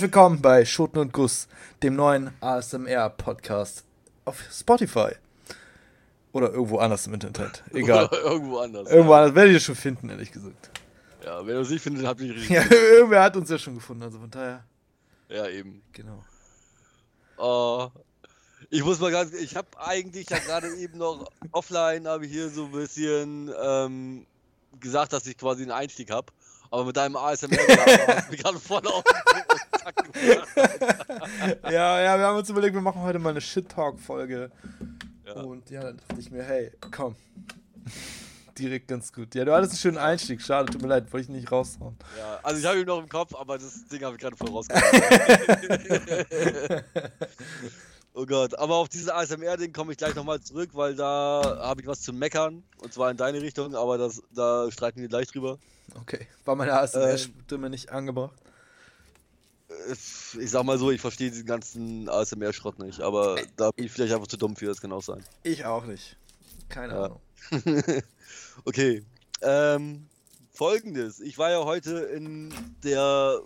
Herzlich 0.00 0.14
willkommen 0.14 0.40
bei 0.40 0.64
Schoten 0.64 0.98
und 0.98 1.12
Guss, 1.12 1.46
dem 1.82 1.94
neuen 1.94 2.30
ASMR-Podcast 2.40 3.84
auf 4.24 4.42
Spotify. 4.50 5.10
Oder 6.32 6.54
irgendwo 6.54 6.78
anders 6.78 7.06
im 7.06 7.12
Internet. 7.12 7.62
Egal. 7.74 8.06
Oder 8.06 8.22
irgendwo 8.22 8.60
anders. 8.60 8.90
Irgendwo 8.90 9.12
anders. 9.12 9.34
Werdet 9.34 9.52
ihr 9.52 9.60
schon 9.60 9.74
finden, 9.74 10.08
ehrlich 10.08 10.32
gesagt. 10.32 10.70
Ja, 11.22 11.46
wenn 11.46 11.54
ihr 11.54 11.60
es 11.60 11.68
nicht 11.68 11.82
findet, 11.82 12.06
habt 12.06 12.18
ihr 12.22 12.34
richtig. 12.34 12.48
Ja, 12.48 12.62
irgendwer 12.70 13.22
hat 13.22 13.36
uns 13.36 13.50
ja 13.50 13.58
schon 13.58 13.74
gefunden, 13.74 14.02
also 14.04 14.18
von 14.18 14.30
daher. 14.30 14.64
Ja, 15.28 15.46
eben. 15.48 15.82
Genau. 15.92 16.24
Oh, 17.36 17.90
ich 18.70 18.82
muss 18.82 19.00
mal 19.00 19.10
ganz, 19.10 19.34
ich 19.34 19.54
habe 19.54 19.68
eigentlich 19.76 20.30
ja 20.30 20.38
gerade 20.38 20.74
eben 20.76 20.96
noch 20.96 21.30
offline, 21.52 22.08
habe 22.08 22.24
ich 22.24 22.32
hier 22.32 22.48
so 22.48 22.64
ein 22.64 22.72
bisschen 22.72 23.52
ähm, 23.62 24.26
gesagt, 24.80 25.12
dass 25.12 25.26
ich 25.26 25.36
quasi 25.36 25.60
einen 25.64 25.72
Einstieg 25.72 26.10
habe. 26.10 26.32
Aber 26.70 26.84
mit 26.84 26.96
deinem 26.96 27.16
ASMR 27.16 27.58
hast 27.58 28.32
du 28.32 28.36
gerade 28.36 28.58
voll 28.58 28.86
auf 28.86 29.04
ja, 31.70 32.00
ja, 32.00 32.18
wir 32.18 32.26
haben 32.26 32.38
uns 32.38 32.50
überlegt, 32.50 32.74
wir 32.74 32.80
machen 32.80 33.02
heute 33.02 33.18
mal 33.18 33.30
eine 33.30 33.40
Shit-Talk-Folge. 33.40 34.50
Ja. 35.26 35.32
Und 35.42 35.70
ja, 35.70 35.82
dann 35.82 35.96
dachte 35.96 36.20
ich 36.20 36.30
mir, 36.30 36.42
hey, 36.42 36.70
komm. 36.90 37.16
Direkt 38.58 38.88
ganz 38.88 39.12
gut. 39.12 39.34
Ja, 39.34 39.44
du 39.44 39.54
hattest 39.54 39.72
einen 39.72 39.78
schönen 39.78 39.98
Einstieg. 39.98 40.42
Schade, 40.42 40.70
tut 40.70 40.82
mir 40.82 40.88
leid, 40.88 41.10
wollte 41.12 41.24
ich 41.24 41.30
nicht 41.30 41.50
raushauen. 41.50 41.96
Ja, 42.18 42.40
also 42.42 42.60
ich 42.60 42.66
habe 42.66 42.80
ihn 42.80 42.86
noch 42.86 42.98
im 42.98 43.08
Kopf, 43.08 43.34
aber 43.34 43.56
das 43.56 43.86
Ding 43.86 44.04
habe 44.04 44.16
ich 44.16 44.20
gerade 44.20 44.36
voll 44.36 44.50
rausgehauen. 44.50 44.82
oh 48.14 48.26
Gott, 48.26 48.54
aber 48.58 48.76
auf 48.76 48.88
dieses 48.88 49.08
ASMR-Ding 49.08 49.72
komme 49.72 49.92
ich 49.92 49.98
gleich 49.98 50.14
nochmal 50.14 50.40
zurück, 50.40 50.70
weil 50.72 50.94
da 50.94 51.58
habe 51.60 51.80
ich 51.80 51.86
was 51.86 52.00
zu 52.00 52.12
meckern. 52.12 52.62
Und 52.78 52.92
zwar 52.92 53.10
in 53.10 53.16
deine 53.16 53.40
Richtung, 53.42 53.74
aber 53.74 53.98
das, 53.98 54.22
da 54.34 54.70
streiten 54.70 55.00
wir 55.00 55.08
gleich 55.08 55.28
drüber. 55.28 55.58
Okay. 56.00 56.26
War 56.44 56.56
meine 56.56 56.72
ASMR-Stimme 56.74 57.70
nicht 57.70 57.90
angebracht? 57.90 58.34
Äh, 59.68 59.92
Ich 60.40 60.50
sag 60.50 60.64
mal 60.64 60.78
so, 60.78 60.90
ich 60.90 61.00
verstehe 61.00 61.30
diesen 61.30 61.46
ganzen 61.46 62.08
ASMR-Schrott 62.08 62.78
nicht, 62.78 63.00
aber 63.00 63.38
da 63.56 63.70
bin 63.72 63.86
ich 63.86 63.92
vielleicht 63.92 64.12
einfach 64.14 64.26
zu 64.28 64.36
dumm 64.36 64.56
für, 64.56 64.66
das 64.66 64.80
kann 64.80 64.92
auch 64.92 65.02
sein. 65.02 65.24
Ich 65.42 65.64
auch 65.64 65.84
nicht. 65.84 66.16
Keine 66.68 66.92
Ja. 66.94 67.04
Ahnung. 67.04 67.20
okay. 68.64 69.02
Ähm, 69.42 70.06
Folgendes. 70.52 71.20
Ich 71.20 71.38
war 71.38 71.50
ja 71.50 71.64
heute 71.64 71.98
in 72.00 72.52
der 72.84 73.40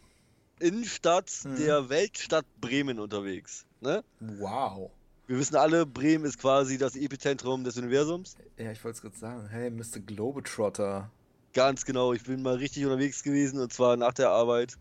Innenstadt 0.59 1.31
Mhm. 1.45 1.57
der 1.57 1.89
Weltstadt 1.89 2.45
Bremen 2.61 2.99
unterwegs. 3.01 3.65
Ne? 3.85 4.03
Wow. 4.21 4.91
Wir 5.27 5.39
wissen 5.39 5.57
alle, 5.57 5.85
Bremen 5.85 6.25
ist 6.25 6.39
quasi 6.39 6.79
das 6.79 6.97
Epizentrum 6.97 7.65
des 7.65 7.77
Universums. 7.77 8.35
Ja, 8.57 8.73
ich 8.73 8.83
wollte 8.83 8.97
es 8.97 9.03
gerade 9.03 9.17
sagen. 9.17 9.49
Hey, 9.49 9.71
Mr. 9.71 10.01
Globetrotter. 10.05 11.11
Ganz 11.53 11.85
genau, 11.85 12.15
ich 12.15 12.25
bin 12.25 12.41
mal 12.41 12.57
richtig 12.57 12.85
unterwegs 12.85 13.23
gewesen 13.23 13.61
und 13.61 13.73
zwar 13.73 13.99
nach 13.99 14.15
der 14.15 14.31
Arbeit 14.31 14.79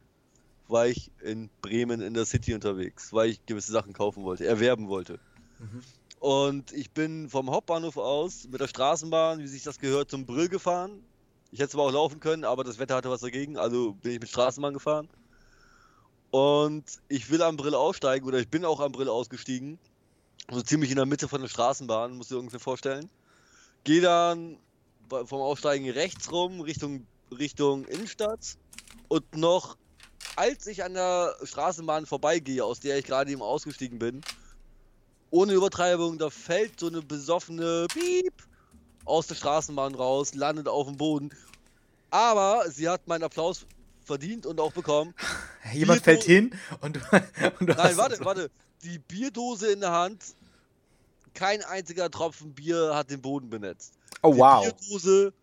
war 0.69 0.87
ich 0.87 1.11
in 1.21 1.49
Bremen 1.61 1.99
in 1.99 2.13
der 2.13 2.25
City 2.25 2.53
unterwegs, 2.53 3.11
weil 3.11 3.29
ich 3.29 3.45
gewisse 3.45 3.73
Sachen 3.73 3.91
kaufen 3.91 4.23
wollte, 4.23 4.45
erwerben 4.45 4.87
wollte. 4.87 5.19
Mhm. 5.59 5.81
Und 6.21 6.71
ich 6.71 6.91
bin 6.91 7.29
vom 7.29 7.51
Hauptbahnhof 7.51 7.97
aus 7.97 8.47
mit 8.49 8.61
der 8.61 8.69
Straßenbahn, 8.69 9.39
wie 9.39 9.47
sich 9.47 9.63
das 9.63 9.79
gehört, 9.79 10.09
zum 10.09 10.25
Brill 10.25 10.47
gefahren. 10.47 11.03
Ich 11.51 11.59
hätte 11.59 11.71
zwar 11.71 11.87
auch 11.87 11.91
laufen 11.91 12.21
können, 12.21 12.45
aber 12.45 12.63
das 12.63 12.79
Wetter 12.79 12.95
hatte 12.95 13.09
was 13.09 13.19
dagegen, 13.19 13.57
also 13.57 13.93
bin 13.95 14.13
ich 14.13 14.19
mit 14.21 14.29
Straßenbahn 14.29 14.73
gefahren. 14.73 15.09
Und 16.33 16.85
ich 17.09 17.29
will 17.29 17.43
am 17.43 17.57
Brill 17.57 17.75
aussteigen 17.75 18.25
oder 18.25 18.39
ich 18.39 18.47
bin 18.47 18.65
auch 18.65 18.79
am 18.79 18.91
Brill 18.91 19.07
ausgestiegen. 19.07 19.77
So 20.49 20.63
ziemlich 20.63 20.89
in 20.89 20.95
der 20.95 21.05
Mitte 21.05 21.27
von 21.27 21.41
der 21.41 21.47
Straßenbahn, 21.47 22.17
musst 22.17 22.31
du 22.31 22.35
dir 22.35 22.39
ungefähr 22.39 22.59
vorstellen. 22.59 23.07
Gehe 23.83 24.01
dann 24.01 24.57
vom 25.09 25.41
Aussteigen 25.41 25.87
rechts 25.91 26.31
rum 26.31 26.61
Richtung, 26.61 27.05
Richtung 27.37 27.85
Innenstadt. 27.85 28.57
Und 29.09 29.35
noch 29.35 29.77
als 30.35 30.65
ich 30.65 30.83
an 30.83 30.95
der 30.95 31.35
Straßenbahn 31.43 32.07
vorbeigehe, 32.07 32.65
aus 32.65 32.79
der 32.79 32.97
ich 32.97 33.05
gerade 33.05 33.31
eben 33.31 33.43
ausgestiegen 33.43 33.99
bin, 33.99 34.21
ohne 35.29 35.53
Übertreibung, 35.53 36.17
da 36.17 36.31
fällt 36.31 36.79
so 36.79 36.87
eine 36.87 37.03
besoffene 37.03 37.85
Piep 37.93 38.33
aus 39.05 39.27
der 39.27 39.35
Straßenbahn 39.35 39.93
raus, 39.93 40.33
landet 40.33 40.67
auf 40.67 40.87
dem 40.87 40.97
Boden. 40.97 41.29
Aber 42.09 42.71
sie 42.71 42.89
hat 42.89 43.07
meinen 43.07 43.21
Applaus 43.21 43.67
verdient 44.03 44.45
und 44.45 44.59
auch 44.59 44.71
bekommen. 44.73 45.13
Jemand 45.73 46.01
Bierdo- 46.01 46.03
fällt 46.03 46.23
hin 46.23 46.55
und 46.81 46.95
du, 46.97 46.99
und 47.59 47.67
du 47.69 47.73
Nein, 47.73 47.77
hast 47.77 47.97
warte, 47.97 48.23
warte. 48.25 48.51
Die 48.83 48.99
Bierdose 48.99 49.71
in 49.71 49.79
der 49.79 49.91
Hand. 49.91 50.23
Kein 51.33 51.63
einziger 51.63 52.11
Tropfen 52.11 52.53
Bier 52.53 52.91
hat 52.93 53.09
den 53.09 53.21
Boden 53.21 53.49
benetzt. 53.49 53.93
Oh, 54.21 54.33
Die 54.33 54.39
wow. 54.39 54.63
Bierdose, 54.63 55.33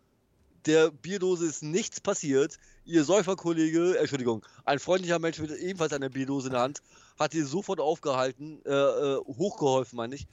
der 0.66 0.90
Bierdose 0.92 1.46
ist 1.46 1.62
nichts 1.64 2.00
passiert. 2.00 2.58
Ihr 2.84 3.02
Säuferkollege, 3.04 3.96
äh, 3.96 3.98
Entschuldigung, 3.98 4.44
ein 4.64 4.78
freundlicher 4.78 5.18
Mensch 5.18 5.38
mit 5.40 5.50
ebenfalls 5.50 5.92
einer 5.92 6.08
Bierdose 6.08 6.46
in 6.46 6.52
der 6.52 6.62
Hand, 6.62 6.80
hat 7.18 7.34
ihr 7.34 7.44
sofort 7.44 7.80
aufgehalten, 7.80 8.60
äh, 8.64 8.70
äh, 8.70 9.16
hochgeholfen, 9.26 9.96
meine 9.96 10.14
ich. 10.14 10.28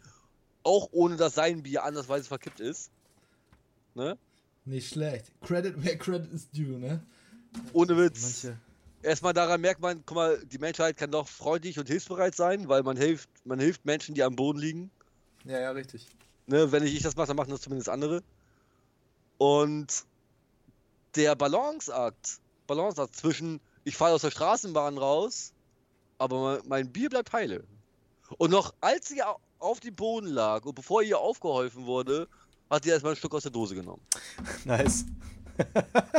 Auch 0.63 0.89
ohne 0.91 1.15
dass 1.15 1.33
sein 1.33 1.63
Bier 1.63 1.83
andersweise 1.83 2.27
verkippt 2.27 2.59
ist. 2.59 2.91
Ne? 3.95 4.15
Nicht 4.65 4.89
schlecht. 4.93 5.31
Credit 5.41 5.83
where 5.83 5.97
credit 5.97 6.31
is 6.33 6.49
due, 6.51 6.77
ne? 6.77 7.01
Ohne 7.73 7.97
Witz. 7.97 8.21
Manche. 8.43 8.57
Erstmal 9.03 9.33
daran 9.33 9.61
merkt 9.61 9.79
man, 9.81 10.03
guck 10.05 10.15
mal, 10.15 10.37
die 10.45 10.57
Menschheit 10.57 10.97
kann 10.97 11.11
doch 11.11 11.27
freundlich 11.27 11.77
und 11.79 11.87
hilfsbereit 11.87 12.35
sein, 12.35 12.67
weil 12.67 12.83
man 12.83 12.97
hilft, 12.97 13.29
man 13.45 13.59
hilft 13.59 13.85
Menschen, 13.85 14.15
die 14.15 14.23
am 14.23 14.35
Boden 14.35 14.59
liegen. 14.59 14.91
Ja, 15.45 15.59
ja, 15.59 15.71
richtig. 15.71 16.07
Ne, 16.47 16.71
wenn 16.71 16.83
nicht 16.83 16.95
ich 16.95 17.03
das 17.03 17.15
mache, 17.15 17.27
dann 17.27 17.37
machen 17.37 17.51
das 17.51 17.61
zumindest 17.61 17.89
andere. 17.89 18.23
Und 19.37 20.05
der 21.15 21.35
Balanceakt, 21.35 22.39
Balanceakt 22.65 23.15
zwischen, 23.15 23.59
ich 23.83 23.95
falle 23.95 24.15
aus 24.15 24.21
der 24.21 24.31
Straßenbahn 24.31 24.97
raus, 24.97 25.53
aber 26.17 26.61
mein, 26.67 26.91
Bier 26.91 27.09
bleibt 27.09 27.31
heile. 27.33 27.63
Und 28.37 28.51
noch 28.51 28.73
als 28.81 29.07
sie 29.09 29.21
au- 29.23 29.39
auf 29.59 29.79
dem 29.79 29.95
Boden 29.95 30.27
lag 30.27 30.65
und 30.65 30.75
bevor 30.75 31.01
ihr 31.01 31.19
aufgeholfen 31.19 31.85
wurde, 31.85 32.27
hat 32.69 32.83
sie 32.83 32.89
erstmal 32.89 33.13
ein 33.13 33.17
Stück 33.17 33.33
aus 33.33 33.43
der 33.43 33.51
Dose 33.51 33.75
genommen. 33.75 34.01
Nice. 34.65 35.05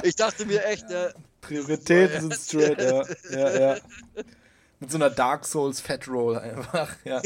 Ich 0.02 0.16
dachte 0.16 0.46
mir 0.46 0.64
echt, 0.64 0.90
äh, 0.90 1.12
Prioritäten 1.40 2.28
Das 2.30 2.48
sind 2.48 2.62
straight, 2.62 2.80
ja. 2.80 3.02
ja, 3.30 3.60
ja. 3.60 3.76
Mit 4.80 4.90
so 4.90 4.96
einer 4.96 5.10
Dark 5.10 5.44
Souls 5.44 5.80
Fat 5.80 6.06
Roll 6.08 6.38
einfach, 6.38 6.94
ja. 7.04 7.20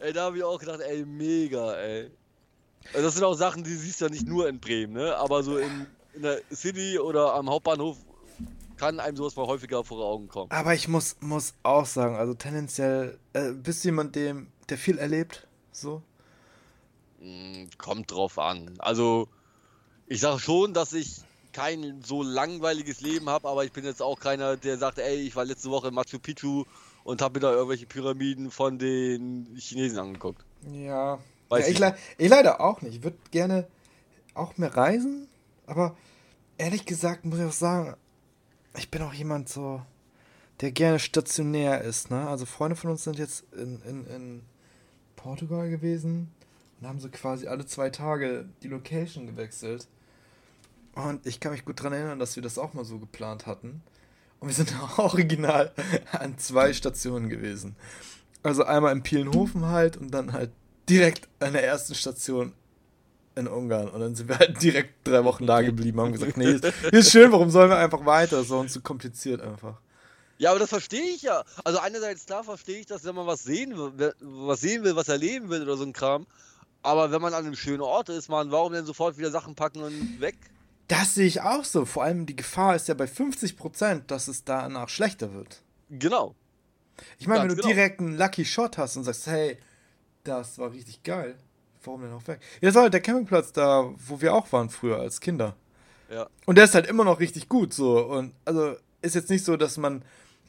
ey, 0.00 0.12
da 0.12 0.22
habe 0.22 0.36
ich 0.38 0.44
auch 0.44 0.60
gedacht, 0.60 0.80
ey, 0.80 1.04
mega, 1.04 1.74
ey. 1.74 2.10
Also 2.92 3.06
das 3.06 3.14
sind 3.14 3.24
auch 3.24 3.34
Sachen, 3.34 3.64
die 3.64 3.74
siehst 3.74 4.00
du 4.00 4.04
ja 4.06 4.10
nicht 4.10 4.26
nur 4.26 4.48
in 4.48 4.60
Bremen, 4.60 4.92
ne? 4.92 5.16
Aber 5.16 5.42
so 5.42 5.58
in, 5.58 5.86
in 6.14 6.22
der 6.22 6.40
City 6.52 6.98
oder 6.98 7.34
am 7.34 7.50
Hauptbahnhof 7.50 7.96
kann 8.76 9.00
einem 9.00 9.16
sowas 9.16 9.34
mal 9.36 9.46
häufiger 9.46 9.82
vor 9.84 10.04
Augen 10.04 10.28
kommen. 10.28 10.50
Aber 10.50 10.72
ich 10.72 10.88
muss, 10.88 11.16
muss 11.20 11.54
auch 11.64 11.86
sagen, 11.86 12.16
also 12.16 12.34
tendenziell, 12.34 13.18
äh, 13.32 13.52
bist 13.52 13.82
du 13.84 13.88
jemand, 13.88 14.14
dem, 14.14 14.48
der 14.68 14.78
viel 14.78 14.98
erlebt? 14.98 15.48
So? 15.72 16.02
Mm, 17.20 17.66
Kommt 17.78 18.10
drauf 18.10 18.38
an. 18.38 18.74
Also, 18.78 19.28
ich 20.06 20.20
sage 20.20 20.38
schon, 20.38 20.74
dass 20.74 20.92
ich 20.92 21.22
kein 21.52 22.02
so 22.02 22.22
langweiliges 22.22 23.00
Leben 23.00 23.28
habe, 23.28 23.48
aber 23.48 23.64
ich 23.64 23.72
bin 23.72 23.84
jetzt 23.84 24.02
auch 24.02 24.20
keiner, 24.20 24.56
der 24.56 24.78
sagt, 24.78 24.98
ey, 24.98 25.16
ich 25.16 25.34
war 25.34 25.44
letzte 25.44 25.70
Woche 25.70 25.88
in 25.88 25.94
Machu 25.94 26.18
Picchu 26.18 26.64
und 27.04 27.22
habe 27.22 27.34
mir 27.34 27.40
da 27.40 27.52
irgendwelche 27.52 27.86
Pyramiden 27.86 28.50
von 28.50 28.78
den 28.78 29.56
Chinesen 29.56 29.98
angeguckt. 29.98 30.44
Ja. 30.70 31.18
Ja 31.50 31.58
ich, 31.58 31.68
ich 31.68 31.78
le 31.78 31.96
ich 32.18 32.28
leider 32.28 32.60
auch 32.60 32.82
nicht. 32.82 32.96
Ich 32.96 33.02
würde 33.02 33.16
gerne 33.30 33.66
auch 34.34 34.56
mehr 34.56 34.76
reisen, 34.76 35.26
aber 35.66 35.96
ehrlich 36.58 36.84
gesagt 36.84 37.24
muss 37.24 37.38
ich 37.38 37.46
auch 37.46 37.52
sagen, 37.52 37.96
ich 38.76 38.90
bin 38.90 39.02
auch 39.02 39.14
jemand 39.14 39.48
so, 39.48 39.82
der 40.60 40.70
gerne 40.70 40.98
stationär 40.98 41.80
ist, 41.80 42.10
ne? 42.10 42.28
Also 42.28 42.46
Freunde 42.46 42.76
von 42.76 42.90
uns 42.90 43.04
sind 43.04 43.18
jetzt 43.18 43.44
in, 43.54 43.80
in, 43.82 44.06
in 44.06 44.42
Portugal 45.16 45.70
gewesen 45.70 46.30
und 46.80 46.86
haben 46.86 47.00
so 47.00 47.08
quasi 47.08 47.46
alle 47.46 47.66
zwei 47.66 47.90
Tage 47.90 48.48
die 48.62 48.68
Location 48.68 49.26
gewechselt. 49.26 49.88
Und 50.94 51.26
ich 51.26 51.40
kann 51.40 51.52
mich 51.52 51.64
gut 51.64 51.78
daran 51.80 51.92
erinnern, 51.92 52.18
dass 52.18 52.36
wir 52.36 52.42
das 52.42 52.58
auch 52.58 52.74
mal 52.74 52.84
so 52.84 52.98
geplant 52.98 53.46
hatten. 53.46 53.82
Und 54.40 54.48
wir 54.48 54.54
sind 54.54 54.74
auch 54.80 54.98
original 55.12 55.72
an 56.12 56.38
zwei 56.38 56.72
Stationen 56.72 57.28
gewesen. 57.28 57.76
Also 58.42 58.64
einmal 58.64 58.92
in 58.92 59.02
Pielenhofen 59.02 59.66
halt 59.66 59.96
und 59.96 60.12
dann 60.12 60.32
halt 60.32 60.50
direkt 60.88 61.28
an 61.40 61.52
der 61.52 61.64
ersten 61.64 61.94
Station 61.94 62.52
in 63.34 63.46
Ungarn. 63.46 63.88
Und 63.88 64.00
dann 64.00 64.14
sind 64.14 64.28
wir 64.28 64.38
halt 64.38 64.60
direkt 64.62 65.06
drei 65.06 65.24
Wochen 65.24 65.46
da 65.46 65.62
geblieben, 65.62 66.00
haben 66.00 66.12
gesagt, 66.12 66.36
nee, 66.36 66.52
ist, 66.52 66.64
ist 66.64 67.10
schön, 67.10 67.30
warum 67.32 67.50
sollen 67.50 67.70
wir 67.70 67.78
einfach 67.78 68.04
weiter? 68.04 68.36
Das 68.36 68.46
ist 68.46 68.52
uns 68.52 68.72
zu 68.72 68.80
kompliziert 68.80 69.40
einfach. 69.40 69.80
Ja, 70.38 70.50
aber 70.50 70.60
das 70.60 70.68
verstehe 70.68 71.14
ich 71.14 71.22
ja. 71.22 71.44
Also 71.64 71.80
einerseits 71.80 72.26
klar 72.26 72.44
verstehe 72.44 72.78
ich, 72.78 72.86
dass 72.86 73.04
wenn 73.04 73.14
man 73.14 73.26
was 73.26 73.42
sehen 73.42 73.76
will, 73.76 74.14
was 74.20 74.60
sehen 74.60 74.84
will, 74.84 74.94
was 74.94 75.08
erleben 75.08 75.50
will 75.50 75.62
oder 75.62 75.76
so 75.76 75.84
ein 75.84 75.92
Kram. 75.92 76.26
Aber 76.88 77.10
wenn 77.10 77.20
man 77.20 77.34
an 77.34 77.44
einem 77.44 77.54
schönen 77.54 77.82
Ort 77.82 78.08
ist, 78.08 78.30
man, 78.30 78.50
warum 78.50 78.72
denn 78.72 78.86
sofort 78.86 79.18
wieder 79.18 79.30
Sachen 79.30 79.54
packen 79.54 79.82
und 79.82 80.22
weg? 80.22 80.36
Das 80.88 81.14
sehe 81.14 81.26
ich 81.26 81.42
auch 81.42 81.62
so. 81.62 81.84
Vor 81.84 82.02
allem 82.02 82.24
die 82.24 82.34
Gefahr 82.34 82.76
ist 82.76 82.88
ja 82.88 82.94
bei 82.94 83.04
50%, 83.04 84.06
dass 84.06 84.26
es 84.26 84.44
danach 84.44 84.88
schlechter 84.88 85.34
wird. 85.34 85.60
Genau. 85.90 86.34
Ich 87.18 87.26
meine, 87.26 87.42
wenn 87.42 87.50
du 87.50 87.56
genau. 87.56 87.68
direkt 87.68 88.00
einen 88.00 88.16
Lucky 88.16 88.42
Shot 88.42 88.78
hast 88.78 88.96
und 88.96 89.04
sagst, 89.04 89.26
hey, 89.26 89.58
das 90.24 90.58
war 90.58 90.72
richtig 90.72 91.02
geil, 91.02 91.36
warum 91.84 92.00
denn 92.00 92.12
auch 92.14 92.26
weg? 92.26 92.40
Ja, 92.62 92.68
das 92.68 92.74
war 92.74 92.84
halt 92.84 92.94
der 92.94 93.02
Campingplatz 93.02 93.52
da, 93.52 93.92
wo 93.98 94.22
wir 94.22 94.32
auch 94.32 94.50
waren 94.50 94.70
früher 94.70 94.98
als 94.98 95.20
Kinder. 95.20 95.56
Ja. 96.10 96.26
Und 96.46 96.56
der 96.56 96.64
ist 96.64 96.74
halt 96.74 96.86
immer 96.86 97.04
noch 97.04 97.20
richtig 97.20 97.50
gut 97.50 97.74
so. 97.74 98.02
Und 98.02 98.32
also 98.46 98.76
ist 99.02 99.14
jetzt 99.14 99.28
nicht 99.28 99.44
so, 99.44 99.58
dass 99.58 99.76
man 99.76 100.02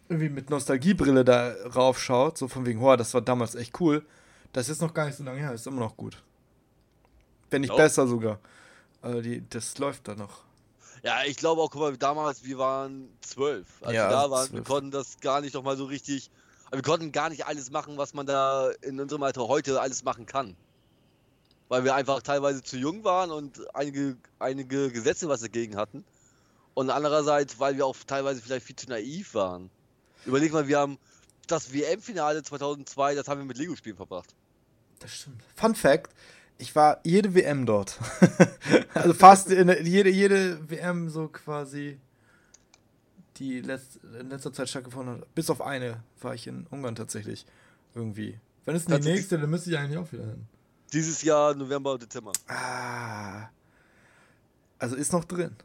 irgendwie 0.07 0.29
mit 0.29 0.49
Nostalgiebrille 0.49 1.25
da 1.25 1.53
raufschaut, 1.75 2.37
so 2.37 2.47
von 2.47 2.65
wegen, 2.65 2.81
oh, 2.81 2.95
das 2.95 3.13
war 3.13 3.21
damals 3.21 3.55
echt 3.55 3.81
cool. 3.81 4.05
Das 4.53 4.69
ist 4.69 4.81
noch 4.81 4.93
gar 4.93 5.05
nicht 5.05 5.17
so 5.17 5.25
lange 5.25 5.39
her, 5.39 5.51
ist 5.51 5.67
immer 5.67 5.81
noch 5.81 5.97
gut. 5.97 6.23
Wenn 7.49 7.61
nicht 7.61 7.71
Ja. 7.71 7.75
besser 7.77 8.07
sogar. 8.07 8.39
Also 9.01 9.21
die, 9.21 9.47
das 9.49 9.77
läuft 9.77 10.07
da 10.07 10.15
noch. 10.15 10.43
Ja, 11.03 11.23
ich 11.25 11.37
glaube 11.37 11.61
auch, 11.61 11.71
guck 11.71 11.81
mal, 11.81 11.97
damals, 11.97 12.43
wir 12.43 12.57
waren 12.57 13.09
zwölf. 13.21 13.65
Als 13.81 13.95
Ja, 13.95 14.05
wir 14.05 14.09
da 14.09 14.19
also 14.23 14.31
waren, 14.31 14.43
wir 14.43 14.49
zwölf. 14.49 14.67
konnten 14.67 14.91
das 14.91 15.19
gar 15.21 15.39
nicht 15.41 15.53
noch 15.53 15.63
mal 15.63 15.77
so 15.77 15.85
richtig. 15.85 16.29
Wir 16.71 16.81
konnten 16.81 17.11
gar 17.11 17.29
nicht 17.29 17.45
alles 17.47 17.71
machen, 17.71 17.97
was 17.97 18.13
man 18.13 18.25
da 18.25 18.69
in 18.81 18.99
unserem 18.99 19.23
Alter 19.23 19.47
heute 19.47 19.79
alles 19.81 20.03
machen 20.03 20.25
kann. 20.25 20.55
Weil 21.69 21.83
wir 21.83 21.95
einfach 21.95 22.21
teilweise 22.21 22.61
zu 22.63 22.77
jung 22.77 23.03
waren 23.03 23.31
und 23.31 23.73
einige, 23.75 24.17
einige 24.39 24.91
Gesetze 24.91 25.29
was 25.29 25.41
dagegen 25.41 25.75
hatten. 25.77 26.03
Und 26.73 26.89
andererseits, 26.89 27.59
weil 27.59 27.77
wir 27.77 27.85
auch 27.85 27.95
teilweise 28.05 28.41
vielleicht 28.41 28.65
viel 28.65 28.75
zu 28.75 28.89
naiv 28.89 29.33
waren. 29.33 29.69
Überleg 30.25 30.51
mal, 30.51 30.67
wir 30.67 30.79
haben 30.79 30.97
das 31.47 31.73
WM-Finale 31.73 32.43
2002, 32.43 33.15
das 33.15 33.27
haben 33.27 33.39
wir 33.39 33.45
mit 33.45 33.57
Lego-Spielen 33.57 33.95
verbracht. 33.95 34.35
Das 34.99 35.11
stimmt. 35.11 35.41
Fun 35.55 35.75
Fact: 35.75 36.13
Ich 36.59 36.75
war 36.75 36.99
jede 37.03 37.33
WM 37.33 37.65
dort. 37.65 37.97
also 38.93 39.13
fast 39.13 39.49
in, 39.49 39.69
jede, 39.85 40.09
jede 40.09 40.69
WM 40.69 41.09
so 41.09 41.29
quasi, 41.29 41.97
die 43.37 43.61
letzt, 43.61 43.99
in 44.19 44.29
letzter 44.29 44.51
Zeit 44.51 44.69
stattgefunden 44.69 45.21
hat. 45.21 45.35
Bis 45.35 45.49
auf 45.49 45.61
eine 45.61 46.03
war 46.21 46.35
ich 46.35 46.47
in 46.47 46.67
Ungarn 46.69 46.95
tatsächlich. 46.95 47.45
Irgendwie. 47.95 48.37
Wenn 48.65 48.75
es 48.75 48.85
die 48.85 48.91
Tatsächlich? 48.91 49.21
nächste, 49.21 49.39
dann 49.39 49.49
müsste 49.49 49.71
ich 49.71 49.77
eigentlich 49.77 49.97
auch 49.97 50.11
wieder 50.11 50.25
hin. 50.25 50.45
Dieses 50.91 51.21
Jahr, 51.21 51.55
November 51.55 51.97
Dezember. 51.97 52.33
Ah. 52.47 53.49
Also 54.77 54.95
ist 54.95 55.13
noch 55.13 55.23
drin. 55.23 55.55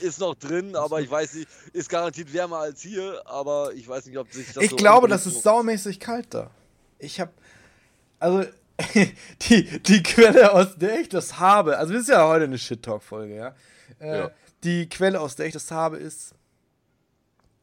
Ist 0.00 0.20
noch 0.20 0.34
drin, 0.34 0.76
aber 0.76 1.00
ich 1.00 1.10
weiß 1.10 1.34
nicht, 1.34 1.48
ist 1.72 1.88
garantiert 1.88 2.32
wärmer 2.32 2.58
als 2.58 2.82
hier, 2.82 3.22
aber 3.24 3.72
ich 3.74 3.88
weiß 3.88 4.06
nicht, 4.06 4.18
ob 4.18 4.30
sich 4.32 4.52
das 4.52 4.62
ich 4.62 4.70
so 4.70 4.76
glaube, 4.76 5.08
das 5.08 5.26
ist 5.26 5.42
saumäßig 5.42 5.98
kalt 5.98 6.34
da. 6.34 6.50
Ich 6.98 7.20
habe 7.20 7.32
also 8.18 8.44
die, 8.94 9.82
die 9.82 10.02
Quelle, 10.02 10.52
aus 10.52 10.76
der 10.76 11.00
ich 11.00 11.08
das 11.08 11.38
habe, 11.38 11.78
also 11.78 11.92
das 11.92 12.02
ist 12.02 12.08
ja 12.08 12.26
heute 12.26 12.44
eine 12.44 12.58
Shit-Talk-Folge, 12.58 13.36
ja? 13.36 13.54
Äh, 14.00 14.18
Ja. 14.18 14.30
Die 14.64 14.88
Quelle, 14.88 15.20
aus 15.20 15.36
der 15.36 15.46
ich 15.46 15.52
das 15.52 15.70
habe, 15.70 15.98
ist, 15.98 16.34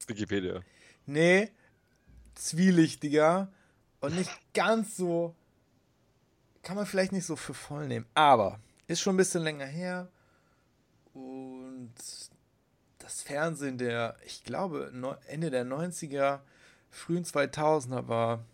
Wikipedia. 0.08 0.62
nee, 1.06 1.50
zwielichtiger 2.36 3.52
und 4.02 4.16
nicht 4.16 4.32
ganz 4.54 4.98
so, 4.98 5.36
kann 6.64 6.76
man 6.76 6.86
vielleicht 6.86 7.12
nicht 7.12 7.26
so 7.26 7.36
für 7.36 7.54
voll 7.54 7.88
nehmen, 7.88 8.06
aber 8.14 8.60
ist 8.88 9.02
schon 9.02 9.16
ein 9.16 9.18
bisschen 9.18 9.44
länger 9.44 9.66
her 9.66 10.10
und 11.14 11.94
das 13.00 13.22
Fernsehen 13.22 13.78
der, 13.78 14.16
ich 14.26 14.44
glaube, 14.44 14.92
Ende 15.28 15.50
der 15.50 15.66
90er, 15.66 16.40
frühen 16.90 17.26
2000er 17.26 18.08
war 18.08 18.46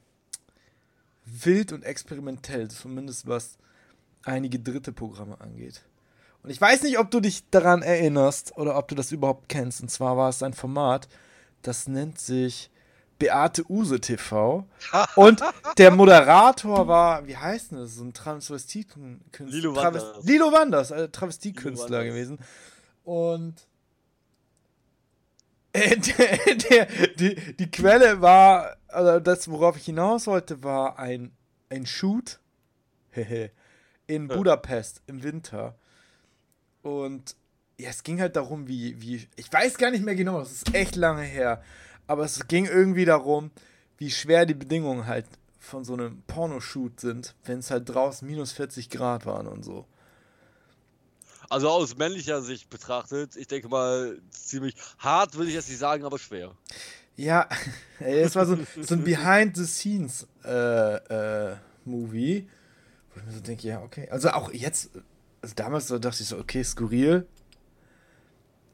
wild 1.28 1.74
und 1.74 1.84
experimentell, 1.84 2.70
zumindest 2.70 3.28
was 3.28 3.58
einige 4.24 4.60
dritte 4.60 4.92
Programme 4.92 5.40
angeht. 5.40 5.84
Und 6.44 6.50
ich 6.50 6.62
weiß 6.62 6.84
nicht, 6.84 7.00
ob 7.00 7.12
du 7.12 7.20
dich 7.20 7.50
daran 7.50 7.82
erinnerst 7.82 8.58
oder 8.58 8.78
ob 8.78 8.88
du 8.88 8.96
das 8.96 9.12
überhaupt 9.12 9.50
kennst. 9.50 9.82
Und 9.82 9.90
zwar 9.90 10.18
war 10.18 10.30
es 10.30 10.44
ein 10.44 10.54
Format, 10.54 11.08
das 11.62 11.88
nennt 11.88 12.20
sich 12.20 12.70
Beate 13.20 13.70
Use 13.70 14.00
TV. 14.00 14.66
Und 15.16 15.42
der 15.78 15.92
Moderator 15.92 16.88
war, 16.88 17.28
wie 17.28 17.36
heißt 17.36 17.72
denn 17.72 17.80
das, 17.80 17.96
so 17.96 18.04
ein 18.04 18.14
Transvestitenkünstler. 18.14 19.60
Lilo 19.60 19.76
Wanders. 19.76 20.24
Lilo 20.24 20.52
Wanders, 20.52 20.92
äh, 20.92 21.10
Travestiekünstler 21.10 22.04
Lilo 22.04 22.14
Wanders. 22.14 22.14
gewesen. 22.14 22.40
Und 23.04 23.67
äh, 25.78 25.98
der, 25.98 26.56
der, 26.70 26.86
die, 27.16 27.36
die 27.54 27.72
Quelle 27.72 28.22
war, 28.22 28.78
also 28.88 29.20
das, 29.20 29.50
worauf 29.50 29.78
ich 29.78 29.86
hinaus 29.86 30.28
wollte, 30.28 30.64
war 30.64 31.00
ein, 31.00 31.32
ein 31.70 31.86
Shoot 31.86 32.40
in. 34.08 34.28
Budapest 34.28 35.02
im 35.08 35.24
Winter. 35.24 35.76
Und 36.82 37.36
ja, 37.80 37.90
es 37.90 38.04
ging 38.04 38.22
halt 38.22 38.36
darum, 38.36 38.68
wie, 38.68 39.00
wie, 39.02 39.28
ich 39.36 39.52
weiß 39.52 39.78
gar 39.78 39.92
nicht 39.92 40.04
mehr 40.04 40.16
genau, 40.16 40.40
das 40.40 40.52
ist 40.52 40.74
echt 40.74 40.96
lange 40.96 41.22
her, 41.22 41.62
aber 42.08 42.24
es 42.24 42.48
ging 42.48 42.66
irgendwie 42.66 43.06
darum, 43.06 43.52
wie 43.98 44.10
schwer 44.10 44.46
die 44.46 44.54
Bedingungen 44.54 45.06
halt 45.06 45.26
von 45.60 45.84
so 45.84 45.94
einem 45.94 46.24
Pornoshoot 46.28 47.00
sind, 47.00 47.36
wenn 47.44 47.60
es 47.60 47.70
halt 47.70 47.90
draußen 47.90 48.28
minus 48.28 48.54
40 48.54 48.90
Grad 48.90 49.26
waren 49.26 49.48
und 49.48 49.64
so. 49.64 49.86
Also 51.50 51.70
aus 51.70 51.98
männlicher 51.98 52.42
Sicht 52.42 52.70
betrachtet, 52.70 53.36
ich 53.36 53.48
denke 53.48 53.68
mal 53.70 54.20
ziemlich 54.30 54.76
hart, 55.00 55.36
würde 55.36 55.50
ich 55.50 55.56
jetzt 55.56 55.70
nicht 55.70 55.80
sagen, 55.80 56.04
aber 56.04 56.20
schwer. 56.20 56.52
Ja, 57.16 57.48
es 58.00 58.36
war 58.36 58.46
so, 58.46 58.58
so 58.82 58.96
ein 58.96 59.04
Behind-the-Scenes-Movie, 59.04 60.26
wo 61.86 63.20
ich 63.20 63.26
mir 63.26 63.32
so 63.32 63.40
denke, 63.40 63.68
ja, 63.68 63.82
okay. 63.82 64.10
Also 64.10 64.30
auch 64.32 64.52
jetzt, 64.52 64.92
also 65.42 65.56
damals 65.56 65.88
so 65.88 66.00
dachte 66.00 66.22
ich 66.22 66.30
so, 66.30 66.38
okay, 66.38 66.64
skurril. 66.64 67.26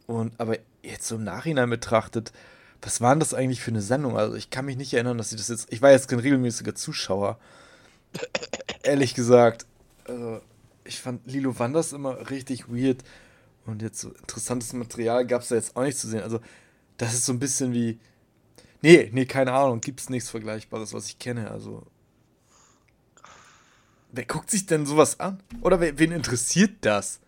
Und, 0.06 0.38
aber 0.40 0.58
jetzt 0.82 1.08
so 1.08 1.16
im 1.16 1.24
Nachhinein 1.24 1.70
betrachtet, 1.70 2.34
was 2.82 3.00
war 3.00 3.14
denn 3.14 3.22
das 3.22 3.34
eigentlich 3.34 3.62
für 3.62 3.72
eine 3.72 3.82
Sendung? 3.82 4.18
Also 4.18 4.36
ich 4.36 4.50
kann 4.50 4.66
mich 4.66 4.76
nicht 4.76 4.94
erinnern, 4.94 5.18
dass 5.18 5.32
ich 5.32 5.38
das 5.38 5.48
jetzt, 5.48 5.72
ich 5.72 5.82
war 5.82 5.92
jetzt 5.92 6.10
kein 6.10 6.20
regelmäßiger 6.20 6.76
Zuschauer. 6.76 7.40
Ehrlich 8.84 9.16
gesagt, 9.16 9.66
also 10.06 10.42
ich 10.86 11.00
fand 11.00 11.26
Lilo 11.30 11.58
Wanders 11.60 11.94
immer 11.94 12.30
richtig 12.30 12.68
weird. 12.70 13.04
Und 13.66 13.82
jetzt 13.82 14.00
so 14.00 14.10
interessantes 14.10 14.74
Material 14.74 15.26
gab 15.26 15.42
es 15.42 15.48
da 15.48 15.56
jetzt 15.56 15.76
auch 15.76 15.84
nicht 15.84 15.98
zu 15.98 16.08
sehen. 16.08 16.22
Also, 16.22 16.40
das 16.98 17.14
ist 17.14 17.26
so 17.26 17.32
ein 17.34 17.40
bisschen 17.40 17.74
wie. 17.74 18.00
Nee, 18.82 19.10
nee, 19.14 19.26
keine 19.26 19.54
Ahnung. 19.54 19.80
Gibt 19.80 20.02
es 20.02 20.10
nichts 20.10 20.30
Vergleichbares, 20.30 20.94
was 20.94 21.08
ich 21.08 21.20
kenne. 21.20 21.50
Also. 21.50 21.86
Wer 24.12 24.26
guckt 24.26 24.52
sich 24.52 24.66
denn 24.66 24.86
sowas 24.86 25.20
an? 25.20 25.42
Oder 25.62 25.80
wen, 25.80 25.98
wen 25.98 26.12
interessiert 26.12 26.72
das? 26.82 27.20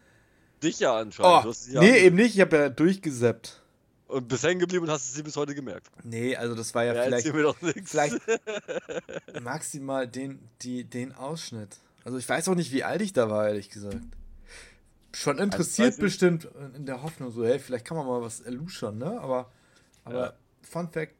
Dich 0.61 0.79
ja 0.79 0.97
anscheinend. 0.97 1.45
Oh, 1.45 1.71
ja 1.71 1.81
nee, 1.81 1.99
eben 1.99 2.15
nicht. 2.17 2.35
Ich 2.35 2.41
habe 2.41 2.57
ja 2.57 2.69
durchgesappt. 2.69 3.61
Und 4.07 4.27
bist 4.27 4.43
hängen 4.43 4.59
geblieben 4.59 4.85
und 4.85 4.91
hast 4.91 5.05
es 5.05 5.13
dir 5.13 5.23
bis 5.23 5.35
heute 5.35 5.55
gemerkt. 5.55 5.87
Nee, 6.03 6.35
also 6.35 6.53
das 6.53 6.75
war 6.75 6.83
ja, 6.83 6.93
Ja, 6.93 7.03
vielleicht, 7.05 7.33
mir 7.33 7.41
doch 7.41 7.59
nichts. 7.61 7.89
vielleicht 7.89 8.19
maximal 9.41 10.07
den, 10.07 10.39
die, 10.61 10.83
den 10.83 11.13
Ausschnitt. 11.13 11.77
Also 12.05 12.17
ich 12.17 12.29
weiß 12.29 12.47
auch 12.47 12.55
nicht, 12.55 12.71
wie 12.71 12.83
alt 12.83 13.01
ich 13.01 13.13
da 13.13 13.29
war, 13.29 13.47
ehrlich 13.47 13.69
gesagt. 13.69 13.99
Schon 15.11 15.39
interessiert 15.39 15.95
ich. 15.95 15.99
bestimmt 15.99 16.47
in 16.75 16.85
der 16.85 17.01
Hoffnung, 17.01 17.31
so, 17.31 17.45
hey, 17.45 17.59
vielleicht 17.59 17.85
kann 17.85 17.97
man 17.97 18.05
mal 18.05 18.21
was 18.21 18.41
erluschern, 18.41 18.97
ne? 18.97 19.19
Aber, 19.19 19.51
aber 20.03 20.25
Ja. 20.25 20.33
Fun 20.61 20.89
Fact, 20.89 21.15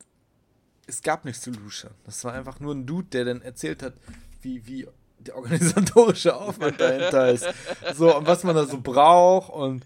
es 0.88 1.02
gab 1.02 1.26
nichts 1.26 1.42
zu 1.42 1.52
luschern. 1.52 1.94
Das 2.04 2.24
war 2.24 2.34
einfach 2.34 2.60
nur 2.60 2.74
ein 2.74 2.86
Dude, 2.86 3.08
der 3.10 3.26
dann 3.26 3.42
erzählt 3.42 3.82
hat, 3.82 3.94
wie, 4.42 4.66
wie 4.68 4.88
der 5.18 5.36
organisatorische 5.36 6.36
Aufwand 6.36 6.80
dahinter 6.80 7.30
ist. 7.34 7.48
So, 7.96 8.16
und 8.16 8.28
was 8.28 8.44
man 8.44 8.56
da 8.56 8.66
so 8.66 8.80
braucht 8.80 9.52
und 9.52 9.86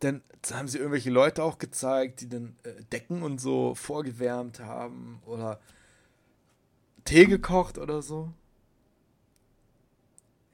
dann 0.00 0.22
haben 0.52 0.68
sie 0.68 0.78
irgendwelche 0.78 1.10
Leute 1.10 1.42
auch 1.42 1.58
gezeigt, 1.58 2.20
die 2.20 2.28
dann 2.28 2.56
äh, 2.64 2.82
Decken 2.92 3.22
und 3.22 3.40
so 3.40 3.74
vorgewärmt 3.74 4.60
haben 4.60 5.20
oder 5.26 5.60
Tee 7.04 7.26
gekocht 7.26 7.78
oder 7.78 8.02
so. 8.02 8.32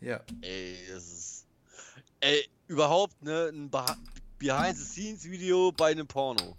Ja. 0.01 0.21
Ey, 0.43 0.77
das 0.93 1.05
ist. 1.05 1.47
Ey, 2.21 2.49
überhaupt, 2.69 3.23
ne? 3.23 3.51
Ein 3.53 3.71
Behind-the-Scenes-Video 4.39 5.73
bei 5.73 5.91
einem 5.91 6.07
Porno. 6.07 6.57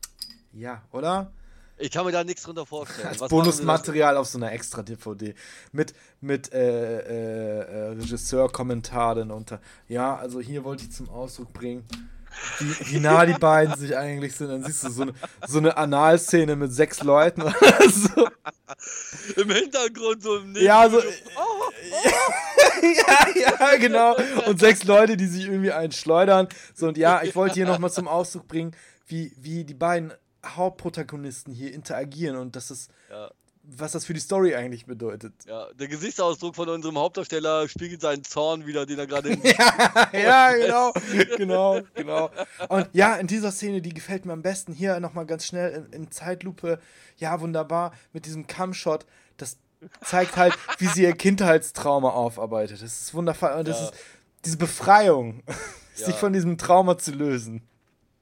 Ja, 0.53 0.81
oder? 0.91 1.31
Ich 1.77 1.91
kann 1.91 2.05
mir 2.05 2.12
da 2.12 2.25
nichts 2.25 2.43
drunter 2.43 2.65
vorstellen. 2.65 3.08
Als 3.08 3.19
Bonusmaterial 3.29 4.17
auf 4.17 4.27
so 4.27 4.38
einer 4.38 4.51
extra 4.51 4.84
DVD. 4.84 5.34
Mit, 5.72 5.93
mit 6.19 6.51
äh, 6.51 7.00
äh, 7.00 7.60
äh, 7.62 7.88
Regisseur-Kommentar 7.91 9.15
dann 9.15 9.31
unter. 9.31 9.62
Ja, 9.88 10.17
also 10.17 10.41
hier 10.41 10.65
wollte 10.65 10.84
ich 10.84 10.91
zum 10.91 11.10
Ausdruck 11.10 11.53
bringen, 11.53 11.86
wie, 12.59 12.91
wie 12.91 13.00
nah 13.00 13.25
die 13.25 13.33
beiden 13.33 13.75
sich 13.75 13.95
eigentlich 13.98 14.36
sind. 14.36 14.50
Dann 14.50 14.63
siehst 14.63 14.83
du 14.83 14.89
so 14.89 15.03
eine, 15.03 15.13
so 15.48 15.57
eine 15.57 15.77
Analszene 15.77 16.55
mit 16.55 16.74
sechs 16.74 17.03
Leuten 17.03 17.41
oder 17.41 17.89
so. 17.89 18.27
Im 19.36 19.51
Hintergrund 19.51 20.21
so 20.21 20.38
im 20.38 20.55
Ja, 20.55 20.89
so. 20.89 20.98
Oh, 21.00 21.71
ja, 22.81 23.27
ja, 23.36 23.77
genau. 23.77 24.15
Und 24.48 24.59
sechs 24.59 24.83
Leute, 24.83 25.17
die 25.17 25.27
sich 25.27 25.45
irgendwie 25.45 25.71
einen 25.71 25.91
schleudern. 25.91 26.48
So, 26.74 26.88
und 26.88 26.98
ja, 26.98 27.21
ich 27.24 27.36
wollte 27.36 27.55
hier 27.55 27.65
nochmal 27.65 27.91
zum 27.91 28.07
Ausdruck 28.07 28.48
bringen, 28.48 28.75
wie, 29.07 29.33
wie 29.38 29.63
die 29.63 29.74
beiden 29.74 30.13
Hauptprotagonisten 30.45 31.53
hier 31.53 31.74
interagieren 31.74 32.38
und 32.38 32.55
dass 32.55 32.69
es 32.69 32.88
ja. 33.09 33.29
Was 33.77 33.91
das 33.91 34.05
für 34.05 34.13
die 34.13 34.19
Story 34.19 34.55
eigentlich 34.55 34.85
bedeutet. 34.85 35.33
Ja, 35.45 35.67
der 35.73 35.88
Gesichtsausdruck 35.88 36.55
von 36.55 36.69
unserem 36.69 36.97
Hauptdarsteller 36.97 37.67
spiegelt 37.67 38.01
seinen 38.01 38.23
Zorn 38.23 38.65
wieder, 38.65 38.85
den 38.85 38.99
er 38.99 39.07
gerade 39.07 39.29
in. 39.29 39.41
ja, 39.43 40.09
ja, 40.13 40.51
genau, 40.53 40.93
genau, 41.38 41.81
genau. 41.93 42.29
Und 42.69 42.89
ja, 42.93 43.15
in 43.15 43.27
dieser 43.27 43.51
Szene, 43.51 43.81
die 43.81 43.93
gefällt 43.93 44.25
mir 44.25 44.33
am 44.33 44.41
besten. 44.41 44.73
Hier 44.73 44.99
nochmal 44.99 45.25
ganz 45.25 45.45
schnell 45.45 45.88
in, 45.91 46.03
in 46.03 46.11
Zeitlupe. 46.11 46.79
Ja, 47.17 47.39
wunderbar. 47.41 47.93
Mit 48.13 48.25
diesem 48.25 48.47
Cam-Shot. 48.47 49.05
Das 49.38 49.57
zeigt 50.03 50.35
halt, 50.38 50.53
wie 50.77 50.88
sie 50.88 51.03
ihr 51.03 51.13
Kindheitstrauma 51.13 52.09
aufarbeitet. 52.09 52.81
Das 52.81 53.01
ist 53.01 53.13
wundervoll. 53.13 53.51
Und 53.51 53.67
das 53.67 53.79
Ja. 53.79 53.85
ist 53.85 53.93
diese 54.45 54.57
Befreiung, 54.57 55.43
sich 55.93 56.15
von 56.15 56.33
diesem 56.33 56.57
Trauma 56.57 56.97
zu 56.97 57.11
lösen. 57.11 57.61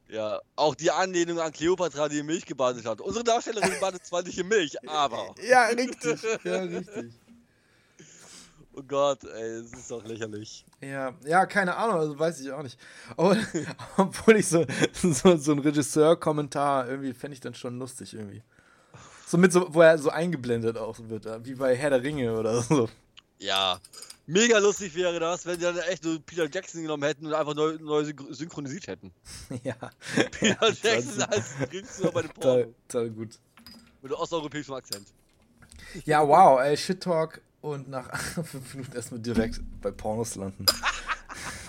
Ja, 0.09 0.39
auch 0.55 0.75
die 0.75 0.89
Anlehnung 0.89 1.39
an 1.39 1.51
Kleopatra, 1.51 2.07
die 2.07 2.19
in 2.19 2.25
Milch 2.25 2.45
gebadet 2.45 2.85
hat. 2.85 3.01
Unsere 3.01 3.23
Darstellerin 3.23 3.73
badet 3.81 4.05
zwar 4.05 4.23
nicht 4.23 4.37
in 4.37 4.47
Milch, 4.47 4.75
aber. 4.87 5.35
Ja, 5.47 5.65
richtig. 5.65 6.21
Ja, 6.43 6.61
richtig. 6.61 7.13
Oh 8.73 8.83
Gott, 8.87 9.23
ey, 9.23 9.63
das 9.63 9.73
ist 9.73 9.89
doch 9.89 10.05
lächerlich. 10.05 10.63
Ja, 10.81 11.11
ja, 11.25 11.47
keine 11.47 11.75
Ahnung, 11.75 11.95
also 11.95 12.19
weiß 12.19 12.39
ich 12.41 12.51
auch 12.51 12.61
nicht. 12.61 12.77
Obwohl, 13.15 13.43
obwohl 13.97 14.35
ich 14.35 14.47
so, 14.47 14.65
so, 14.93 15.35
so 15.35 15.51
ein 15.51 15.59
Regisseur-Kommentar 15.59 16.87
irgendwie 16.87 17.13
fände 17.13 17.33
ich 17.33 17.39
dann 17.39 17.55
schon 17.55 17.79
lustig 17.79 18.13
irgendwie. 18.13 18.43
So 19.25 19.39
mit 19.39 19.51
so, 19.51 19.73
wo 19.73 19.81
er 19.81 19.97
so 19.97 20.11
eingeblendet 20.11 20.77
auch 20.77 20.95
wird, 20.99 21.25
wie 21.43 21.55
bei 21.55 21.75
Herr 21.75 21.89
der 21.89 22.03
Ringe 22.03 22.37
oder 22.37 22.61
so. 22.61 22.87
Ja. 23.39 23.79
Mega 24.29 24.57
lustig 24.59 24.93
wäre 24.95 25.19
das, 25.21 25.45
wenn 25.45 25.55
sie 25.55 25.61
dann 25.63 25.77
echt 25.79 26.03
so 26.03 26.19
Peter 26.19 26.49
Jackson 26.49 26.81
genommen 26.81 27.03
hätten 27.03 27.25
und 27.25 27.33
einfach 27.33 27.55
neu, 27.55 27.77
neu 27.79 28.01
synch- 28.01 28.33
synchronisiert 28.33 28.87
hätten. 28.87 29.11
ja. 29.63 29.75
Peter 30.31 30.69
Jackson 30.83 31.21
als 31.23 31.59
Regisseur 31.61 32.11
bei 32.11 32.21
dem 32.23 32.31
Porno. 32.33 32.73
total 32.89 33.09
gut. 33.09 33.39
Mit 34.01 34.11
osteuropäischem 34.11 34.73
Akzent. 34.75 35.07
Ja, 36.05 36.27
wow, 36.27 36.59
ey, 36.59 36.75
Shit 36.75 37.01
Talk 37.01 37.41
und 37.61 37.89
nach 37.89 38.13
fünf 38.19 38.73
Minuten 38.73 38.95
erstmal 38.95 39.19
direkt 39.21 39.61
bei 39.81 39.91
Pornos 39.91 40.35
landen. 40.35 40.65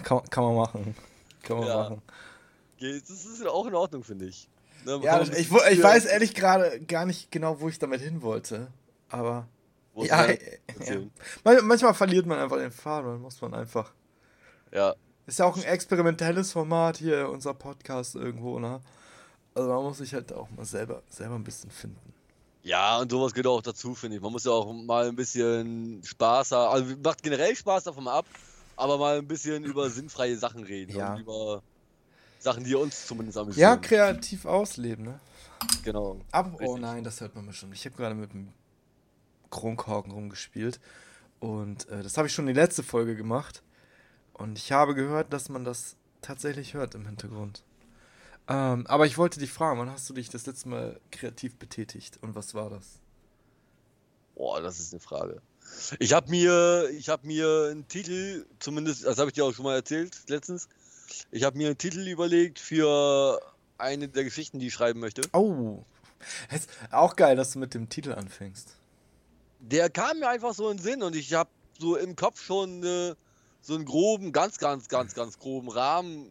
kann, 0.02 0.22
kann 0.28 0.44
man 0.44 0.56
machen. 0.56 0.94
Kann 1.42 1.58
man 1.58 1.66
Ja. 1.68 1.76
machen. 1.76 2.02
Geht- 2.78 3.02
Das 3.08 3.24
ist 3.24 3.46
auch 3.46 3.66
in 3.66 3.74
Ordnung, 3.74 4.02
finde 4.02 4.26
ich. 4.26 4.48
Ne, 4.84 5.00
Ja, 5.02 5.20
ich, 5.22 5.30
ich 5.50 5.50
weiß 5.82 6.06
ehrlich 6.06 6.34
gerade 6.34 6.80
gar 6.80 7.06
nicht 7.06 7.30
genau, 7.30 7.60
wo 7.60 7.68
ich 7.68 7.78
damit 7.78 8.00
hin 8.00 8.20
wollte. 8.22 8.68
Aber 9.10 9.46
ja, 10.04 10.30
ja. 10.30 11.62
manchmal 11.62 11.94
verliert 11.94 12.26
man 12.26 12.38
einfach 12.38 12.56
den 12.56 12.70
Faden, 12.70 13.12
dann 13.12 13.20
muss 13.20 13.40
man 13.40 13.54
einfach. 13.54 13.92
Ja. 14.72 14.94
Ist 15.26 15.38
ja 15.38 15.44
auch 15.44 15.56
ein 15.56 15.64
experimentelles 15.64 16.52
Format 16.52 16.96
hier, 16.98 17.28
unser 17.28 17.54
Podcast 17.54 18.14
irgendwo, 18.14 18.58
ne? 18.58 18.80
Also 19.54 19.68
man 19.68 19.82
muss 19.82 19.98
sich 19.98 20.14
halt 20.14 20.32
auch 20.32 20.48
mal 20.50 20.64
selber, 20.64 21.02
selber 21.08 21.34
ein 21.34 21.44
bisschen 21.44 21.70
finden. 21.70 22.14
Ja, 22.62 22.98
und 22.98 23.10
sowas 23.10 23.32
gehört 23.32 23.46
auch 23.46 23.62
dazu, 23.62 23.94
finde 23.94 24.16
ich. 24.16 24.22
Man 24.22 24.32
muss 24.32 24.44
ja 24.44 24.52
auch 24.52 24.72
mal 24.72 25.08
ein 25.08 25.16
bisschen 25.16 26.02
Spaß 26.04 26.52
haben. 26.52 26.72
Also 26.72 26.96
macht 27.02 27.22
generell 27.22 27.56
Spaß 27.56 27.84
davon 27.84 28.08
ab, 28.08 28.26
aber 28.76 28.98
mal 28.98 29.18
ein 29.18 29.26
bisschen 29.26 29.64
über 29.64 29.90
sinnfreie 29.90 30.36
Sachen 30.36 30.64
reden. 30.64 30.96
Ja. 30.96 31.14
Und 31.14 31.20
über 31.20 31.62
Sachen, 32.38 32.64
die 32.64 32.74
uns 32.74 33.06
zumindest 33.06 33.36
Ja, 33.36 33.42
amüsieren. 33.42 33.80
kreativ 33.80 34.44
ausleben, 34.44 35.04
ne? 35.04 35.20
genau. 35.82 36.20
Ab 36.30 36.52
oh 36.60 36.76
nein, 36.76 37.02
das 37.04 37.20
hört 37.20 37.34
man 37.34 37.46
bestimmt. 37.46 37.74
Ich 37.74 37.84
habe 37.84 37.96
gerade 37.96 38.14
mit 38.14 38.32
dem 38.32 38.52
Kronkorken 39.50 40.12
rumgespielt 40.12 40.80
und 41.40 41.88
äh, 41.88 42.02
das 42.02 42.16
habe 42.16 42.28
ich 42.28 42.34
schon 42.34 42.46
die 42.46 42.52
letzte 42.52 42.82
Folge 42.82 43.16
gemacht 43.16 43.62
und 44.34 44.58
ich 44.58 44.72
habe 44.72 44.94
gehört, 44.94 45.32
dass 45.32 45.48
man 45.48 45.64
das 45.64 45.96
tatsächlich 46.22 46.74
hört 46.74 46.94
im 46.94 47.06
Hintergrund. 47.06 47.62
Ähm, 48.48 48.86
aber 48.86 49.06
ich 49.06 49.18
wollte 49.18 49.40
dich 49.40 49.52
fragen, 49.52 49.78
wann 49.78 49.90
hast 49.90 50.08
du 50.08 50.14
dich 50.14 50.30
das 50.30 50.46
letzte 50.46 50.68
Mal 50.68 51.00
kreativ 51.10 51.56
betätigt 51.56 52.18
und 52.22 52.34
was 52.34 52.54
war 52.54 52.70
das? 52.70 52.98
Boah, 54.34 54.60
das 54.62 54.78
ist 54.78 54.92
eine 54.92 55.00
Frage. 55.00 55.42
Ich 55.98 56.14
habe 56.14 56.30
mir, 56.30 56.88
ich 56.96 57.10
habe 57.10 57.26
mir 57.26 57.68
einen 57.70 57.86
Titel, 57.88 58.46
zumindest, 58.58 59.04
das 59.04 59.18
habe 59.18 59.28
ich 59.28 59.34
dir 59.34 59.44
auch 59.44 59.52
schon 59.52 59.64
mal 59.64 59.74
erzählt 59.74 60.16
letztens. 60.28 60.68
Ich 61.30 61.44
habe 61.44 61.58
mir 61.58 61.66
einen 61.66 61.78
Titel 61.78 62.06
überlegt 62.08 62.58
für 62.58 63.40
eine 63.76 64.08
der 64.08 64.24
Geschichten, 64.24 64.58
die 64.58 64.68
ich 64.68 64.74
schreiben 64.74 65.00
möchte. 65.00 65.22
Oh, 65.32 65.84
ist 66.54 66.70
auch 66.90 67.16
geil, 67.16 67.36
dass 67.36 67.52
du 67.52 67.58
mit 67.58 67.74
dem 67.74 67.88
Titel 67.88 68.12
anfängst. 68.12 68.77
Der 69.60 69.90
kam 69.90 70.20
mir 70.20 70.28
einfach 70.28 70.54
so 70.54 70.70
in 70.70 70.76
den 70.76 70.82
Sinn 70.82 71.02
und 71.02 71.16
ich 71.16 71.34
habe 71.34 71.50
so 71.78 71.96
im 71.96 72.16
Kopf 72.16 72.42
schon 72.42 72.82
äh, 72.82 73.14
so 73.60 73.74
einen 73.74 73.84
groben, 73.84 74.32
ganz, 74.32 74.58
ganz, 74.58 74.88
ganz, 74.88 75.14
ganz 75.14 75.38
groben 75.38 75.68
Rahmen 75.68 76.30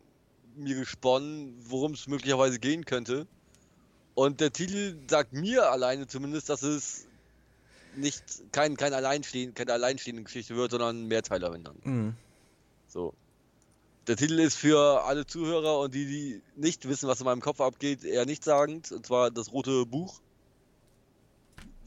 mir 0.55 0.75
gesponnen, 0.75 1.55
worum 1.67 1.93
es 1.93 2.07
möglicherweise 2.07 2.59
gehen 2.59 2.85
könnte. 2.85 3.27
Und 4.15 4.41
der 4.41 4.51
Titel 4.51 4.97
sagt 5.07 5.33
mir 5.33 5.69
alleine 5.71 6.07
zumindest, 6.07 6.49
dass 6.49 6.63
es 6.63 7.05
nicht 7.95 8.23
kein, 8.51 8.75
kein 8.77 8.93
Alleinstehen, 8.93 9.53
keine 9.53 9.73
alleinstehende 9.73 10.23
Geschichte 10.23 10.55
wird, 10.55 10.71
sondern 10.71 11.05
Mehrteiler, 11.05 11.51
wenn 11.53 11.63
dann. 11.63 11.77
Mhm. 11.83 12.13
So. 12.87 13.13
Der 14.07 14.15
Titel 14.15 14.39
ist 14.39 14.55
für 14.55 15.03
alle 15.03 15.25
Zuhörer 15.25 15.79
und 15.79 15.93
die, 15.93 16.05
die 16.05 16.41
nicht 16.55 16.87
wissen, 16.87 17.09
was 17.09 17.19
in 17.19 17.25
meinem 17.25 17.41
Kopf 17.41 17.59
abgeht, 17.59 18.05
eher 18.05 18.25
nichtssagend. 18.25 18.91
Und 18.91 19.05
zwar 19.05 19.31
das 19.31 19.51
rote 19.51 19.85
Buch. 19.85 20.21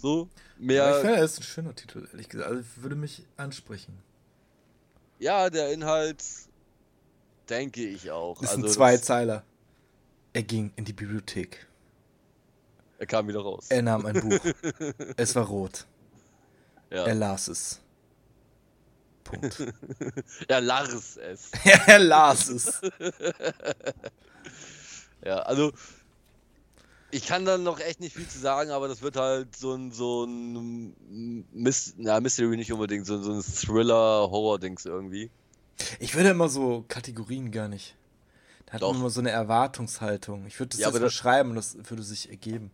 So. 0.00 0.28
Ja, 0.58 0.60
ich 0.60 0.66
Mehr. 0.66 0.94
finde, 1.00 1.16
er 1.16 1.24
ist 1.24 1.38
ein 1.38 1.42
schöner 1.42 1.74
Titel, 1.74 2.06
ehrlich 2.12 2.28
gesagt. 2.28 2.50
Also 2.50 2.62
würde 2.76 2.96
mich 2.96 3.22
ansprechen. 3.36 3.98
Ja, 5.18 5.50
der 5.50 5.72
Inhalt 5.72 6.24
denke 7.48 7.82
ich 7.86 8.10
auch. 8.10 8.40
Ist 8.42 8.50
also 8.50 8.60
ein 8.60 8.64
das- 8.64 8.72
Zweizeiler. 8.74 9.44
Er 10.32 10.42
ging 10.44 10.72
in 10.76 10.84
die 10.84 10.92
Bibliothek. 10.92 11.66
Er 12.98 13.06
kam 13.06 13.26
wieder 13.28 13.40
raus. 13.40 13.66
Er 13.68 13.82
nahm 13.82 14.06
ein 14.06 14.20
Buch. 14.20 14.38
es 15.16 15.34
war 15.34 15.46
rot. 15.46 15.86
ja. 16.90 17.04
Er 17.06 17.14
las 17.14 17.48
es. 17.48 17.80
Punkt. 19.24 19.62
Er 20.48 20.60
Lars 20.60 21.16
es. 21.16 21.50
er 21.86 21.98
las 21.98 22.48
es. 22.48 22.80
Ja, 25.24 25.40
also 25.40 25.72
ich 27.10 27.26
kann 27.26 27.44
dann 27.44 27.62
noch 27.62 27.80
echt 27.80 28.00
nicht 28.00 28.14
viel 28.16 28.26
zu 28.28 28.38
sagen, 28.38 28.70
aber 28.70 28.88
das 28.88 29.02
wird 29.02 29.16
halt 29.16 29.56
so 29.56 29.74
ein 29.74 29.90
so 29.92 30.24
ein 30.24 30.94
Mys 31.52 31.94
na, 31.96 32.20
Mystery 32.20 32.56
nicht 32.56 32.72
unbedingt, 32.72 33.06
so, 33.06 33.20
so 33.22 33.32
ein 33.32 33.42
Thriller-Horror-Dings 33.42 34.84
irgendwie. 34.86 35.30
Ich 35.98 36.14
würde 36.14 36.30
immer 36.30 36.48
so 36.48 36.84
Kategorien 36.88 37.50
gar 37.50 37.68
nicht. 37.68 37.96
Da 38.66 38.74
hat 38.74 38.82
Doch. 38.82 38.92
man 38.92 39.00
immer 39.00 39.10
so 39.10 39.20
eine 39.20 39.30
Erwartungshaltung. 39.30 40.46
Ich 40.46 40.58
würde 40.60 40.70
das 40.70 40.80
Ja, 40.80 40.86
jetzt 40.88 40.96
aber 40.96 41.04
das- 41.04 41.12
beschreiben 41.14 41.50
und 41.50 41.56
das 41.56 41.76
würde 41.88 42.02
sich 42.02 42.28
ergeben. 42.30 42.70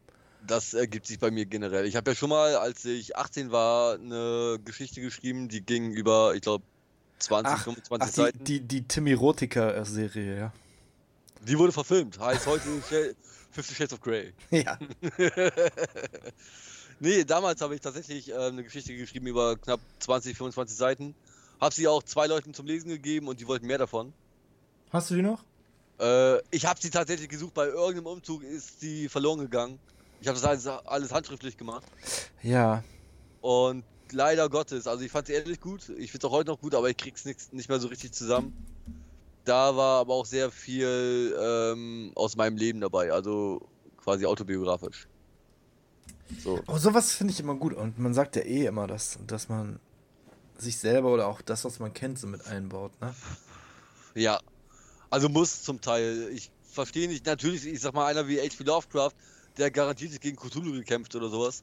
Das 0.46 0.74
ergibt 0.74 1.06
sich 1.06 1.18
bei 1.18 1.30
mir 1.32 1.44
generell. 1.46 1.86
Ich 1.86 1.96
habe 1.96 2.10
ja 2.12 2.14
schon 2.14 2.28
mal, 2.28 2.54
als 2.56 2.84
ich 2.84 3.16
18 3.16 3.50
war, 3.50 3.94
eine 3.94 4.60
Geschichte 4.64 5.00
geschrieben, 5.00 5.48
die 5.48 5.60
ging 5.60 5.90
über, 5.90 6.34
ich 6.36 6.42
glaube, 6.42 6.62
20, 7.18 7.52
Ach, 7.52 7.64
25 7.64 7.90
Ach, 8.00 8.06
die, 8.14 8.20
Seiten. 8.20 8.44
die, 8.44 8.60
die 8.60 8.82
Timmy 8.86 9.12
Rotika-Serie, 9.14 10.38
ja. 10.38 10.52
Die 11.42 11.58
wurde 11.58 11.72
verfilmt. 11.72 12.18
Heißt 12.18 12.46
heute 12.46 13.14
Fifty 13.50 13.74
Shades 13.74 13.92
of 13.92 14.00
Grey. 14.00 14.32
Ja. 14.50 14.78
nee, 17.00 17.24
damals 17.24 17.60
habe 17.60 17.74
ich 17.74 17.80
tatsächlich 17.80 18.30
äh, 18.30 18.34
eine 18.34 18.62
Geschichte 18.62 18.94
geschrieben 18.96 19.26
über 19.26 19.56
knapp 19.56 19.80
20, 20.00 20.36
25 20.36 20.76
Seiten. 20.76 21.14
Habe 21.60 21.74
sie 21.74 21.88
auch 21.88 22.02
zwei 22.02 22.26
Leuten 22.26 22.52
zum 22.52 22.66
Lesen 22.66 22.88
gegeben 22.90 23.28
und 23.28 23.40
die 23.40 23.46
wollten 23.46 23.66
mehr 23.66 23.78
davon. 23.78 24.12
Hast 24.90 25.10
du 25.10 25.14
die 25.14 25.22
noch? 25.22 25.42
Äh, 25.98 26.38
ich 26.50 26.66
habe 26.66 26.80
sie 26.80 26.90
tatsächlich 26.90 27.28
gesucht, 27.28 27.54
bei 27.54 27.66
irgendeinem 27.66 28.06
Umzug 28.06 28.42
ist 28.42 28.80
sie 28.80 29.08
verloren 29.08 29.40
gegangen. 29.40 29.78
Ich 30.20 30.28
habe 30.28 30.38
das 30.38 30.44
alles, 30.44 30.66
alles 30.66 31.12
handschriftlich 31.12 31.56
gemacht. 31.56 31.84
Ja. 32.42 32.82
Und 33.40 33.84
leider 34.12 34.48
Gottes, 34.48 34.86
also 34.86 35.04
ich 35.04 35.10
fand 35.10 35.28
sie 35.28 35.32
ehrlich 35.32 35.60
gut. 35.60 35.88
Ich 35.98 36.10
finde 36.10 36.26
es 36.26 36.30
auch 36.30 36.36
heute 36.36 36.50
noch 36.50 36.60
gut, 36.60 36.74
aber 36.74 36.90
ich 36.90 36.96
krieg's 36.96 37.24
nix, 37.24 37.52
nicht 37.52 37.68
mehr 37.68 37.80
so 37.80 37.88
richtig 37.88 38.12
zusammen. 38.12 38.54
Da 39.46 39.76
war 39.76 40.00
aber 40.00 40.14
auch 40.14 40.26
sehr 40.26 40.50
viel 40.50 41.36
ähm, 41.40 42.10
aus 42.16 42.36
meinem 42.36 42.56
Leben 42.56 42.80
dabei, 42.80 43.12
also 43.12 43.68
quasi 43.96 44.26
autobiografisch. 44.26 45.06
So. 46.42 46.60
Aber 46.66 46.80
sowas 46.80 47.12
finde 47.12 47.32
ich 47.32 47.38
immer 47.38 47.54
gut. 47.54 47.72
Und 47.72 47.96
man 47.96 48.12
sagt 48.12 48.34
ja 48.34 48.42
eh 48.42 48.66
immer, 48.66 48.88
dass, 48.88 49.18
dass 49.24 49.48
man 49.48 49.78
sich 50.58 50.78
selber 50.78 51.12
oder 51.12 51.28
auch 51.28 51.42
das, 51.42 51.64
was 51.64 51.78
man 51.78 51.94
kennt, 51.94 52.18
so 52.18 52.26
mit 52.26 52.44
einbaut, 52.48 52.92
ne? 53.00 53.14
Ja. 54.14 54.40
Also 55.10 55.28
muss 55.28 55.62
zum 55.62 55.80
Teil. 55.80 56.28
Ich 56.32 56.50
verstehe 56.68 57.06
nicht, 57.06 57.24
natürlich, 57.24 57.66
ich 57.66 57.80
sag 57.80 57.94
mal, 57.94 58.06
einer 58.06 58.26
wie 58.26 58.40
H.P. 58.40 58.64
Lovecraft, 58.64 59.12
der 59.58 59.70
garantiert 59.70 60.10
nicht 60.10 60.22
gegen 60.22 60.36
Cthulhu 60.36 60.72
gekämpft 60.72 61.14
oder 61.14 61.28
sowas. 61.28 61.62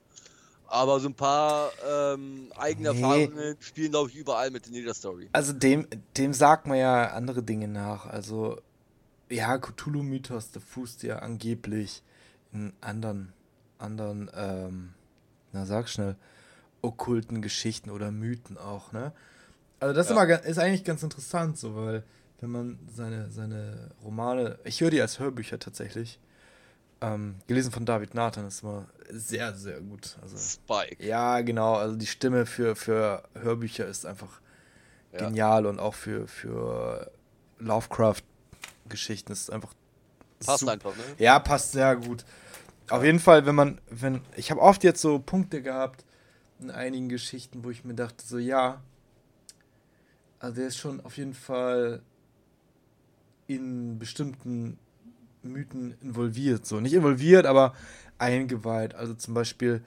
Aber 0.73 0.99
so 0.99 1.07
ein 1.07 1.13
paar 1.13 1.71
ähm, 1.87 2.51
eigene 2.57 2.91
Nee. 2.93 3.01
Erfahrungen 3.01 3.55
spielen, 3.59 3.91
glaube 3.91 4.09
ich, 4.09 4.15
überall 4.15 4.49
mit 4.49 4.65
in 4.65 4.73
jeder 4.73 4.95
Story. 4.95 5.29
Also 5.31 5.53
dem, 5.53 5.87
dem 6.17 6.33
sagt 6.33 6.65
man 6.65 6.77
ja 6.79 7.11
andere 7.11 7.43
Dinge 7.43 7.67
nach. 7.67 8.07
Also, 8.07 8.59
ja, 9.29 9.55
Cthulhu-Mythos, 9.59 10.49
der 10.49 10.63
fußt 10.63 11.03
ja 11.03 11.19
angeblich 11.19 12.01
in 12.51 12.73
anderen, 12.81 13.33
anderen, 13.77 14.31
ähm, 14.35 14.93
na 15.51 15.67
sag 15.67 15.89
schnell, 15.89 16.15
okkulten 16.81 17.43
Geschichten 17.43 17.91
oder 17.91 18.09
Mythen 18.09 18.57
auch, 18.57 18.91
ne? 18.93 19.11
Also 19.79 19.93
das 19.93 20.07
ist, 20.07 20.09
Ja. 20.09 20.15
immer, 20.17 20.25
ga- 20.25 20.37
ist 20.37 20.57
eigentlich 20.57 20.83
ganz 20.83 21.03
interessant, 21.03 21.57
so, 21.59 21.75
weil 21.75 22.03
wenn 22.41 22.49
man 22.49 22.79
seine, 22.91 23.29
seine 23.29 23.91
Romane, 24.03 24.57
ich 24.63 24.81
höre 24.81 24.89
die 24.89 25.01
als 25.01 25.19
Hörbücher 25.19 25.59
tatsächlich, 25.59 26.19
Ähm, 27.03 27.35
gelesen 27.47 27.73
von 27.73 27.85
David 27.85 28.15
Nathan 28.15 28.47
ist 28.47 28.63
immer 28.63 28.87
sehr, 29.09 29.53
sehr 29.55 29.81
gut. 29.81 30.17
Also, 30.21 30.37
Spike. 30.37 31.05
Ja, 31.05 31.41
genau. 31.41 31.75
Also 31.75 31.97
die 31.97 32.05
Stimme 32.05 32.45
für, 32.45 32.77
für 32.77 33.23
Hörbücher 33.33 33.85
ist 33.85 34.05
einfach 34.05 34.39
ja. 35.11 35.19
genial 35.19 35.65
und 35.65 35.79
auch 35.79 35.95
für, 35.95 36.29
für 36.29 37.11
Lovecraft-Geschichten 37.59 39.33
ist 39.33 39.51
einfach. 39.51 39.73
Passt 40.45 40.61
super. 40.61 40.71
einfach, 40.71 40.95
ne? 40.95 41.03
Ja, 41.17 41.39
passt 41.39 41.73
sehr 41.73 41.97
gut. 41.97 42.23
Auf 42.89 43.03
jeden 43.03 43.19
Fall, 43.19 43.45
wenn 43.45 43.55
man, 43.55 43.81
wenn, 43.89 44.21
ich 44.37 44.49
habe 44.49 44.61
oft 44.61 44.85
jetzt 44.85 45.01
so 45.01 45.19
Punkte 45.19 45.61
gehabt 45.61 46.05
in 46.61 46.71
einigen 46.71 47.09
Geschichten, 47.09 47.65
wo 47.65 47.69
ich 47.69 47.83
mir 47.83 47.95
dachte, 47.95 48.25
so 48.25 48.37
ja, 48.37 48.81
also 50.39 50.55
der 50.55 50.67
ist 50.67 50.77
schon 50.77 51.01
auf 51.01 51.17
jeden 51.17 51.33
Fall 51.33 52.01
in 53.47 53.99
bestimmten 53.99 54.79
Mythen 55.43 55.95
involviert. 56.01 56.65
So, 56.65 56.79
nicht 56.79 56.93
involviert, 56.93 57.45
aber 57.45 57.73
eingeweiht. 58.17 58.95
Also 58.95 59.13
zum 59.13 59.33
Beispiel, 59.33 59.83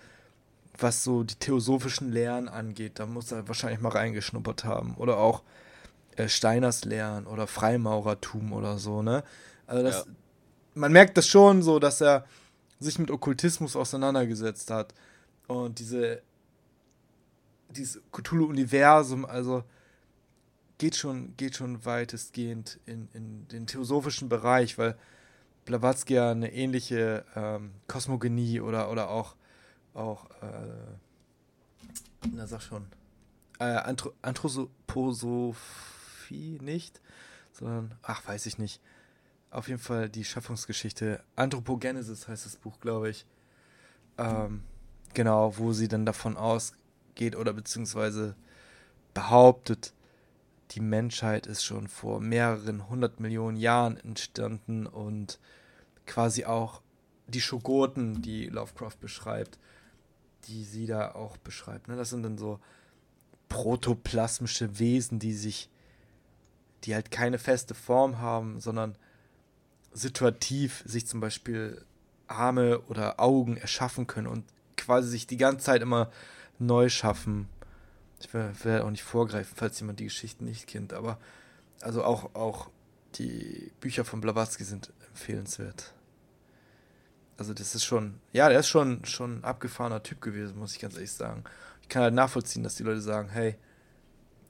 was 0.78 1.02
so 1.02 1.22
die 1.22 1.36
theosophischen 1.36 2.12
Lehren 2.12 2.48
angeht, 2.48 2.98
da 2.98 3.06
muss 3.06 3.32
er 3.32 3.48
wahrscheinlich 3.48 3.80
mal 3.80 3.90
reingeschnuppert 3.90 4.64
haben. 4.64 4.94
Oder 4.96 5.18
auch 5.18 5.42
äh, 6.16 6.28
Steiners 6.28 6.84
Lehren 6.84 7.26
oder 7.26 7.46
Freimaurertum 7.46 8.52
oder 8.52 8.78
so, 8.78 9.02
ne? 9.02 9.22
Also 9.66 9.82
das, 9.82 10.06
ja. 10.06 10.12
man 10.74 10.92
merkt 10.92 11.16
das 11.16 11.26
schon 11.26 11.62
so, 11.62 11.78
dass 11.78 12.00
er 12.00 12.24
sich 12.78 12.98
mit 12.98 13.10
Okkultismus 13.10 13.74
auseinandergesetzt 13.74 14.70
hat. 14.70 14.94
Und 15.46 15.78
diese, 15.78 16.22
dieses 17.70 18.00
Cthulhu-Universum, 18.12 19.24
also 19.24 19.64
geht 20.78 20.96
schon, 20.96 21.36
geht 21.36 21.56
schon 21.56 21.84
weitestgehend 21.84 22.78
in, 22.86 23.08
in 23.12 23.48
den 23.48 23.66
theosophischen 23.66 24.28
Bereich, 24.28 24.78
weil 24.78 24.96
Blavatsky 25.66 26.14
ja 26.14 26.30
eine 26.30 26.52
ähnliche 26.52 27.24
ähm, 27.34 27.72
Kosmogonie 27.88 28.60
oder, 28.60 28.90
oder 28.90 29.10
auch, 29.10 29.34
auch 29.92 30.30
äh, 30.40 30.96
na 32.32 32.46
sag 32.46 32.62
schon, 32.62 32.86
äh, 33.58 33.64
Anthro 33.64 34.12
Anthroposophie 34.22 36.58
nicht, 36.62 37.02
sondern, 37.52 37.94
ach, 38.02 38.26
weiß 38.26 38.46
ich 38.46 38.56
nicht. 38.58 38.80
Auf 39.50 39.68
jeden 39.68 39.80
Fall 39.80 40.08
die 40.08 40.24
Schaffungsgeschichte. 40.24 41.22
Anthropogenesis 41.36 42.28
heißt 42.28 42.46
das 42.46 42.56
Buch, 42.56 42.80
glaube 42.80 43.10
ich. 43.10 43.26
Ähm, 44.18 44.62
genau, 45.14 45.56
wo 45.58 45.72
sie 45.72 45.88
dann 45.88 46.06
davon 46.06 46.36
ausgeht 46.36 47.36
oder 47.36 47.52
beziehungsweise 47.52 48.34
behauptet, 49.14 49.94
die 50.72 50.80
Menschheit 50.80 51.46
ist 51.46 51.64
schon 51.64 51.88
vor 51.88 52.20
mehreren 52.20 52.88
hundert 52.88 53.20
Millionen 53.20 53.56
Jahren 53.56 53.96
entstanden 53.96 54.86
und 54.86 55.38
quasi 56.06 56.44
auch 56.44 56.82
die 57.26 57.40
Schogoten, 57.40 58.22
die 58.22 58.46
Lovecraft 58.46 58.96
beschreibt, 59.00 59.58
die 60.44 60.64
sie 60.64 60.86
da 60.86 61.12
auch 61.12 61.36
beschreibt. 61.38 61.88
Ne? 61.88 61.96
Das 61.96 62.10
sind 62.10 62.22
dann 62.22 62.38
so 62.38 62.60
protoplasmische 63.48 64.78
Wesen, 64.78 65.18
die 65.18 65.34
sich, 65.34 65.68
die 66.84 66.94
halt 66.94 67.10
keine 67.10 67.38
feste 67.38 67.74
Form 67.74 68.18
haben, 68.18 68.60
sondern 68.60 68.96
situativ 69.92 70.82
sich 70.86 71.06
zum 71.06 71.20
Beispiel 71.20 71.84
Arme 72.28 72.80
oder 72.82 73.18
Augen 73.18 73.56
erschaffen 73.56 74.06
können 74.06 74.26
und 74.26 74.44
quasi 74.76 75.08
sich 75.08 75.26
die 75.26 75.36
ganze 75.36 75.64
Zeit 75.64 75.82
immer 75.82 76.10
neu 76.58 76.88
schaffen 76.88 77.48
ich 78.20 78.32
will, 78.32 78.52
will 78.62 78.80
auch 78.80 78.90
nicht 78.90 79.02
vorgreifen, 79.02 79.54
falls 79.56 79.78
jemand 79.80 80.00
die 80.00 80.04
Geschichten 80.04 80.44
nicht 80.44 80.66
kennt, 80.66 80.92
aber 80.92 81.18
also 81.80 82.02
auch, 82.04 82.34
auch 82.34 82.70
die 83.16 83.72
Bücher 83.80 84.04
von 84.04 84.20
Blavatsky 84.20 84.64
sind 84.64 84.92
empfehlenswert. 85.08 85.92
Also 87.38 87.52
das 87.52 87.74
ist 87.74 87.84
schon, 87.84 88.20
ja, 88.32 88.48
der 88.48 88.60
ist 88.60 88.68
schon, 88.68 89.04
schon 89.04 89.38
ein 89.38 89.44
abgefahrener 89.44 90.02
Typ 90.02 90.20
gewesen, 90.20 90.58
muss 90.58 90.72
ich 90.72 90.80
ganz 90.80 90.94
ehrlich 90.94 91.12
sagen. 91.12 91.44
Ich 91.82 91.88
kann 91.88 92.02
halt 92.02 92.14
nachvollziehen, 92.14 92.62
dass 92.62 92.76
die 92.76 92.82
Leute 92.82 93.00
sagen, 93.00 93.28
hey, 93.28 93.56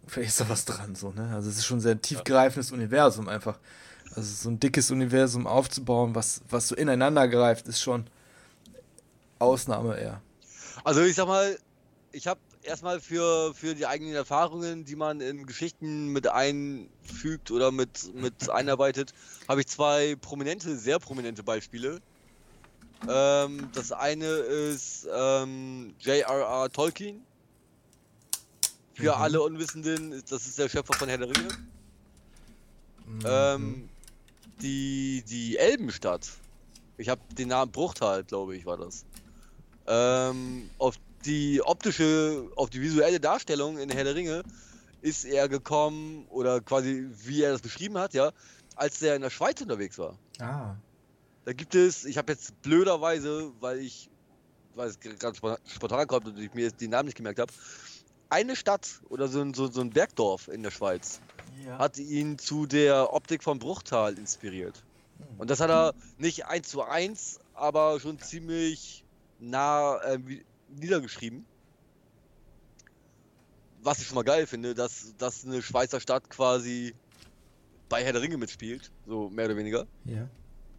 vielleicht 0.06 0.30
ist 0.30 0.40
da 0.40 0.48
was 0.48 0.64
dran, 0.64 0.94
so, 0.94 1.10
ne? 1.10 1.30
Also 1.34 1.50
es 1.50 1.58
ist 1.58 1.66
schon 1.66 1.78
ein 1.78 1.82
sehr 1.82 2.00
tiefgreifendes 2.00 2.70
Universum 2.70 3.28
einfach. 3.28 3.58
Also 4.14 4.22
so 4.22 4.50
ein 4.50 4.60
dickes 4.60 4.90
Universum 4.90 5.46
aufzubauen, 5.46 6.14
was, 6.14 6.42
was 6.48 6.68
so 6.68 6.76
ineinander 6.76 7.26
greift, 7.26 7.66
ist 7.66 7.80
schon 7.80 8.06
Ausnahme 9.38 9.98
eher. 9.98 10.22
Also 10.84 11.02
ich 11.02 11.16
sag 11.16 11.26
mal, 11.26 11.58
ich 12.12 12.26
habe 12.26 12.40
erstmal 12.62 13.00
für, 13.00 13.52
für 13.54 13.74
die 13.74 13.86
eigenen 13.86 14.14
Erfahrungen, 14.14 14.84
die 14.84 14.96
man 14.96 15.20
in 15.20 15.46
Geschichten 15.46 16.08
mit 16.08 16.28
einfügt 16.28 17.50
oder 17.50 17.72
mit, 17.72 18.14
mit 18.14 18.48
einarbeitet, 18.50 19.12
habe 19.48 19.60
ich 19.60 19.66
zwei 19.66 20.16
prominente, 20.20 20.76
sehr 20.76 20.98
prominente 20.98 21.42
Beispiele. 21.42 22.00
Ähm, 23.08 23.68
das 23.72 23.92
eine 23.92 24.26
ist 24.26 25.06
ähm, 25.12 25.94
J.R.R. 26.00 26.70
Tolkien. 26.70 27.22
Für 28.94 29.14
mhm. 29.14 29.22
alle 29.22 29.42
Unwissenden, 29.42 30.22
das 30.28 30.46
ist 30.46 30.58
der 30.58 30.68
Schöpfer 30.68 30.94
von 30.94 31.08
Herr 31.08 31.18
der 31.18 31.28
Ringe. 31.28 31.48
Mhm. 33.06 33.22
Ähm, 33.26 33.88
die, 34.62 35.22
die 35.28 35.58
Elbenstadt. 35.58 36.30
Ich 36.96 37.08
habe 37.08 37.20
den 37.34 37.48
Namen 37.48 37.70
Bruchtal, 37.70 38.24
glaube 38.24 38.56
ich, 38.56 38.64
war 38.64 38.78
das. 38.78 39.04
Ähm, 39.86 40.70
auf 40.78 40.96
die 41.26 41.60
optische, 41.62 42.50
auf 42.56 42.70
die 42.70 42.80
visuelle 42.80 43.20
Darstellung 43.20 43.78
in 43.78 43.90
Herr 43.90 44.04
der 44.04 44.14
Ringe 44.14 44.42
ist 45.02 45.24
er 45.24 45.48
gekommen, 45.48 46.26
oder 46.30 46.60
quasi 46.60 47.06
wie 47.24 47.42
er 47.42 47.52
das 47.52 47.60
beschrieben 47.60 47.98
hat, 47.98 48.14
ja, 48.14 48.32
als 48.74 49.00
er 49.02 49.14
in 49.14 49.22
der 49.22 49.30
Schweiz 49.30 49.60
unterwegs 49.60 49.98
war. 49.98 50.18
Ah. 50.40 50.74
Da 51.46 51.52
gibt 51.52 51.76
es, 51.76 52.04
ich 52.04 52.18
habe 52.18 52.32
jetzt 52.32 52.60
blöderweise, 52.62 53.52
weil 53.60 53.78
ich, 53.78 54.10
weil 54.74 54.88
es 54.88 54.98
gerade 54.98 55.38
spontan 55.64 56.08
kommt 56.08 56.26
und 56.26 56.36
ich 56.38 56.52
mir 56.54 56.62
jetzt 56.64 56.80
den 56.80 56.90
Namen 56.90 57.06
nicht 57.06 57.16
gemerkt 57.16 57.38
habe, 57.38 57.52
eine 58.28 58.56
Stadt 58.56 59.00
oder 59.10 59.28
so 59.28 59.40
ein, 59.42 59.54
so, 59.54 59.68
so 59.68 59.80
ein 59.80 59.90
Bergdorf 59.90 60.48
in 60.48 60.64
der 60.64 60.72
Schweiz 60.72 61.20
ja. 61.64 61.78
hat 61.78 61.98
ihn 61.98 62.36
zu 62.36 62.66
der 62.66 63.14
Optik 63.14 63.44
vom 63.44 63.60
Bruchtal 63.60 64.18
inspiriert. 64.18 64.82
Hm. 65.18 65.26
Und 65.38 65.48
das 65.48 65.60
hat 65.60 65.70
er 65.70 65.94
nicht 66.18 66.46
eins 66.46 66.68
zu 66.68 66.82
eins, 66.82 67.38
aber 67.54 68.00
schon 68.00 68.18
ziemlich 68.18 69.04
nah 69.38 69.98
äh, 70.02 70.18
niedergeschrieben. 70.68 71.46
Was 73.82 74.00
ich 74.00 74.08
schon 74.08 74.16
mal 74.16 74.24
geil 74.24 74.48
finde, 74.48 74.74
dass, 74.74 75.14
dass 75.16 75.44
eine 75.44 75.62
Schweizer 75.62 76.00
Stadt 76.00 76.28
quasi 76.28 76.92
bei 77.88 78.02
Herr 78.02 78.14
der 78.14 78.22
Ringe 78.22 78.36
mitspielt, 78.36 78.90
so 79.06 79.30
mehr 79.30 79.44
oder 79.44 79.56
weniger. 79.56 79.86
Ja. 80.06 80.28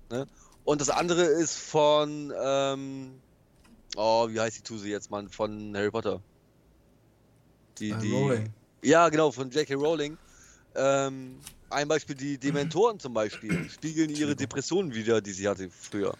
Ne? 0.09 0.27
Und 0.67 0.81
das 0.81 0.89
andere 0.89 1.23
ist 1.23 1.55
von, 1.55 2.33
ähm, 2.37 3.21
oh, 3.95 4.27
wie 4.27 4.37
heißt 4.37 4.57
die 4.57 4.63
Tuse 4.63 4.89
jetzt, 4.89 5.09
Mann, 5.09 5.29
von 5.29 5.73
Harry 5.73 5.89
Potter. 5.89 6.21
Die, 7.79 7.93
uh, 7.93 7.97
die, 7.97 8.11
Rowling. 8.11 8.53
Ja, 8.83 9.07
genau, 9.07 9.31
von 9.31 9.49
J.K. 9.49 9.75
Rowling. 9.75 10.17
Ähm, 10.75 11.39
ein 11.69 11.87
Beispiel, 11.87 12.17
die 12.17 12.37
Dementoren 12.37 12.99
zum 12.99 13.13
Beispiel, 13.13 13.69
spiegeln 13.69 14.09
ihre 14.09 14.35
Depressionen 14.35 14.93
wieder, 14.93 15.21
die 15.21 15.31
sie 15.31 15.47
hatte 15.47 15.69
früher. 15.69 16.13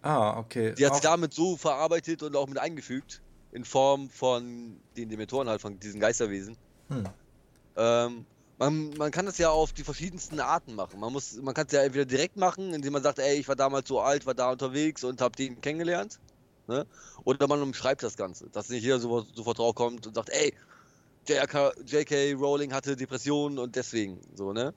Ah, 0.00 0.38
okay. 0.38 0.76
Die 0.78 0.86
hat 0.86 0.94
sie 0.94 1.02
damit 1.02 1.34
so 1.34 1.56
verarbeitet 1.56 2.22
und 2.22 2.36
auch 2.36 2.46
mit 2.46 2.58
eingefügt. 2.58 3.20
In 3.50 3.64
Form 3.64 4.10
von 4.10 4.80
den 4.96 5.08
Dementoren 5.08 5.48
halt, 5.48 5.60
von 5.60 5.80
diesen 5.80 5.98
Geisterwesen. 5.98 6.56
Hm. 6.88 7.08
Ähm, 7.74 8.26
man, 8.62 8.90
man 8.90 9.10
kann 9.10 9.26
das 9.26 9.38
ja 9.38 9.50
auf 9.50 9.72
die 9.72 9.82
verschiedensten 9.82 10.38
Arten 10.38 10.76
machen. 10.76 11.00
Man 11.00 11.12
muss, 11.12 11.34
man 11.42 11.52
kann 11.52 11.66
es 11.66 11.72
ja 11.72 11.82
entweder 11.82 12.04
direkt 12.04 12.36
machen, 12.36 12.72
indem 12.72 12.92
man 12.92 13.02
sagt, 13.02 13.18
ey, 13.18 13.34
ich 13.34 13.48
war 13.48 13.56
damals 13.56 13.88
so 13.88 14.00
alt, 14.00 14.24
war 14.24 14.34
da 14.34 14.52
unterwegs 14.52 15.02
und 15.02 15.20
hab 15.20 15.34
den 15.34 15.60
kennengelernt. 15.60 16.20
Ne? 16.68 16.86
Oder 17.24 17.48
man 17.48 17.60
umschreibt 17.60 18.04
das 18.04 18.16
Ganze, 18.16 18.48
dass 18.50 18.68
nicht 18.68 18.84
jeder 18.84 19.00
sofort, 19.00 19.26
sofort 19.34 19.58
drauf 19.58 19.74
kommt 19.74 20.06
und 20.06 20.14
sagt, 20.14 20.30
ey, 20.30 20.54
J.K. 21.26 22.34
Rowling 22.34 22.72
hatte 22.72 22.94
Depressionen 22.96 23.58
und 23.58 23.74
deswegen, 23.74 24.20
so, 24.34 24.52
ne? 24.52 24.74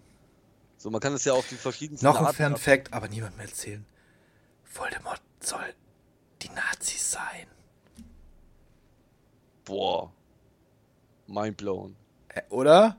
So, 0.78 0.89
man 0.89 1.00
kann 1.00 1.13
es 1.13 1.24
ja 1.24 1.34
auf 1.34 1.48
die 1.48 1.56
verschiedensten 1.56 2.06
Noch 2.06 2.19
ein 2.19 2.26
Arten 2.26 2.38
Fun-Fact, 2.38 2.91
aber 2.91 3.08
niemand 3.08 3.38
mehr 3.38 3.45
erzählen. 3.45 3.86
Voldemort 4.63 5.21
soll 5.39 5.74
die 6.41 6.50
Nazis 6.50 7.12
sein. 7.12 7.48
Boah. 9.63 10.12
Mindblown. 11.28 11.95
Äh, 12.30 12.41
oder? 12.50 12.98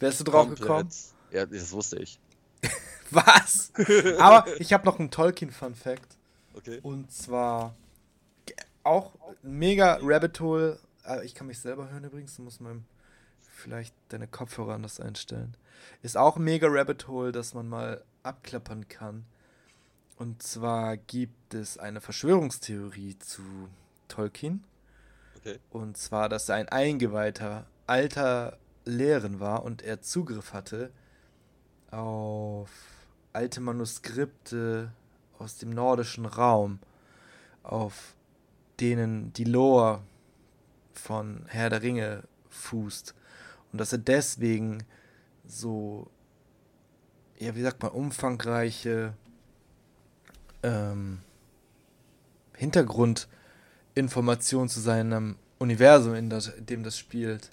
Wärst 0.00 0.20
du 0.20 0.24
drauf 0.24 0.46
Komplett. 0.46 0.60
gekommen? 0.60 0.90
Ja, 1.30 1.46
das 1.46 1.72
wusste 1.72 1.98
ich. 1.98 2.18
Was? 3.10 3.72
Aber 4.18 4.46
ich 4.60 4.72
habe 4.72 4.84
noch 4.86 4.98
einen 4.98 5.10
Tolkien-Fun-Fact. 5.10 6.16
Okay. 6.54 6.80
Und 6.82 7.10
zwar 7.12 7.74
auch 8.84 9.12
mega 9.42 9.98
Rabbit 10.02 10.40
Hole. 10.40 10.78
Äh, 11.04 11.24
ich 11.24 11.34
kann 11.34 11.46
mich 11.46 11.58
selber 11.58 11.90
hören 11.90 12.04
übrigens. 12.04 12.36
Du 12.36 12.42
musst 12.42 12.60
mal 12.60 12.80
vielleicht 13.40 13.94
deine 14.08 14.26
Kopfhörer 14.26 14.74
anders 14.74 15.00
einstellen. 15.00 15.56
Ist 16.02 16.16
auch 16.16 16.36
mega 16.36 16.68
Rabbit 16.68 17.08
Hole, 17.08 17.32
dass 17.32 17.54
man 17.54 17.68
mal 17.68 18.02
abklappern 18.22 18.88
kann. 18.88 19.24
Und 20.16 20.42
zwar 20.42 20.96
gibt 20.96 21.54
es 21.54 21.78
eine 21.78 22.00
Verschwörungstheorie 22.00 23.18
zu 23.18 23.42
Tolkien. 24.08 24.64
Okay. 25.36 25.58
Und 25.70 25.96
zwar, 25.96 26.28
dass 26.28 26.48
er 26.48 26.56
ein 26.56 26.68
eingeweihter 26.68 27.66
alter 27.86 28.58
Lehren 28.88 29.40
war 29.40 29.64
und 29.64 29.82
er 29.82 30.00
Zugriff 30.00 30.52
hatte 30.52 30.92
auf 31.90 32.70
alte 33.32 33.60
Manuskripte 33.60 34.92
aus 35.38 35.58
dem 35.58 35.70
nordischen 35.70 36.26
Raum, 36.26 36.78
auf 37.62 38.14
denen 38.80 39.32
die 39.32 39.44
Lore 39.44 40.02
von 40.92 41.44
Herr 41.46 41.70
der 41.70 41.82
Ringe 41.82 42.24
fußt. 42.48 43.14
Und 43.72 43.80
dass 43.80 43.92
er 43.92 43.98
deswegen 43.98 44.82
so, 45.46 46.10
ja, 47.38 47.54
wie 47.54 47.62
sagt 47.62 47.80
man, 47.82 47.92
umfangreiche 47.92 49.14
ähm, 50.62 51.20
Hintergrundinformationen 52.54 54.68
zu 54.68 54.80
seinem 54.80 55.36
Universum, 55.58 56.14
in, 56.14 56.30
das, 56.30 56.48
in 56.48 56.66
dem 56.66 56.82
das 56.82 56.98
spielt, 56.98 57.50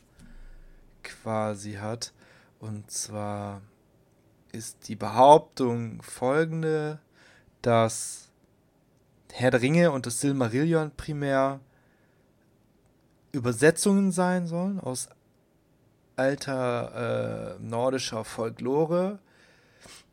quasi 1.06 1.74
hat. 1.74 2.14
Und 2.60 2.92
zwar 2.92 3.62
ist 4.52 4.88
die 4.88 4.96
Behauptung 4.96 6.02
folgende, 6.02 7.00
dass 7.62 8.30
Herr 9.32 9.52
der 9.52 9.62
Ringe 9.62 9.92
und 9.92 10.06
das 10.06 10.22
Silmarillion 10.22 10.92
primär 10.96 11.60
Übersetzungen 13.32 14.12
sein 14.12 14.48
sollen 14.48 14.80
aus 14.80 15.10
alter 16.16 17.58
äh, 17.58 17.62
nordischer 17.62 18.24
Folklore 18.24 19.20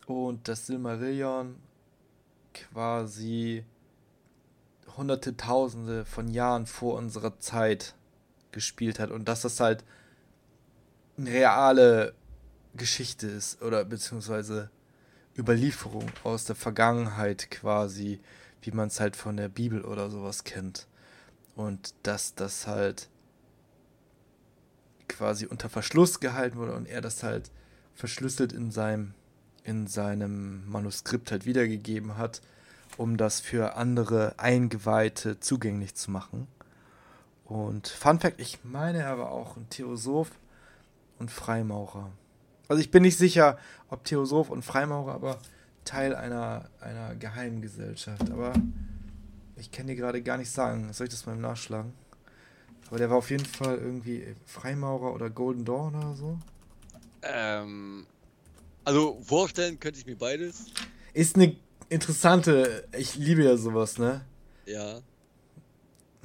und 0.06 0.48
das 0.48 0.66
Silmarillion 0.66 1.56
quasi 2.52 3.64
hunderte, 4.96 5.36
tausende 5.36 6.04
von 6.04 6.28
Jahren 6.28 6.66
vor 6.66 6.98
unserer 6.98 7.38
Zeit 7.38 7.94
gespielt 8.50 8.98
hat 8.98 9.10
und 9.10 9.28
dass 9.28 9.42
das 9.42 9.60
halt 9.60 9.84
eine 11.16 11.30
reale 11.30 12.14
Geschichte 12.74 13.26
ist 13.26 13.62
oder 13.62 13.84
beziehungsweise 13.84 14.70
Überlieferung 15.36 16.10
aus 16.24 16.44
der 16.44 16.56
Vergangenheit 16.56 17.50
quasi, 17.50 18.20
wie 18.62 18.70
man 18.70 18.88
es 18.88 19.00
halt 19.00 19.16
von 19.16 19.36
der 19.36 19.48
Bibel 19.48 19.84
oder 19.84 20.10
sowas 20.10 20.44
kennt. 20.44 20.86
Und 21.54 21.94
dass 22.02 22.34
das 22.34 22.66
halt 22.66 23.08
quasi 25.08 25.46
unter 25.46 25.68
Verschluss 25.68 26.20
gehalten 26.20 26.56
wurde 26.56 26.74
und 26.74 26.86
er 26.86 27.00
das 27.00 27.22
halt 27.22 27.50
verschlüsselt 27.94 28.52
in 28.52 28.70
seinem, 28.70 29.14
in 29.64 29.86
seinem 29.86 30.68
Manuskript 30.70 31.30
halt 31.30 31.44
wiedergegeben 31.44 32.16
hat, 32.16 32.40
um 32.96 33.16
das 33.16 33.40
für 33.40 33.76
andere 33.76 34.38
Eingeweihte 34.38 35.40
zugänglich 35.40 35.94
zu 35.94 36.10
machen. 36.10 36.48
Und 37.44 37.88
Fun 37.88 38.18
Fact, 38.18 38.40
ich 38.40 38.60
meine, 38.64 39.00
er 39.00 39.18
war 39.18 39.30
auch 39.30 39.56
ein 39.56 39.68
Theosoph 39.68 40.30
und 41.22 41.30
Freimaurer. 41.30 42.10
Also 42.68 42.80
ich 42.80 42.90
bin 42.90 43.02
nicht 43.02 43.16
sicher, 43.16 43.58
ob 43.88 44.04
Theosoph 44.04 44.50
und 44.50 44.62
Freimaurer 44.64 45.14
aber 45.14 45.38
Teil 45.84 46.14
einer, 46.14 46.68
einer 46.80 47.14
geheimen 47.14 47.62
Gesellschaft. 47.62 48.30
Aber 48.30 48.52
ich 49.56 49.70
kann 49.70 49.86
dir 49.86 49.94
gerade 49.94 50.20
gar 50.22 50.36
nicht 50.36 50.50
sagen. 50.50 50.92
Soll 50.92 51.06
ich 51.06 51.12
das 51.12 51.26
mal 51.26 51.36
nachschlagen? 51.36 51.92
Aber 52.88 52.98
der 52.98 53.08
war 53.08 53.18
auf 53.18 53.30
jeden 53.30 53.44
Fall 53.44 53.78
irgendwie 53.78 54.34
Freimaurer 54.46 55.14
oder 55.14 55.30
Golden 55.30 55.64
Dawn 55.64 55.94
oder 55.94 56.14
so. 56.14 56.38
Ähm, 57.22 58.04
also 58.84 59.20
vorstellen 59.24 59.78
könnte 59.78 60.00
ich 60.00 60.06
mir 60.06 60.16
beides. 60.16 60.66
Ist 61.14 61.36
eine 61.36 61.56
interessante, 61.88 62.88
ich 62.98 63.14
liebe 63.14 63.44
ja 63.44 63.56
sowas, 63.56 63.98
ne? 63.98 64.24
Ja. 64.66 65.00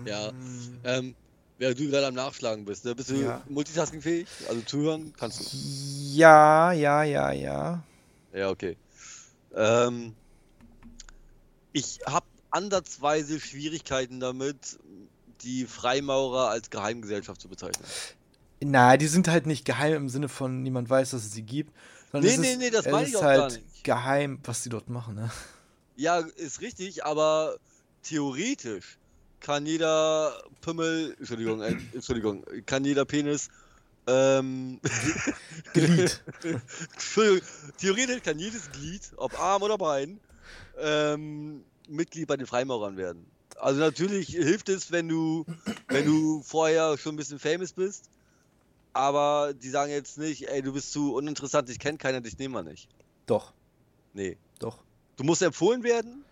Ja. 0.05 0.31
Mm. 0.31 0.79
Ähm, 0.83 1.15
während 1.57 1.79
du 1.79 1.89
gerade 1.89 2.07
am 2.07 2.13
Nachschlagen 2.13 2.65
bist, 2.65 2.85
ne? 2.85 2.95
Bist 2.95 3.09
du 3.09 3.15
ja. 3.15 3.43
multitaskingfähig? 3.49 4.27
Also 4.47 4.61
zuhören 4.61 5.13
kannst 5.17 5.39
du? 5.41 5.57
Ja, 6.13 6.71
ja, 6.71 7.03
ja, 7.03 7.31
ja. 7.31 7.83
Ja, 8.33 8.49
okay. 8.49 8.77
Ähm, 9.55 10.15
ich 11.73 11.99
habe 12.05 12.25
andersweise 12.51 13.39
Schwierigkeiten 13.39 14.19
damit, 14.19 14.79
die 15.41 15.65
Freimaurer 15.65 16.49
als 16.49 16.69
Geheimgesellschaft 16.69 17.41
zu 17.41 17.47
bezeichnen. 17.47 17.85
Na, 18.59 18.97
die 18.97 19.07
sind 19.07 19.27
halt 19.27 19.45
nicht 19.45 19.65
geheim 19.65 19.93
im 19.93 20.09
Sinne 20.09 20.29
von 20.29 20.63
niemand 20.63 20.89
weiß, 20.89 21.11
dass 21.11 21.25
es 21.25 21.33
sie 21.33 21.43
gibt. 21.43 21.73
Nee, 22.13 22.37
nee, 22.37 22.55
nee, 22.55 22.69
das 22.69 22.85
meine 22.85 23.07
ich 23.07 23.15
auch 23.17 23.21
halt 23.21 23.39
gar 23.39 23.51
nicht. 23.51 23.83
geheim, 23.83 24.39
was 24.43 24.63
sie 24.63 24.69
dort 24.69 24.89
machen, 24.89 25.15
ne? 25.15 25.31
Ja, 25.95 26.19
ist 26.19 26.61
richtig, 26.61 27.05
aber 27.05 27.57
theoretisch 28.01 28.97
kann 29.39 29.65
jeder 29.65 30.41
Pimmel, 30.61 31.15
Entschuldigung, 31.19 31.61
äh, 31.61 31.75
Entschuldigung, 31.93 32.43
kann 32.65 32.85
jeder 32.85 33.05
Penis 33.05 33.49
ähm, 34.07 34.79
Glied. 35.73 36.23
Entschuldigung, 36.93 37.47
theoretisch 37.77 38.23
kann 38.23 38.39
jedes 38.39 38.71
Glied, 38.71 39.01
ob 39.17 39.39
Arm 39.39 39.63
oder 39.63 39.77
Bein, 39.77 40.19
ähm, 40.79 41.63
Mitglied 41.87 42.27
bei 42.27 42.37
den 42.37 42.47
Freimaurern 42.47 42.97
werden. 42.97 43.25
Also 43.59 43.79
natürlich 43.79 44.29
hilft 44.29 44.69
es, 44.69 44.91
wenn 44.91 45.07
du, 45.07 45.45
wenn 45.87 46.05
du 46.05 46.41
vorher 46.43 46.97
schon 46.97 47.15
ein 47.15 47.17
bisschen 47.17 47.39
famous 47.39 47.73
bist, 47.73 48.09
aber 48.93 49.53
die 49.53 49.69
sagen 49.69 49.91
jetzt 49.91 50.17
nicht, 50.17 50.47
ey, 50.47 50.61
du 50.61 50.73
bist 50.73 50.91
zu 50.91 51.15
uninteressant, 51.15 51.69
ich 51.69 51.79
kenne 51.79 51.97
keiner, 51.97 52.21
dich 52.21 52.37
nehmen 52.37 52.53
wir 52.53 52.63
nicht. 52.63 52.87
Doch. 53.25 53.53
Nee. 54.13 54.37
Doch. 54.59 54.79
Du 55.17 55.23
musst 55.23 55.41
empfohlen 55.41 55.83
werden. 55.83 56.23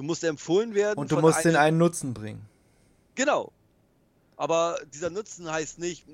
Du 0.00 0.06
musst 0.06 0.24
empfohlen 0.24 0.74
werden. 0.74 0.98
Und 0.98 1.12
du 1.12 1.20
musst 1.20 1.44
den 1.44 1.56
einen 1.56 1.76
Nutzen 1.76 2.14
bringen. 2.14 2.40
Genau. 3.16 3.52
Aber 4.38 4.78
dieser 4.94 5.10
Nutzen 5.10 5.52
heißt 5.52 5.78
nicht, 5.78 6.06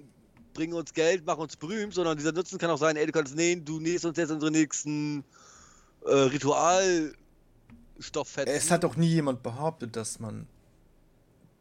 bring 0.54 0.74
uns 0.74 0.92
Geld, 0.92 1.22
mach 1.24 1.38
uns 1.38 1.54
berühmt, 1.54 1.94
sondern 1.94 2.18
dieser 2.18 2.32
Nutzen 2.32 2.58
kann 2.58 2.68
auch 2.68 2.78
sein, 2.78 2.96
ey, 2.96 3.06
du 3.06 3.12
kannst 3.12 3.36
nähen, 3.36 3.64
du 3.64 3.78
nähst 3.78 4.04
uns 4.04 4.18
jetzt 4.18 4.32
unsere 4.32 4.50
nächsten 4.50 5.22
äh, 6.04 6.12
Ritualstofffetzen. 6.12 8.56
Es 8.56 8.72
hat 8.72 8.82
doch 8.82 8.96
nie 8.96 9.06
jemand 9.06 9.44
behauptet, 9.44 9.94
dass 9.94 10.18
man 10.18 10.48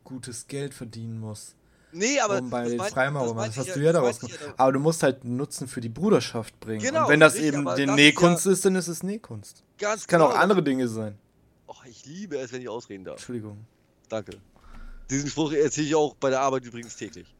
gutes 0.04 0.48
Geld 0.48 0.74
verdienen 0.74 1.20
muss. 1.20 1.54
Nee, 1.92 2.20
aber 2.22 2.40
um 2.40 2.50
bei 2.50 2.68
den 2.68 2.80
Freimaurern, 2.80 3.38
das, 3.38 3.50
das 3.50 3.68
hast 3.68 3.76
du 3.76 3.82
ja 3.82 3.94
daraus 3.94 4.20
gemacht. 4.20 4.40
Ja 4.42 4.52
aber 4.58 4.72
du 4.72 4.80
musst 4.80 5.04
halt 5.04 5.22
einen 5.22 5.38
Nutzen 5.38 5.68
für 5.68 5.80
die 5.80 5.90
Bruderschaft 5.90 6.60
bringen. 6.60 6.82
Genau, 6.82 7.04
und 7.04 7.10
wenn 7.10 7.20
das 7.20 7.36
richtig, 7.36 7.54
eben 7.54 7.70
die 7.76 7.86
Nähkunst 7.86 8.48
ja 8.48 8.52
ist, 8.52 8.66
dann 8.66 8.76
ist 8.76 8.88
es 8.88 9.04
Nähkunst. 9.04 9.62
Ganz 9.78 10.02
es 10.02 10.08
kann 10.08 10.22
genau, 10.22 10.32
auch 10.32 10.36
andere 10.36 10.64
Dinge 10.64 10.88
sein. 10.88 11.20
Oh, 11.67 11.75
ich 11.86 12.06
liebe 12.06 12.38
es, 12.38 12.51
wenn 12.51 12.62
ich 12.62 12.69
ausreden 12.69 13.04
darf. 13.04 13.17
Entschuldigung. 13.17 13.65
Danke. 14.10 14.38
Diesen 15.10 15.30
Spruch 15.30 15.51
erzähle 15.51 15.88
ich 15.88 15.95
auch 15.95 16.15
bei 16.15 16.30
der 16.30 16.41
Arbeit 16.41 16.65
übrigens 16.65 16.95
täglich. 16.95 17.34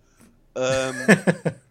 Ähm, 0.55 0.95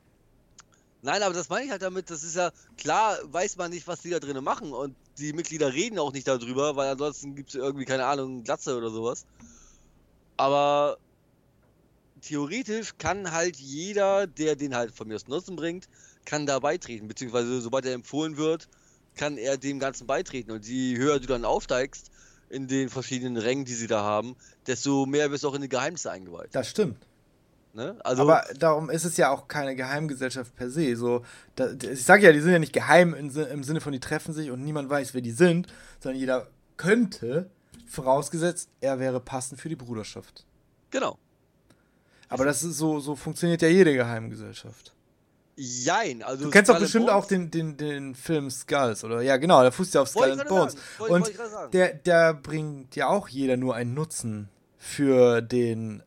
Nein, 1.02 1.22
aber 1.22 1.34
das 1.34 1.50
meine 1.50 1.66
ich 1.66 1.70
halt 1.70 1.82
damit, 1.82 2.08
das 2.08 2.22
ist 2.22 2.36
ja, 2.36 2.50
klar 2.78 3.18
weiß 3.24 3.56
man 3.56 3.70
nicht, 3.70 3.86
was 3.86 4.00
die 4.00 4.10
da 4.10 4.20
drinnen 4.20 4.42
machen 4.42 4.72
und 4.72 4.96
die 5.18 5.34
Mitglieder 5.34 5.72
reden 5.72 5.98
auch 5.98 6.12
nicht 6.12 6.26
darüber, 6.26 6.76
weil 6.76 6.88
ansonsten 6.88 7.34
gibt 7.34 7.50
es 7.50 7.56
irgendwie, 7.56 7.84
keine 7.84 8.06
Ahnung, 8.06 8.42
Glatze 8.42 8.76
oder 8.76 8.88
sowas. 8.88 9.26
Aber 10.38 10.96
theoretisch 12.22 12.96
kann 12.96 13.32
halt 13.32 13.56
jeder, 13.56 14.26
der 14.26 14.56
den 14.56 14.74
halt 14.74 14.92
von 14.92 15.08
mir 15.08 15.16
aus 15.16 15.28
Nutzen 15.28 15.56
bringt, 15.56 15.88
kann 16.24 16.46
da 16.46 16.58
beitreten, 16.58 17.06
beziehungsweise 17.06 17.60
sobald 17.60 17.84
er 17.84 17.92
empfohlen 17.92 18.38
wird, 18.38 18.68
kann 19.14 19.36
er 19.36 19.58
dem 19.58 19.78
Ganzen 19.78 20.06
beitreten. 20.06 20.52
Und 20.52 20.66
je 20.66 20.96
höher 20.96 21.20
du 21.20 21.26
dann 21.26 21.44
aufsteigst 21.44 22.10
in 22.54 22.68
den 22.68 22.88
verschiedenen 22.88 23.36
Rängen, 23.36 23.64
die 23.64 23.74
sie 23.74 23.86
da 23.86 24.02
haben, 24.02 24.36
desto 24.66 25.06
mehr 25.06 25.30
wirst 25.30 25.44
du 25.44 25.48
auch 25.48 25.54
in 25.54 25.62
die 25.62 25.68
Geheimnisse 25.68 26.10
eingeweiht. 26.10 26.50
Das 26.52 26.68
stimmt. 26.68 27.06
Ne? 27.74 27.96
Also, 28.04 28.22
Aber 28.22 28.44
darum 28.56 28.88
ist 28.88 29.04
es 29.04 29.16
ja 29.16 29.30
auch 29.30 29.48
keine 29.48 29.74
Geheimgesellschaft 29.74 30.54
per 30.54 30.70
se. 30.70 30.94
So, 30.94 31.24
da, 31.56 31.72
ich 31.72 32.04
sage 32.04 32.24
ja, 32.24 32.32
die 32.32 32.40
sind 32.40 32.52
ja 32.52 32.60
nicht 32.60 32.72
geheim 32.72 33.14
im, 33.14 33.36
im 33.36 33.64
Sinne 33.64 33.80
von, 33.80 33.92
die 33.92 34.00
treffen 34.00 34.32
sich 34.32 34.50
und 34.52 34.62
niemand 34.62 34.88
weiß, 34.88 35.12
wer 35.12 35.20
die 35.20 35.32
sind, 35.32 35.66
sondern 35.98 36.20
jeder 36.20 36.46
könnte, 36.76 37.50
vorausgesetzt, 37.86 38.68
er 38.80 39.00
wäre 39.00 39.18
passend 39.18 39.60
für 39.60 39.68
die 39.68 39.76
Bruderschaft. 39.76 40.46
Genau. 40.90 41.18
Aber 42.28 42.44
das 42.44 42.62
ist 42.62 42.78
so, 42.78 43.00
so 43.00 43.16
funktioniert 43.16 43.62
ja 43.62 43.68
jede 43.68 43.92
Geheimgesellschaft. 43.92 44.94
Jein, 45.56 46.22
also. 46.22 46.44
Du 46.44 46.50
kennst 46.50 46.68
doch 46.68 46.78
bestimmt 46.78 47.08
auch 47.10 47.26
den, 47.26 47.50
den, 47.50 47.76
den 47.76 48.14
Film 48.14 48.50
Skulls, 48.50 49.04
oder? 49.04 49.22
Ja, 49.22 49.36
genau, 49.36 49.62
der 49.62 49.70
fußt 49.70 49.94
ja 49.94 50.02
auf 50.02 50.08
Skull 50.08 50.32
and 50.32 50.48
Bones. 50.48 50.76
Und 50.98 51.32
der, 51.72 51.94
der 51.94 52.34
bringt 52.34 52.96
ja 52.96 53.08
auch 53.08 53.28
jeder 53.28 53.56
nur 53.56 53.74
einen 53.76 53.94
Nutzen 53.94 54.48
für 54.78 55.40
den. 55.42 56.02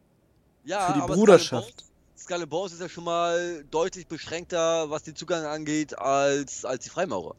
Ja, 0.65 0.87
für 0.87 0.99
die 0.99 1.13
Bruderschaft. 1.13 1.85
Skull 2.17 2.41
and 2.41 2.49
Bones 2.49 2.73
ist 2.73 2.81
ja 2.81 2.89
schon 2.89 3.05
mal 3.05 3.63
deutlich 3.71 4.05
beschränkter, 4.07 4.89
was 4.89 5.03
den 5.03 5.15
Zugang 5.15 5.45
angeht, 5.45 5.97
als, 5.97 6.65
als 6.65 6.83
die 6.83 6.89
Freimaurer. 6.89 7.35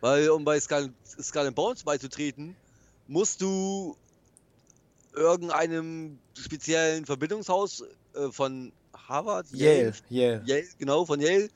Weil, 0.00 0.30
um 0.30 0.44
bei 0.44 0.58
Skull, 0.58 0.92
Skull 1.22 1.46
and 1.46 1.54
Bones 1.54 1.84
beizutreten, 1.84 2.56
musst 3.06 3.40
du 3.40 3.96
irgendeinem 5.14 6.18
speziellen 6.34 7.06
Verbindungshaus 7.06 7.84
äh, 8.14 8.30
von 8.32 8.72
Harvard, 9.08 9.46
Yale, 9.52 9.92
Yale, 10.08 10.42
Yale, 10.44 10.64
genau, 10.78 11.04
von 11.04 11.20
Yale 11.20 11.48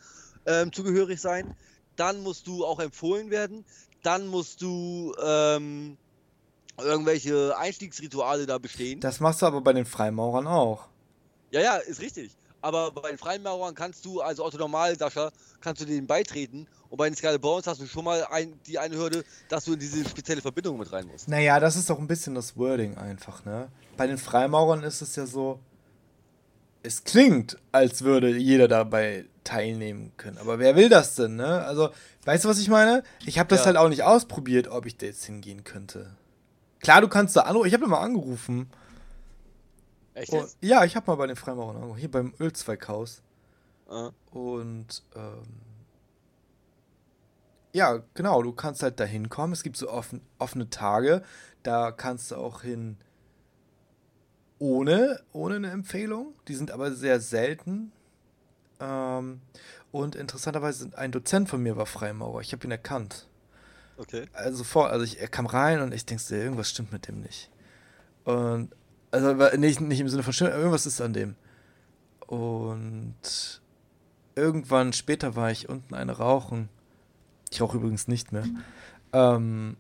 ähm, 0.47 0.73
zugehörig 0.73 1.21
sein. 1.21 1.55
Dann 1.97 2.23
musst 2.23 2.47
du 2.47 2.65
auch 2.65 2.81
empfohlen 2.81 3.31
werden. 3.31 3.65
Dann 4.03 4.27
musst 4.27 4.63
du 4.63 5.15
ähm, 5.23 5.97
irgendwelche 6.79 7.57
Einstiegsrituale 7.59 8.47
da 8.47 8.59
bestehen. 8.59 9.01
Das 9.01 9.21
machst 9.21 9.43
du 9.43 9.47
aber 9.47 9.61
bei 9.61 9.73
den 9.73 9.85
Freimaurern 9.85 10.47
auch. 10.47 10.89
Ja, 11.51 11.61
ja, 11.61 11.77
ist 11.77 12.01
richtig. 12.01 12.31
aber 12.63 12.91
bei 12.91 13.11
den 13.11 13.19
Freimaurern 13.19 13.75
kannst 13.75 14.05
du, 14.05 14.21
also 14.21 14.45
Otto 14.45 14.59
Normal-Dascher, 14.59 15.33
kannst 15.61 15.83
du 15.83 15.87
denen 15.87 16.07
beitreten 16.07 16.67
und 16.89 16.97
bei 16.97 17.09
den 17.09 17.17
Skull 17.17 17.39
Bones 17.39 17.67
hast 17.67 17.81
du 17.81 17.87
schon 17.87 18.05
mal 18.05 18.25
ein, 18.31 18.59
die 18.67 18.79
eine 18.79 18.97
Hürde, 18.97 19.25
dass 19.49 19.65
du 19.65 19.75
in 19.75 19.79
diese 19.79 20.07
spezielle 20.09 20.41
Verbindung 20.41 20.79
mit 20.79 20.93
rein 20.93 21.07
musst. 21.07 21.29
Naja, 21.29 21.61
das 21.61 21.77
ist 21.77 21.89
doch 21.89 21.99
ein 21.99 22.07
bisschen 22.07 22.35
das 22.35 22.57
Wording 22.57 22.97
einfach, 22.97 23.45
ne? 23.45 23.69
Bei 23.97 24.07
den 24.07 24.19
Freimaurern 24.19 24.83
ist 24.83 25.01
es 25.03 25.17
ja 25.17 25.27
so, 25.27 25.61
es 26.83 27.05
klingt, 27.05 27.59
als 27.73 28.03
würde 28.03 28.37
jeder 28.37 28.69
dabei 28.69 29.27
teilnehmen 29.45 30.13
können. 30.17 30.39
Aber 30.39 30.59
wer 30.59 30.77
will 30.77 30.89
das 30.89 31.15
denn, 31.15 31.37
ne? 31.37 31.65
Also, 31.65 31.91
weißt 32.25 32.45
du, 32.45 32.49
was 32.49 32.59
ich 32.59 32.69
meine? 32.69 33.03
Ich 33.27 33.39
habe 33.39 33.49
das 33.49 33.61
ja. 33.61 33.67
halt 33.67 33.77
auch 33.77 33.89
nicht 33.89 34.03
ausprobiert, 34.03 34.69
ob 34.69 34.87
ich 34.87 34.97
da 34.97 35.07
jetzt 35.07 35.25
hingehen 35.25 35.65
könnte. 35.65 36.15
Klar, 36.81 37.01
du 37.01 37.09
kannst 37.09 37.37
da 37.37 37.43
anrufen. 37.43 37.69
Ich 37.69 37.75
habe 37.75 37.87
mal 37.87 38.01
angerufen. 38.01 38.71
Echt? 40.15 40.33
Und, 40.33 40.49
ja, 40.61 40.85
ich 40.85 40.97
habe 40.97 41.11
mal 41.11 41.17
bei 41.17 41.27
den 41.27 41.37
Freimaurern 41.37 41.77
angerufen. 41.77 41.99
Hier 41.99 42.11
beim 42.11 42.35
Ölzweighaus. 42.41 43.23
Ah. 43.89 44.11
Und, 44.31 45.03
ähm, 45.15 45.61
ja, 47.73 48.03
genau, 48.15 48.43
du 48.43 48.53
kannst 48.53 48.83
halt 48.83 48.99
da 48.99 49.05
hinkommen. 49.05 49.53
Es 49.53 49.63
gibt 49.63 49.77
so 49.77 49.91
offen, 49.91 50.23
offene 50.39 50.71
Tage. 50.71 51.23
Da 51.63 51.93
kannst 51.93 52.31
du 52.31 52.37
auch 52.37 52.63
hin 52.63 52.97
ohne, 54.61 55.21
ohne 55.33 55.57
eine 55.57 55.71
Empfehlung. 55.71 56.35
Die 56.47 56.55
sind 56.55 56.71
aber 56.71 56.93
sehr 56.93 57.19
selten. 57.19 57.91
Ähm, 58.79 59.41
und 59.91 60.15
interessanterweise, 60.15 60.91
ein 60.97 61.11
Dozent 61.11 61.49
von 61.49 61.61
mir 61.61 61.77
war 61.77 61.87
Freimaurer. 61.87 62.41
Ich 62.43 62.53
habe 62.53 62.65
ihn 62.65 62.71
erkannt. 62.71 63.27
Okay. 63.97 64.27
Also 64.33 64.63
vor, 64.63 64.91
also 64.91 65.05
ich, 65.05 65.21
er 65.21 65.27
kam 65.27 65.47
rein 65.47 65.81
und 65.81 65.93
ich 65.93 66.07
denke, 66.07 66.23
irgendwas 66.37 66.71
stimmt 66.71 66.93
mit 66.93 67.09
dem 67.09 67.21
nicht. 67.21 67.51
Und 68.23 68.71
also 69.11 69.33
nicht, 69.57 69.81
nicht 69.81 70.01
im 70.01 70.09
Sinne 70.09 70.23
von 70.23 70.33
stimmt, 70.33 70.53
irgendwas 70.53 70.87
ist 70.87 71.01
an 71.01 71.13
dem. 71.13 71.35
Und 72.29 73.61
irgendwann 74.37 74.93
später 74.93 75.35
war 75.35 75.51
ich 75.51 75.69
unten 75.69 75.95
eine 75.95 76.13
rauchen 76.13 76.69
ich 77.51 77.61
rauche 77.61 77.77
übrigens 77.77 78.09
nicht 78.09 78.33
mehr. 78.33 78.45
Ähm, 79.13 79.77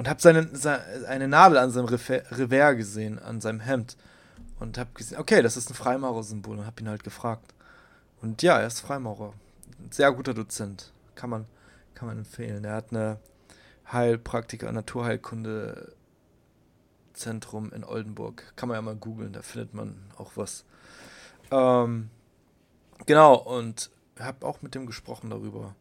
und 0.00 0.08
habe 0.08 0.18
seine, 0.18 0.48
seine, 0.56 0.82
eine 1.08 1.28
Nadel 1.28 1.58
an 1.58 1.70
seinem 1.72 1.84
Revers 1.84 2.74
gesehen, 2.74 3.18
an 3.18 3.42
seinem 3.42 3.60
Hemd. 3.60 3.98
Und 4.58 4.78
habe 4.78 4.88
gesehen, 4.94 5.18
okay, 5.18 5.42
das 5.42 5.58
ist 5.58 5.68
ein 5.68 5.74
Freimaurer-Symbol. 5.74 6.56
Und 6.56 6.64
habe 6.64 6.80
ihn 6.80 6.88
halt 6.88 7.04
gefragt. 7.04 7.52
Und 8.22 8.40
ja, 8.40 8.58
er 8.58 8.66
ist 8.66 8.80
Freimaurer. 8.80 9.34
Ein 9.78 9.92
sehr 9.92 10.10
guter 10.12 10.32
Dozent. 10.32 10.90
Kann 11.16 11.28
man, 11.28 11.44
kann 11.92 12.08
man 12.08 12.16
empfehlen. 12.16 12.64
Er 12.64 12.76
hat 12.76 12.92
eine 12.92 13.18
Heilpraktiker, 13.92 14.72
Naturheilkunde 14.72 15.92
Zentrum 17.12 17.70
in 17.70 17.84
Oldenburg. 17.84 18.54
Kann 18.56 18.70
man 18.70 18.76
ja 18.76 18.80
mal 18.82 18.96
googeln, 18.96 19.34
da 19.34 19.42
findet 19.42 19.74
man 19.74 20.00
auch 20.16 20.32
was. 20.34 20.64
Ähm, 21.50 22.08
genau, 23.04 23.34
und 23.34 23.90
habe 24.18 24.46
auch 24.46 24.62
mit 24.62 24.74
dem 24.74 24.86
gesprochen 24.86 25.28
darüber. 25.28 25.74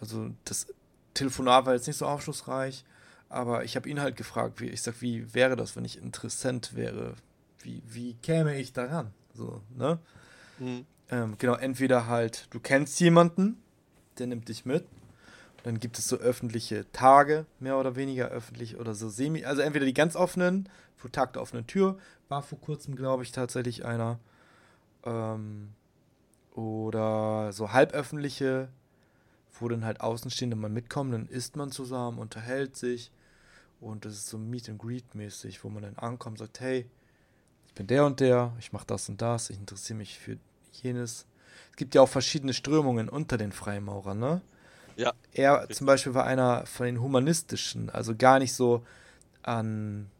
Also 0.00 0.30
das 0.44 0.68
Telefonat 1.12 1.66
war 1.66 1.74
jetzt 1.74 1.88
nicht 1.88 1.96
so 1.96 2.06
aufschlussreich, 2.06 2.84
aber 3.34 3.64
ich 3.64 3.76
habe 3.76 3.88
ihn 3.88 4.00
halt 4.00 4.16
gefragt, 4.16 4.60
wie 4.60 4.68
ich 4.68 4.82
sag, 4.82 5.00
wie 5.00 5.34
wäre 5.34 5.56
das, 5.56 5.76
wenn 5.76 5.84
ich 5.84 6.00
interessant 6.00 6.74
wäre? 6.74 7.14
Wie, 7.60 7.82
wie 7.86 8.14
käme 8.14 8.56
ich 8.58 8.72
daran? 8.72 9.12
So, 9.34 9.60
ne? 9.76 9.98
Mhm. 10.58 10.86
Ähm, 11.10 11.34
genau, 11.38 11.54
entweder 11.54 12.06
halt, 12.06 12.46
du 12.50 12.60
kennst 12.60 13.00
jemanden, 13.00 13.60
der 14.18 14.26
nimmt 14.26 14.48
dich 14.48 14.64
mit. 14.64 14.86
Dann 15.64 15.80
gibt 15.80 15.98
es 15.98 16.08
so 16.08 16.16
öffentliche 16.16 16.90
Tage, 16.92 17.46
mehr 17.58 17.78
oder 17.78 17.96
weniger 17.96 18.28
öffentlich 18.28 18.76
oder 18.76 18.94
so 18.94 19.08
semi. 19.08 19.44
Also 19.44 19.62
entweder 19.62 19.86
die 19.86 19.94
ganz 19.94 20.14
offenen, 20.14 20.68
vor 20.96 21.10
Tag 21.10 21.32
der 21.32 21.42
offenen 21.42 21.66
Tür, 21.66 21.98
war 22.28 22.42
vor 22.42 22.60
kurzem, 22.60 22.96
glaube 22.96 23.22
ich, 23.22 23.32
tatsächlich 23.32 23.84
einer. 23.84 24.18
Ähm, 25.04 25.70
oder 26.54 27.52
so 27.52 27.72
halböffentliche 27.72 28.68
wo 29.60 29.68
dann 29.68 29.84
halt 29.84 30.00
Außenstehende 30.00 30.56
mal 30.56 30.70
mitkommen, 30.70 31.12
dann 31.12 31.26
isst 31.26 31.56
man 31.56 31.70
zusammen, 31.70 32.18
unterhält 32.18 32.76
sich 32.76 33.10
und 33.80 34.04
das 34.04 34.14
ist 34.14 34.28
so 34.28 34.38
Meet 34.38 34.70
and 34.70 34.78
Greet 34.78 35.14
mäßig, 35.14 35.64
wo 35.64 35.68
man 35.68 35.82
dann 35.82 35.96
ankommt 35.96 36.40
und 36.40 36.46
sagt, 36.46 36.60
hey, 36.60 36.86
ich 37.66 37.74
bin 37.74 37.86
der 37.86 38.06
und 38.06 38.20
der, 38.20 38.52
ich 38.58 38.72
mache 38.72 38.86
das 38.86 39.08
und 39.08 39.20
das, 39.20 39.50
ich 39.50 39.58
interessiere 39.58 39.98
mich 39.98 40.18
für 40.18 40.38
jenes. 40.72 41.26
Es 41.70 41.76
gibt 41.76 41.94
ja 41.94 42.02
auch 42.02 42.08
verschiedene 42.08 42.54
Strömungen 42.54 43.08
unter 43.08 43.36
den 43.36 43.52
Freimaurern, 43.52 44.18
ne? 44.18 44.40
Ja. 44.96 45.12
Er 45.32 45.62
richtig. 45.62 45.78
zum 45.78 45.86
Beispiel 45.86 46.14
war 46.14 46.24
einer 46.24 46.66
von 46.66 46.86
den 46.86 47.00
humanistischen, 47.00 47.90
also 47.90 48.14
gar 48.14 48.38
nicht 48.38 48.54
so 48.54 48.84
an 49.42 50.10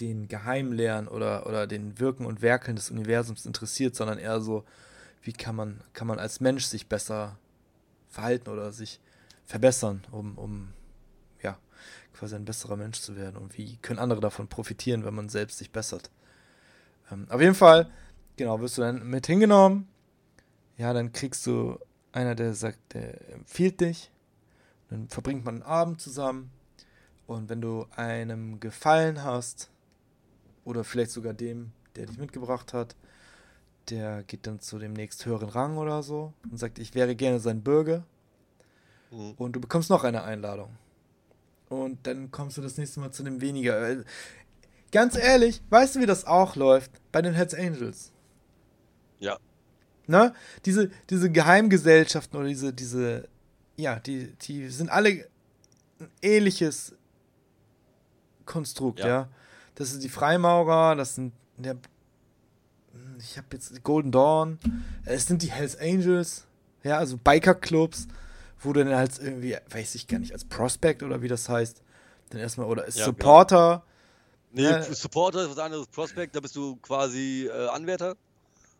den 0.00 0.28
Geheimlehren 0.28 1.06
oder, 1.08 1.46
oder 1.46 1.66
den 1.66 1.98
Wirken 1.98 2.26
und 2.26 2.42
Werkeln 2.42 2.76
des 2.76 2.90
Universums 2.90 3.46
interessiert, 3.46 3.94
sondern 3.94 4.18
eher 4.18 4.40
so, 4.40 4.64
wie 5.22 5.32
kann 5.32 5.54
man, 5.54 5.80
kann 5.92 6.06
man 6.06 6.18
als 6.18 6.40
Mensch 6.40 6.64
sich 6.64 6.88
besser 6.88 7.38
verhalten 8.08 8.48
oder 8.50 8.72
sich 8.72 9.00
verbessern, 9.44 10.04
um, 10.10 10.36
um 10.38 10.72
quasi 12.16 12.34
ein 12.34 12.44
besserer 12.44 12.76
Mensch 12.76 13.00
zu 13.00 13.16
werden. 13.16 13.36
Und 13.36 13.56
wie 13.56 13.76
können 13.78 13.98
andere 13.98 14.20
davon 14.20 14.48
profitieren, 14.48 15.04
wenn 15.04 15.14
man 15.14 15.28
selbst 15.28 15.58
sich 15.58 15.70
bessert. 15.70 16.10
Ähm, 17.10 17.26
auf 17.30 17.40
jeden 17.40 17.54
Fall, 17.54 17.90
genau, 18.36 18.60
wirst 18.60 18.78
du 18.78 18.82
dann 18.82 19.06
mit 19.06 19.26
hingenommen. 19.26 19.88
Ja, 20.76 20.92
dann 20.92 21.12
kriegst 21.12 21.46
du 21.46 21.78
einer, 22.12 22.34
der 22.34 22.54
sagt, 22.54 22.94
der 22.94 23.32
empfiehlt 23.32 23.80
dich. 23.80 24.10
Dann 24.88 25.08
verbringt 25.08 25.44
man 25.44 25.56
einen 25.56 25.62
Abend 25.62 26.00
zusammen. 26.00 26.50
Und 27.26 27.48
wenn 27.48 27.60
du 27.60 27.86
einem 27.96 28.60
gefallen 28.60 29.22
hast, 29.24 29.70
oder 30.66 30.84
vielleicht 30.84 31.12
sogar 31.12 31.32
dem, 31.32 31.72
der 31.94 32.06
dich 32.06 32.18
mitgebracht 32.18 32.74
hat, 32.74 32.96
der 33.88 34.24
geht 34.24 34.46
dann 34.46 34.60
zu 34.60 34.78
dem 34.78 34.92
nächsthöheren 34.92 35.48
Rang 35.48 35.78
oder 35.78 36.02
so 36.02 36.34
und 36.50 36.58
sagt, 36.58 36.78
ich 36.78 36.94
wäre 36.94 37.14
gerne 37.14 37.38
sein 37.38 37.62
Bürger. 37.62 38.04
Mhm. 39.10 39.34
Und 39.38 39.52
du 39.54 39.60
bekommst 39.60 39.88
noch 39.88 40.04
eine 40.04 40.24
Einladung. 40.24 40.76
Und 41.68 42.06
dann 42.06 42.30
kommst 42.30 42.56
du 42.56 42.62
das 42.62 42.76
nächste 42.78 43.00
Mal 43.00 43.10
zu 43.10 43.22
dem 43.22 43.40
weniger. 43.40 44.04
Ganz 44.92 45.16
ehrlich, 45.16 45.62
weißt 45.70 45.96
du, 45.96 46.00
wie 46.00 46.06
das 46.06 46.24
auch 46.24 46.56
läuft? 46.56 46.90
Bei 47.12 47.22
den 47.22 47.34
Hells 47.34 47.54
Angels. 47.54 48.12
Ja. 49.18 49.38
Ne? 50.06 50.32
Diese, 50.64 50.90
diese 51.10 51.30
Geheimgesellschaften 51.30 52.38
oder 52.38 52.48
diese, 52.48 52.72
diese, 52.72 53.28
ja, 53.76 53.98
die, 53.98 54.32
die 54.42 54.68
sind 54.68 54.90
alle 54.90 55.26
ein 55.98 56.08
ähnliches 56.22 56.94
Konstrukt, 58.44 59.00
ja. 59.00 59.06
ja. 59.06 59.28
Das 59.74 59.90
sind 59.90 60.02
die 60.02 60.08
Freimaurer, 60.08 60.94
das 60.94 61.16
sind 61.16 61.32
der 61.56 61.76
ich 63.18 63.36
habe 63.36 63.48
jetzt 63.52 63.82
Golden 63.82 64.12
Dawn, 64.12 64.58
es 65.04 65.26
sind 65.26 65.42
die 65.42 65.50
Hells 65.50 65.78
Angels, 65.78 66.46
ja, 66.82 66.98
also 66.98 67.16
Biker-Clubs, 67.16 68.08
wo 68.66 68.72
du 68.72 68.84
dann 68.84 68.92
als 68.92 69.18
irgendwie, 69.18 69.56
weiß 69.70 69.94
ich 69.94 70.06
gar 70.06 70.18
nicht, 70.18 70.32
als 70.32 70.44
Prospect 70.44 71.02
oder 71.02 71.22
wie 71.22 71.28
das 71.28 71.48
heißt, 71.48 71.82
dann 72.30 72.40
erstmal, 72.40 72.66
oder 72.66 72.84
ja, 72.84 73.04
Supporter. 73.04 73.84
Genau. 74.52 74.70
Nee, 74.70 74.74
ja. 74.74 74.82
Supporter 74.82 75.42
ist 75.42 75.50
was 75.50 75.58
anderes, 75.58 75.86
Prospect, 75.86 76.34
da 76.34 76.40
bist 76.40 76.56
du 76.56 76.76
quasi 76.76 77.48
äh, 77.50 77.68
Anwärter. 77.68 78.16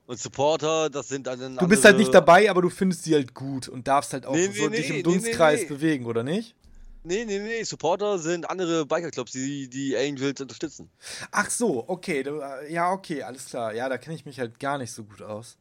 Und 0.06 0.18
Supporter, 0.20 0.88
das 0.88 1.08
sind 1.08 1.26
dann. 1.26 1.56
Du 1.56 1.66
bist 1.66 1.84
halt 1.84 1.98
nicht 1.98 2.14
dabei, 2.14 2.48
aber 2.48 2.62
du 2.62 2.70
findest 2.70 3.04
sie 3.04 3.14
halt 3.14 3.34
gut 3.34 3.68
und 3.68 3.88
darfst 3.88 4.12
halt 4.12 4.24
auch 4.24 4.34
nee, 4.34 4.46
so 4.46 4.68
nee, 4.68 4.76
dich 4.76 4.90
im 4.90 5.02
Dunstkreis 5.02 5.66
bewegen, 5.66 6.06
oder 6.06 6.22
nicht? 6.22 6.54
Nee, 7.02 7.24
nee, 7.24 7.38
nee, 7.38 7.62
Supporter 7.64 8.18
sind 8.18 8.48
andere 8.48 8.86
Bikerclubs, 8.86 9.32
die 9.32 9.68
die 9.68 9.96
Angels 9.96 10.40
unterstützen. 10.40 10.90
Ach 11.30 11.50
so, 11.50 11.88
okay, 11.88 12.20
äh, 12.20 12.72
ja, 12.72 12.92
okay, 12.92 13.22
alles 13.22 13.46
klar. 13.46 13.74
Ja, 13.74 13.88
da 13.88 13.98
kenne 13.98 14.16
ich 14.16 14.24
mich 14.24 14.38
halt 14.38 14.60
gar 14.60 14.78
nicht 14.78 14.92
so 14.92 15.04
gut 15.04 15.22
aus. 15.22 15.56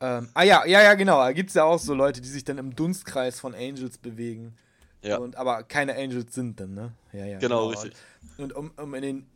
Ähm, 0.00 0.28
ah 0.34 0.42
ja, 0.42 0.64
ja, 0.66 0.82
ja, 0.82 0.94
genau. 0.94 1.18
Da 1.18 1.32
gibt 1.32 1.50
es 1.50 1.54
ja 1.54 1.64
auch 1.64 1.78
so 1.78 1.94
Leute, 1.94 2.20
die 2.20 2.28
sich 2.28 2.44
dann 2.44 2.58
im 2.58 2.74
Dunstkreis 2.74 3.38
von 3.38 3.54
Angels 3.54 3.98
bewegen. 3.98 4.56
Ja. 5.02 5.18
Und, 5.18 5.36
aber 5.36 5.62
keine 5.62 5.96
Angels 5.96 6.34
sind 6.34 6.60
dann, 6.60 6.74
ne? 6.74 6.92
Ja, 7.12 7.24
ja. 7.24 7.38
Genau, 7.38 7.68
genau. 7.68 7.80
richtig. 7.80 7.92
Und 8.38 8.54
um, 8.54 8.70
um 8.76 8.94
in 8.94 9.02
den 9.02 9.26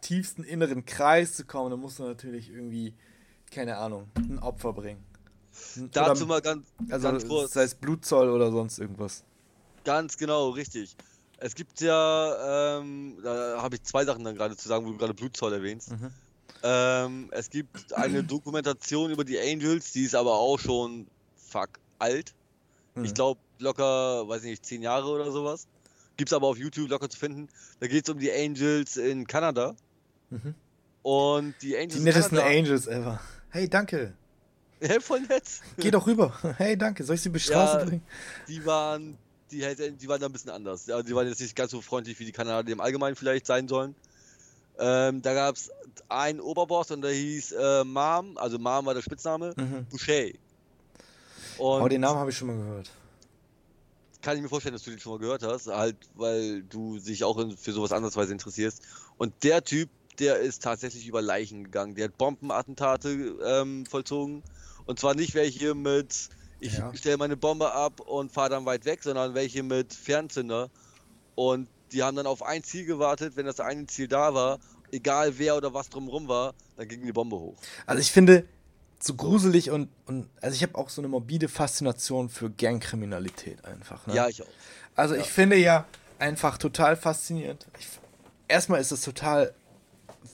tiefsten 0.00 0.44
inneren 0.44 0.84
Kreis 0.84 1.34
zu 1.34 1.44
kommen, 1.44 1.70
dann 1.70 1.80
musst 1.80 1.98
du 1.98 2.04
natürlich 2.04 2.50
irgendwie, 2.50 2.94
keine 3.50 3.76
Ahnung, 3.76 4.08
ein 4.16 4.38
Opfer 4.38 4.72
bringen. 4.72 5.04
Dazu 5.92 6.24
oder, 6.24 6.26
mal 6.26 6.40
ganz, 6.40 6.66
also, 6.90 7.08
ganz 7.08 7.26
kurz. 7.26 7.52
Sei 7.52 7.62
es 7.62 7.74
Blutzoll 7.74 8.28
oder 8.28 8.50
sonst 8.50 8.78
irgendwas. 8.78 9.24
Ganz 9.84 10.18
genau, 10.18 10.50
richtig. 10.50 10.96
Es 11.38 11.54
gibt 11.54 11.80
ja, 11.80 12.78
ähm, 12.78 13.18
da 13.22 13.62
habe 13.62 13.76
ich 13.76 13.82
zwei 13.82 14.04
Sachen 14.04 14.24
dann 14.24 14.34
gerade 14.34 14.56
zu 14.56 14.68
sagen, 14.68 14.86
wo 14.86 14.90
du 14.90 14.98
gerade 14.98 15.14
Blutzoll 15.14 15.52
erwähnst. 15.52 15.92
Mhm. 15.92 16.10
Ähm, 16.68 17.28
es 17.30 17.48
gibt 17.48 17.92
eine 17.92 18.24
Dokumentation 18.24 19.12
über 19.12 19.24
die 19.24 19.38
Angels, 19.38 19.92
die 19.92 20.02
ist 20.02 20.16
aber 20.16 20.34
auch 20.34 20.58
schon 20.58 21.06
fuck 21.36 21.68
alt. 22.00 22.34
Mhm. 22.96 23.04
Ich 23.04 23.14
glaube 23.14 23.40
locker, 23.60 24.26
weiß 24.28 24.42
ich 24.42 24.50
nicht, 24.50 24.66
zehn 24.66 24.82
Jahre 24.82 25.08
oder 25.08 25.30
sowas. 25.30 25.68
Gibt 26.16 26.30
es 26.30 26.32
aber 26.32 26.48
auf 26.48 26.58
YouTube 26.58 26.90
locker 26.90 27.08
zu 27.08 27.18
finden. 27.18 27.48
Da 27.78 27.86
geht 27.86 28.08
es 28.08 28.12
um 28.12 28.18
die 28.18 28.32
Angels 28.32 28.96
in 28.96 29.28
Kanada. 29.28 29.76
Mhm. 30.30 30.54
Und 31.02 31.54
die 31.62 31.76
Angels. 31.76 31.94
Die 31.94 32.00
nettesten 32.00 32.38
Kanada, 32.38 32.58
Angels 32.58 32.86
ever. 32.88 33.20
Hey, 33.50 33.68
danke. 33.68 34.14
Ja, 34.78 35.00
voll 35.00 35.20
nett. 35.20 35.44
Geh 35.78 35.90
doch 35.90 36.06
rüber. 36.06 36.38
Hey, 36.58 36.76
danke. 36.76 37.02
Soll 37.02 37.14
ich 37.14 37.22
sie 37.22 37.30
bestraßen 37.30 37.78
ja, 37.78 37.84
bringen? 37.86 38.02
Die 38.46 38.66
waren 38.66 39.16
die, 39.50 39.60
die 39.60 40.08
waren 40.08 40.20
da 40.20 40.26
ein 40.26 40.32
bisschen 40.32 40.50
anders. 40.50 40.90
Also 40.90 41.02
die 41.02 41.14
waren 41.14 41.26
jetzt 41.26 41.40
nicht 41.40 41.56
ganz 41.56 41.70
so 41.70 41.80
freundlich, 41.80 42.18
wie 42.18 42.26
die 42.26 42.32
Kanadier 42.32 42.74
im 42.74 42.80
Allgemeinen 42.80 43.16
vielleicht 43.16 43.46
sein 43.46 43.68
sollen. 43.68 43.94
Ähm, 44.78 45.22
da 45.22 45.32
gab 45.34 45.56
es 45.56 45.70
einen 46.08 46.40
Oberboss 46.40 46.90
und 46.90 47.02
der 47.02 47.12
hieß 47.12 47.52
äh, 47.52 47.84
Mom, 47.84 48.36
also 48.36 48.58
Mom 48.58 48.86
war 48.86 48.94
der 48.94 49.02
Spitzname, 49.02 49.54
Mhm. 49.56 49.86
Boucher. 49.90 50.30
Oh, 51.58 51.78
Und 51.80 51.90
den 51.92 52.02
Namen 52.02 52.18
habe 52.18 52.30
ich 52.30 52.36
schon 52.36 52.48
mal 52.48 52.56
gehört. 52.56 52.90
kann 54.22 54.36
ich 54.36 54.42
mir 54.42 54.48
vorstellen, 54.48 54.74
dass 54.74 54.82
du 54.82 54.90
den 54.90 54.98
schon 54.98 55.12
mal 55.12 55.18
gehört 55.18 55.42
hast, 55.42 55.68
halt, 55.68 55.96
weil 56.14 56.62
du 56.64 56.98
dich 56.98 57.22
auch 57.24 57.38
für 57.56 57.72
sowas 57.72 57.92
andersweise 57.92 58.32
interessierst. 58.32 58.82
Und 59.16 59.32
der 59.44 59.62
Typ, 59.62 59.88
der 60.18 60.40
ist 60.40 60.62
tatsächlich 60.62 61.06
über 61.06 61.22
Leichen 61.22 61.64
gegangen. 61.64 61.94
Der 61.94 62.06
hat 62.06 62.18
Bombenattentate 62.18 63.36
ähm, 63.44 63.86
vollzogen. 63.86 64.42
Und 64.84 64.98
zwar 64.98 65.14
nicht 65.14 65.34
welche 65.34 65.74
mit, 65.74 66.28
ich 66.58 66.72
Ja. 66.72 66.92
stelle 66.94 67.18
meine 67.18 67.36
Bombe 67.36 67.72
ab 67.72 68.00
und 68.00 68.32
fahre 68.32 68.50
dann 68.50 68.66
weit 68.66 68.84
weg, 68.84 69.02
sondern 69.02 69.34
welche 69.34 69.62
mit 69.62 69.94
Fernzünder. 69.94 70.70
Und 71.34 71.68
die 71.92 72.02
haben 72.02 72.16
dann 72.16 72.26
auf 72.26 72.42
ein 72.42 72.62
Ziel 72.62 72.84
gewartet. 72.84 73.36
Wenn 73.36 73.46
das 73.46 73.60
eine 73.60 73.86
Ziel 73.86 74.08
da 74.08 74.34
war, 74.34 74.58
egal 74.92 75.38
wer 75.38 75.56
oder 75.56 75.74
was 75.74 75.88
drumherum 75.88 76.28
war, 76.28 76.54
dann 76.76 76.88
ging 76.88 77.04
die 77.04 77.12
Bombe 77.12 77.36
hoch. 77.36 77.56
Also 77.86 78.00
ich 78.00 78.10
finde, 78.12 78.46
so 78.98 79.14
gruselig 79.14 79.70
und, 79.70 79.88
und 80.06 80.28
also 80.40 80.54
ich 80.54 80.62
habe 80.62 80.74
auch 80.76 80.88
so 80.88 81.00
eine 81.00 81.08
morbide 81.08 81.48
Faszination 81.48 82.28
für 82.28 82.50
Gangkriminalität 82.50 83.64
einfach. 83.64 84.06
Ne? 84.06 84.14
Ja, 84.14 84.28
ich 84.28 84.42
auch. 84.42 84.46
Also 84.94 85.14
Ja. 85.14 85.20
ich 85.20 85.28
finde 85.28 85.56
ja 85.56 85.86
einfach 86.18 86.58
total 86.58 86.96
faszinierend. 86.96 87.66
Ich, 87.78 87.88
erstmal 88.48 88.80
ist 88.80 88.92
es 88.92 89.02
total 89.02 89.54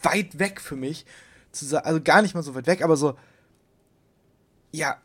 weit 0.03 0.39
weg 0.39 0.61
für 0.61 0.77
mich, 0.77 1.05
zu 1.51 1.67
sagen, 1.67 1.87
also 1.87 2.01
gar 2.01 2.23
nicht 2.23 2.35
mal 2.35 2.43
so 2.43 2.55
weit 2.55 2.67
weg, 2.67 2.83
aber 2.83 2.97
so, 2.97 3.17
ja, 4.71 4.97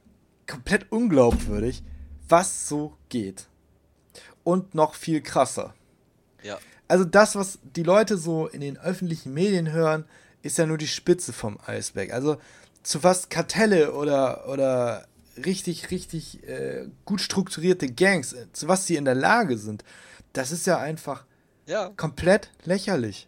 komplett 0.47 0.91
unglaubwürdig, 0.91 1.83
was 2.29 2.67
so 2.69 2.95
geht. 3.09 3.47
Und 4.43 4.75
noch 4.75 4.93
viel 4.93 5.21
krasser. 5.21 5.73
Ja. 6.43 6.57
Also 6.87 7.03
das, 7.03 7.35
was 7.35 7.59
die 7.75 7.83
Leute 7.83 8.17
so 8.17 8.47
in 8.47 8.61
den 8.61 8.77
öffentlichen 8.77 9.33
Medien 9.33 9.71
hören, 9.71 10.05
ist 10.41 10.57
ja 10.57 10.65
nur 10.65 10.77
die 10.77 10.87
Spitze 10.87 11.33
vom 11.33 11.57
Eisberg. 11.65 12.13
Also 12.13 12.37
zu 12.83 13.03
was 13.03 13.27
Kartelle 13.29 13.93
oder, 13.93 14.47
oder 14.47 15.05
richtig, 15.45 15.91
richtig 15.91 16.43
äh, 16.47 16.87
gut 17.05 17.19
strukturierte 17.21 17.91
Gangs, 17.91 18.33
äh, 18.33 18.45
zu 18.53 18.67
was 18.67 18.85
sie 18.87 18.95
in 18.95 19.05
der 19.05 19.15
Lage 19.15 19.57
sind, 19.57 19.83
das 20.33 20.51
ist 20.51 20.65
ja 20.67 20.77
einfach 20.77 21.25
Ja. 21.65 21.89
komplett 21.97 22.49
lächerlich. 22.63 23.27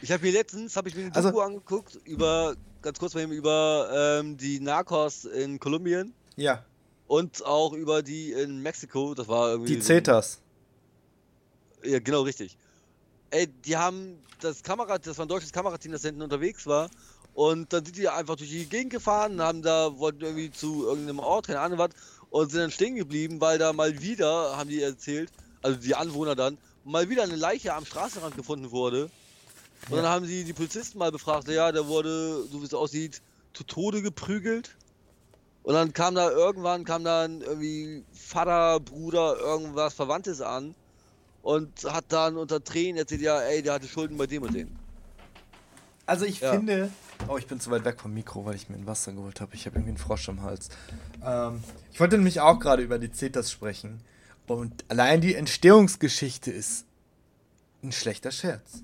Ich 0.00 0.12
habe 0.12 0.24
mir 0.24 0.32
letztens, 0.32 0.76
habe 0.76 0.88
ich 0.88 0.94
mir 0.94 1.06
eine 1.06 1.14
Also- 1.16 1.30
Doku 1.30 1.40
angeguckt 1.40 1.98
über, 2.04 2.54
ganz 2.82 2.98
kurz 2.98 3.14
mal 3.14 3.22
eben, 3.22 3.32
über 3.32 4.20
ähm, 4.20 4.36
die 4.36 4.60
Narcos 4.60 5.24
in 5.24 5.58
Kolumbien 5.58 6.12
Ja, 6.36 6.64
und 7.06 7.44
auch 7.44 7.72
über 7.72 8.02
die 8.02 8.32
in 8.32 8.60
Mexiko. 8.60 9.14
Das 9.14 9.26
war 9.28 9.50
irgendwie. 9.50 9.74
die 9.74 9.80
so- 9.80 9.86
Zetas. 9.88 10.40
Ja, 11.84 11.98
genau, 12.00 12.22
richtig. 12.22 12.56
Ey, 13.30 13.48
die 13.48 13.76
haben 13.76 14.26
das 14.40 14.62
Kamera, 14.62 14.98
das 14.98 15.18
war 15.18 15.26
ein 15.26 15.28
deutsches 15.28 15.52
Kamerateam, 15.52 15.92
das 15.92 16.02
da 16.02 16.08
hinten 16.08 16.22
unterwegs 16.22 16.66
war. 16.66 16.90
Und 17.32 17.72
dann 17.72 17.84
sind 17.84 17.96
die 17.98 18.08
einfach 18.08 18.36
durch 18.36 18.50
die 18.50 18.68
Gegend 18.68 18.92
gefahren, 18.92 19.40
haben 19.42 19.62
da, 19.62 19.98
wollten 19.98 20.22
irgendwie 20.22 20.52
zu 20.52 20.86
irgendeinem 20.86 21.20
Ort, 21.20 21.46
keine 21.48 21.60
Ahnung 21.60 21.78
was, 21.78 21.90
und 22.30 22.50
sind 22.50 22.60
dann 22.62 22.70
stehen 22.72 22.96
geblieben, 22.96 23.40
weil 23.40 23.58
da 23.58 23.72
mal 23.72 24.00
wieder, 24.02 24.56
haben 24.56 24.70
die 24.70 24.82
erzählt, 24.82 25.32
also 25.62 25.78
die 25.80 25.94
Anwohner 25.96 26.36
dann, 26.36 26.58
mal 26.84 27.08
wieder 27.10 27.24
eine 27.24 27.36
Leiche 27.36 27.74
am 27.74 27.84
Straßenrand 27.86 28.36
gefunden 28.36 28.70
wurde. 28.72 29.12
Und 29.88 29.96
dann 29.96 30.04
Ja. 30.04 30.10
haben 30.12 30.26
sie 30.26 30.44
die 30.44 30.54
Polizisten 30.54 30.98
mal 30.98 31.12
befragt, 31.12 31.48
ja, 31.48 31.72
der 31.72 31.86
wurde, 31.86 32.48
so 32.50 32.60
wie 32.62 32.66
es 32.66 32.74
aussieht, 32.74 33.20
zu 33.54 33.64
Tode 33.64 34.02
geprügelt. 34.02 34.78
Und 35.62 35.74
dann 35.74 35.92
kam 35.92 36.14
da 36.14 36.30
irgendwann, 36.30 36.84
kam 36.84 37.04
dann 37.04 37.40
irgendwie 37.40 38.06
Vater, 38.14 38.80
Bruder, 38.80 39.38
irgendwas 39.38 39.94
Verwandtes 39.94 40.40
an 40.40 40.76
und 41.44 41.84
hat 41.84 42.06
dann 42.08 42.36
unter 42.38 42.64
Tränen 42.64 42.96
erzählt, 42.96 43.20
ja, 43.20 43.38
ey, 43.40 43.62
der 43.62 43.74
hatte 43.74 43.86
Schulden 43.86 44.16
bei 44.16 44.26
dem 44.26 44.42
und 44.42 44.54
dem. 44.54 44.68
Also 46.06 46.24
ich 46.24 46.40
Ja. 46.40 46.52
finde. 46.52 46.90
Oh, 47.28 47.36
ich 47.36 47.46
bin 47.46 47.60
zu 47.60 47.70
weit 47.70 47.84
weg 47.84 48.00
vom 48.00 48.12
Mikro, 48.12 48.44
weil 48.44 48.54
ich 48.56 48.68
mir 48.68 48.76
ein 48.76 48.86
Wasser 48.86 49.12
geholt 49.12 49.40
habe. 49.40 49.54
Ich 49.54 49.66
habe 49.66 49.76
irgendwie 49.76 49.90
einen 49.90 49.98
Frosch 49.98 50.26
im 50.28 50.42
Hals. 50.42 50.70
Ähm, 51.24 51.62
ich 51.92 52.00
wollte 52.00 52.16
nämlich 52.16 52.40
auch 52.40 52.58
gerade 52.58 52.82
über 52.82 52.98
die 52.98 53.12
Zetas 53.12 53.50
sprechen. 53.52 54.00
Und 54.46 54.84
allein 54.88 55.20
die 55.20 55.34
Entstehungsgeschichte 55.34 56.50
ist 56.50 56.86
ein 57.82 57.92
schlechter 57.92 58.30
Scherz. 58.30 58.82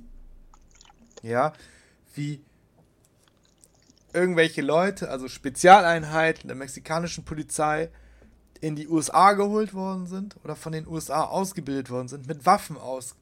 Ja, 1.23 1.53
wie 2.14 2.40
irgendwelche 4.12 4.62
Leute, 4.62 5.11
also 5.11 5.29
Spezialeinheiten 5.29 6.49
der 6.49 6.57
mexikanischen 6.57 7.25
Polizei, 7.25 7.90
in 8.61 8.77
die 8.77 8.88
USA 8.88 9.33
geholt 9.33 9.75
worden 9.75 10.07
sind 10.07 10.37
oder 10.44 10.55
von 10.55 10.73
den 10.73 10.87
USA 10.87 11.25
ausgebildet 11.25 11.90
worden 11.90 12.09
sind, 12.09 12.27
mit 12.27 12.44
Waffen 12.44 12.77
aus, 12.77 13.14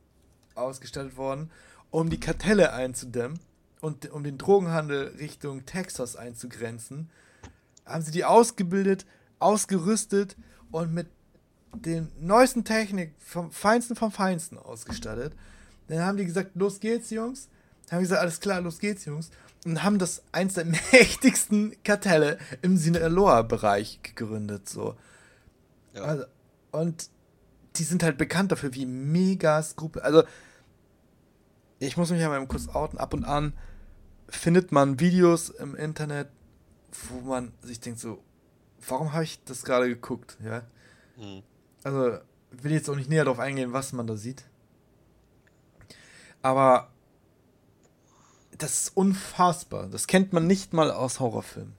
ausgestattet 0.55 1.17
worden, 1.17 1.51
um 1.91 2.11
die 2.11 2.21
Kartelle 2.21 2.73
einzudämmen 2.73 3.39
und 3.81 4.11
um 4.11 4.25
den 4.25 4.39
Drogenhandel 4.39 5.15
Richtung 5.19 5.65
Texas 5.65 6.17
einzugrenzen, 6.17 7.09
haben 7.87 8.03
sie 8.03 8.11
die 8.11 8.25
ausgebildet, 8.25 9.07
ausgerüstet 9.39 10.37
und 10.71 10.93
mit 10.93 11.07
den 11.75 12.11
neuesten 12.21 12.65
Technik 12.65 13.15
vom 13.19 13.51
Feinsten 13.53 13.95
vom 13.95 14.11
Feinsten 14.11 14.59
ausgestattet. 14.59 15.33
Dann 15.87 16.01
haben 16.01 16.17
die 16.17 16.25
gesagt, 16.25 16.51
los 16.55 16.81
geht's, 16.81 17.11
Jungs. 17.11 17.49
Dann 17.87 17.97
haben 17.97 17.99
die 18.01 18.05
gesagt, 18.09 18.23
alles 18.23 18.41
klar, 18.41 18.61
los 18.61 18.79
geht's, 18.79 19.05
Jungs. 19.05 19.31
Und 19.65 19.83
haben 19.83 19.99
das 19.99 20.23
eins 20.33 20.55
der 20.55 20.65
mächtigsten 20.93 21.77
Kartelle 21.85 22.39
im 22.63 22.77
Sinaloa-Bereich 22.77 24.01
gegründet, 24.03 24.69
so. 24.69 24.97
Ja. 25.99 26.05
Also, 26.05 26.25
und 26.73 27.11
die 27.77 27.85
sind 27.85 28.03
halt 28.03 28.19
bekannt 28.19 28.53
dafür, 28.53 28.75
wie 28.75 28.87
mega 28.87 29.63
skrupel. 29.63 30.03
Also, 30.03 30.25
ich 31.79 31.97
muss 31.97 32.11
mich 32.11 32.21
ja 32.21 32.29
mal 32.29 32.45
kurz 32.47 32.69
outen. 32.69 32.99
Ab 32.99 33.15
und 33.15 33.25
an 33.25 33.53
findet 34.29 34.73
man 34.73 35.01
Videos 35.01 35.51
im 35.51 35.75
Internet, 35.75 36.29
wo 37.09 37.21
man 37.21 37.53
sich 37.63 37.81
denkt, 37.81 38.01
so, 38.01 38.23
warum 38.87 39.13
habe 39.13 39.25
ich 39.25 39.43
das 39.45 39.65
gerade 39.65 39.89
geguckt? 39.89 40.37
Ja. 40.43 40.63
Hm. 41.17 41.43
Also, 41.85 42.19
will 42.51 42.73
jetzt 42.73 42.89
auch 42.89 42.97
nicht 42.97 43.11
näher 43.11 43.25
darauf 43.25 43.39
eingehen, 43.39 43.73
was 43.73 43.93
man 43.93 44.07
da 44.07 44.17
sieht. 44.17 44.45
Aber 46.43 46.91
das 48.57 48.83
ist 48.83 48.97
unfassbar. 48.97 49.87
Das 49.89 50.07
kennt 50.07 50.33
man 50.33 50.47
nicht 50.47 50.73
mal 50.73 50.91
aus 50.91 51.21
Horrorfilmen. 51.21 51.78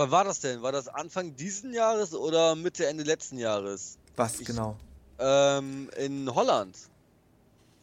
Wann 0.00 0.10
war 0.10 0.24
das 0.24 0.40
denn? 0.40 0.62
War 0.62 0.72
das 0.72 0.88
Anfang 0.88 1.36
diesen 1.36 1.74
Jahres 1.74 2.14
oder 2.14 2.56
Mitte, 2.56 2.86
Ende 2.86 3.04
letzten 3.04 3.36
Jahres? 3.36 3.98
Was 4.16 4.40
Ich- 4.40 4.46
genau? 4.46 4.76
Ähm, 5.18 5.90
in 5.98 6.34
Holland 6.34 6.74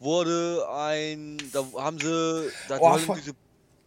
wurde 0.00 0.66
ein, 0.68 1.38
da 1.52 1.64
haben 1.76 1.98
sie, 2.00 2.50
da 2.68 2.78
Oh, 2.80 2.98
voll- 2.98 3.16
diese, 3.20 3.34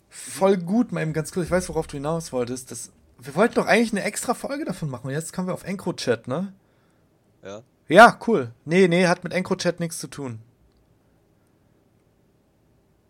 Voll 0.09 0.55
gut, 0.57 0.93
mal 0.93 1.01
eben 1.01 1.11
ganz 1.11 1.33
kurz. 1.33 1.45
Ich 1.47 1.51
weiß, 1.51 1.67
worauf 1.67 1.87
du 1.87 1.93
hinaus 1.97 2.31
wolltest. 2.31 2.71
Das, 2.71 2.91
wir 3.19 3.35
wollten 3.35 3.55
doch 3.55 3.65
eigentlich 3.65 3.91
eine 3.91 4.03
extra 4.03 4.33
Folge 4.33 4.63
davon 4.63 4.89
machen. 4.89 5.07
Und 5.07 5.13
jetzt 5.13 5.33
kommen 5.33 5.47
wir 5.49 5.53
auf 5.53 5.63
EncroChat, 5.65 6.27
ne? 6.29 6.53
ja, 7.43 7.61
Ja, 7.89 8.17
cool. 8.27 8.53
Nee, 8.63 8.87
nee, 8.87 9.07
hat 9.07 9.25
mit 9.25 9.33
EncroChat 9.33 9.81
nichts 9.81 9.99
zu 9.99 10.07
tun. 10.07 10.39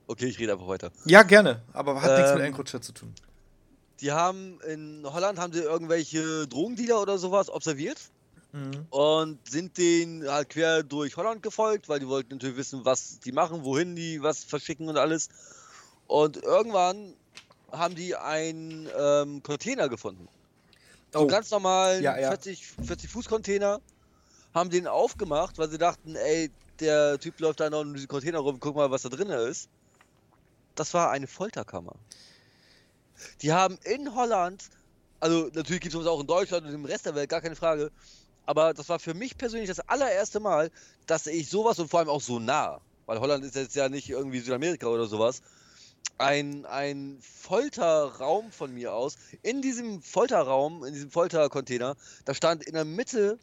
okay, 0.07 0.25
ich 0.25 0.39
rede 0.39 0.53
einfach 0.53 0.67
weiter. 0.67 0.91
Ja, 1.05 1.21
gerne. 1.23 1.61
Aber 1.73 2.01
hat 2.01 2.17
nichts 2.17 2.31
mit 2.33 2.39
Ähm, 2.41 2.45
EncroChat 2.47 2.83
zu 2.83 2.91
tun. 2.93 3.13
Die 4.01 4.11
haben, 4.11 4.59
in 4.61 5.03
Holland 5.05 5.39
haben 5.39 5.53
sie 5.53 5.61
irgendwelche 5.61 6.47
Drogendealer 6.47 7.01
oder 7.01 7.17
sowas 7.17 7.49
observiert 7.49 7.99
Mhm. 8.53 8.85
und 8.89 9.47
sind 9.47 9.77
denen 9.77 10.27
halt 10.29 10.49
quer 10.49 10.83
durch 10.83 11.15
Holland 11.15 11.41
gefolgt, 11.41 11.87
weil 11.87 11.99
die 11.99 12.07
wollten 12.07 12.33
natürlich 12.33 12.57
wissen, 12.57 12.83
was 12.83 13.19
die 13.19 13.31
machen, 13.31 13.63
wohin 13.63 13.95
die 13.95 14.21
was 14.21 14.43
verschicken 14.43 14.89
und 14.89 14.97
alles. 14.97 15.29
Und 16.07 16.37
irgendwann 16.37 17.15
haben 17.71 17.95
die 17.95 18.15
einen 18.15 18.89
ähm, 18.97 19.41
Container 19.43 19.87
gefunden. 19.87 20.27
So 21.13 21.21
Oh. 21.21 21.27
ganz 21.27 21.49
normal 21.51 22.01
Ja, 22.01 22.17
ja. 22.17 22.29
40, 22.29 22.65
40 22.65 23.09
Fuß 23.09 23.25
Container. 23.27 23.79
Haben 24.53 24.69
den 24.69 24.87
aufgemacht, 24.87 25.57
weil 25.57 25.69
sie 25.69 25.77
dachten, 25.77 26.15
ey, 26.17 26.51
der 26.81 27.19
Typ 27.19 27.39
läuft 27.39 27.61
da 27.61 27.69
noch 27.69 27.83
in 27.83 27.93
diesem 27.93 28.09
Container 28.09 28.39
rum, 28.39 28.59
guck 28.59 28.75
mal, 28.75 28.91
was 28.91 29.03
da 29.03 29.09
drin 29.09 29.29
ist. 29.29 29.69
Das 30.75 30.93
war 30.93 31.11
eine 31.11 31.27
Folterkammer. 31.27 31.93
Die 33.41 33.51
haben 33.53 33.77
in 33.83 34.15
Holland, 34.15 34.69
also 35.19 35.49
natürlich 35.53 35.81
gibt 35.81 35.87
es 35.87 35.93
sowas 35.93 36.07
auch 36.07 36.21
in 36.21 36.27
Deutschland 36.27 36.65
und 36.65 36.73
im 36.73 36.85
Rest 36.85 37.05
der 37.05 37.15
Welt, 37.15 37.29
gar 37.29 37.41
keine 37.41 37.55
Frage. 37.55 37.91
Aber 38.45 38.73
das 38.73 38.89
war 38.89 38.99
für 38.99 39.13
mich 39.13 39.37
persönlich 39.37 39.69
das 39.69 39.79
allererste 39.81 40.39
Mal, 40.39 40.71
dass 41.05 41.27
ich 41.27 41.49
sowas 41.49 41.79
und 41.79 41.89
vor 41.89 41.99
allem 41.99 42.09
auch 42.09 42.21
so 42.21 42.39
nah, 42.39 42.81
weil 43.05 43.19
Holland 43.19 43.45
ist 43.45 43.55
jetzt 43.55 43.75
ja 43.75 43.87
nicht 43.89 44.09
irgendwie 44.09 44.39
Südamerika 44.39 44.87
oder 44.87 45.05
sowas, 45.05 45.41
ein, 46.17 46.65
ein 46.65 47.19
Folterraum 47.21 48.51
von 48.51 48.73
mir 48.73 48.93
aus. 48.93 49.15
In 49.41 49.61
diesem 49.61 50.01
Folterraum, 50.01 50.83
in 50.83 50.93
diesem 50.93 51.11
Foltercontainer, 51.11 51.95
da 52.25 52.33
stand 52.33 52.63
in 52.63 52.73
der 52.73 52.85
Mitte 52.85 53.39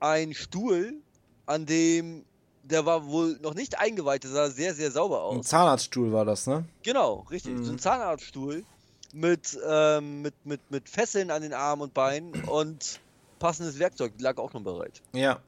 ein 0.00 0.34
Stuhl, 0.34 1.02
an 1.46 1.66
dem, 1.66 2.24
der 2.62 2.86
war 2.86 3.06
wohl 3.06 3.38
noch 3.40 3.54
nicht 3.54 3.78
eingeweiht, 3.78 4.24
der 4.24 4.30
sah 4.30 4.50
sehr, 4.50 4.74
sehr 4.74 4.90
sauber 4.90 5.18
Ein 5.30 5.38
aus. 5.38 5.46
Zahnarztstuhl 5.46 6.12
war 6.12 6.24
das, 6.24 6.46
ne? 6.46 6.64
Genau, 6.82 7.26
richtig. 7.30 7.56
So 7.58 7.64
Mhm. 7.64 7.76
ein 7.76 7.78
Zahnarztstuhl 7.78 8.64
mit, 9.12 9.58
ähm, 9.66 10.22
mit, 10.22 10.34
mit, 10.44 10.60
mit 10.70 10.88
Fesseln 10.88 11.30
an 11.30 11.42
den 11.42 11.52
Armen 11.52 11.82
und 11.82 11.94
Beinen 11.94 12.32
und 12.44 13.00
passendes 13.38 13.78
Werkzeug 13.78 14.12
lag 14.18 14.38
auch 14.38 14.52
noch 14.52 14.62
bereit. 14.62 15.02
Ja. 15.12 15.40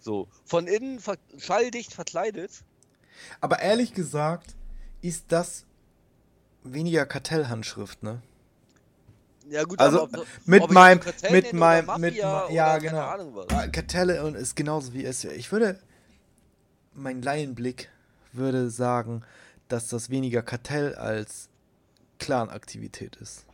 So, 0.00 0.28
von 0.44 0.66
innen 0.66 1.00
ver 1.00 1.16
schalldicht 1.38 1.92
verkleidet. 1.92 2.50
Aber 3.40 3.60
ehrlich 3.60 3.94
gesagt, 3.94 4.54
ist 5.00 5.24
das 5.28 5.64
weniger 6.62 7.06
Kartellhandschrift, 7.06 8.02
ne? 8.02 8.20
Ja 9.48 9.64
gut, 9.64 9.78
Also 9.78 10.04
ob- 10.04 10.26
mit 10.46 10.62
ob 10.62 10.70
meinem, 10.70 11.00
mit 11.30 11.52
meinem, 11.52 12.00
mit, 12.00 12.14
oder 12.14 12.50
ja 12.50 12.78
genau. 12.78 12.98
Ah, 13.50 13.66
Kartelle 13.68 14.24
und 14.24 14.34
ist 14.36 14.56
genauso 14.56 14.94
wie 14.94 15.04
es. 15.04 15.24
Ich 15.24 15.52
würde, 15.52 15.78
mein 16.94 17.20
Laienblick 17.20 17.90
würde 18.32 18.70
sagen, 18.70 19.22
dass 19.68 19.88
das 19.88 20.08
weniger 20.08 20.42
Kartell 20.42 20.94
als 20.94 21.48
Clan-Aktivität 22.18 23.16
ist. 23.16 23.44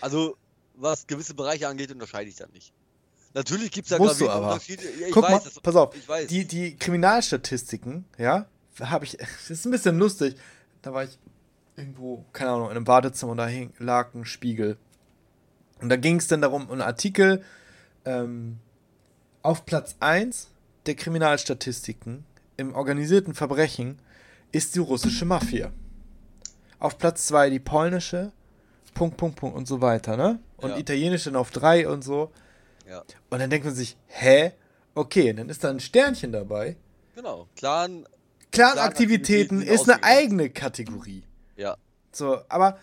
Also, 0.00 0.36
was 0.74 1.06
gewisse 1.06 1.34
Bereiche 1.34 1.68
angeht, 1.68 1.92
unterscheide 1.92 2.28
ich 2.28 2.36
da 2.36 2.46
nicht. 2.48 2.72
Natürlich 3.34 3.70
gibt 3.70 3.86
es 3.86 3.96
da 3.96 3.98
Musst 3.98 4.20
du 4.20 4.28
aber. 4.28 4.52
Unterschiede. 4.52 4.82
Ja, 4.98 5.06
ich 5.06 5.12
Guck 5.12 5.24
weiß, 5.24 5.30
mal, 5.30 5.40
das, 5.44 5.60
pass 5.60 5.76
auf, 5.76 5.94
die, 6.28 6.44
die 6.46 6.76
Kriminalstatistiken, 6.76 8.04
ja, 8.18 8.46
habe 8.80 9.04
ich, 9.04 9.16
das 9.18 9.50
ist 9.50 9.64
ein 9.64 9.70
bisschen 9.70 9.98
lustig. 9.98 10.36
Da 10.82 10.92
war 10.92 11.04
ich 11.04 11.18
irgendwo, 11.76 12.24
keine 12.32 12.50
Ahnung, 12.50 12.66
in 12.66 12.76
einem 12.76 12.84
Badezimmer 12.84 13.32
und 13.32 13.38
da 13.38 13.46
hing, 13.46 13.72
lag 13.78 14.14
ein 14.14 14.24
Spiegel. 14.24 14.76
Und 15.80 15.88
da 15.88 15.96
ging 15.96 16.16
es 16.16 16.28
dann 16.28 16.42
darum, 16.42 16.70
ein 16.70 16.80
Artikel 16.80 17.42
ähm, 18.04 18.58
auf 19.42 19.64
Platz 19.64 19.96
1 20.00 20.48
der 20.86 20.94
Kriminalstatistiken 20.94 22.24
im 22.56 22.74
organisierten 22.74 23.34
Verbrechen 23.34 23.98
ist 24.52 24.74
die 24.74 24.80
russische 24.80 25.24
Mafia. 25.24 25.72
Auf 26.82 26.98
Platz 26.98 27.28
2 27.28 27.50
die 27.50 27.60
polnische, 27.60 28.32
Punkt, 28.94 29.16
Punkt, 29.16 29.36
Punkt 29.36 29.56
und 29.56 29.68
so 29.68 29.80
weiter, 29.80 30.16
ne? 30.16 30.40
Und 30.56 30.70
Ja. 30.70 30.78
italienische 30.78 31.30
dann 31.30 31.36
auf 31.36 31.52
3 31.52 31.86
und 31.86 32.02
so. 32.02 32.32
Ja. 32.88 33.04
Und 33.30 33.38
dann 33.38 33.50
denkt 33.50 33.64
man 33.64 33.74
sich, 33.74 33.96
hä? 34.08 34.50
Okay, 34.94 35.32
dann 35.32 35.48
ist 35.48 35.62
da 35.62 35.70
ein 35.70 35.78
Sternchen 35.78 36.32
dabei. 36.32 36.76
Genau. 37.14 37.46
Clan, 37.54 38.04
Clan-Aktivitäten 38.50 39.60
Clan-Aktivitäten 39.60 39.62
ist 39.62 39.88
eine 39.88 40.02
eigene 40.02 40.50
Kategorie. 40.50 41.22
ja. 41.56 41.76
So, 42.10 42.40
aber 42.48 42.78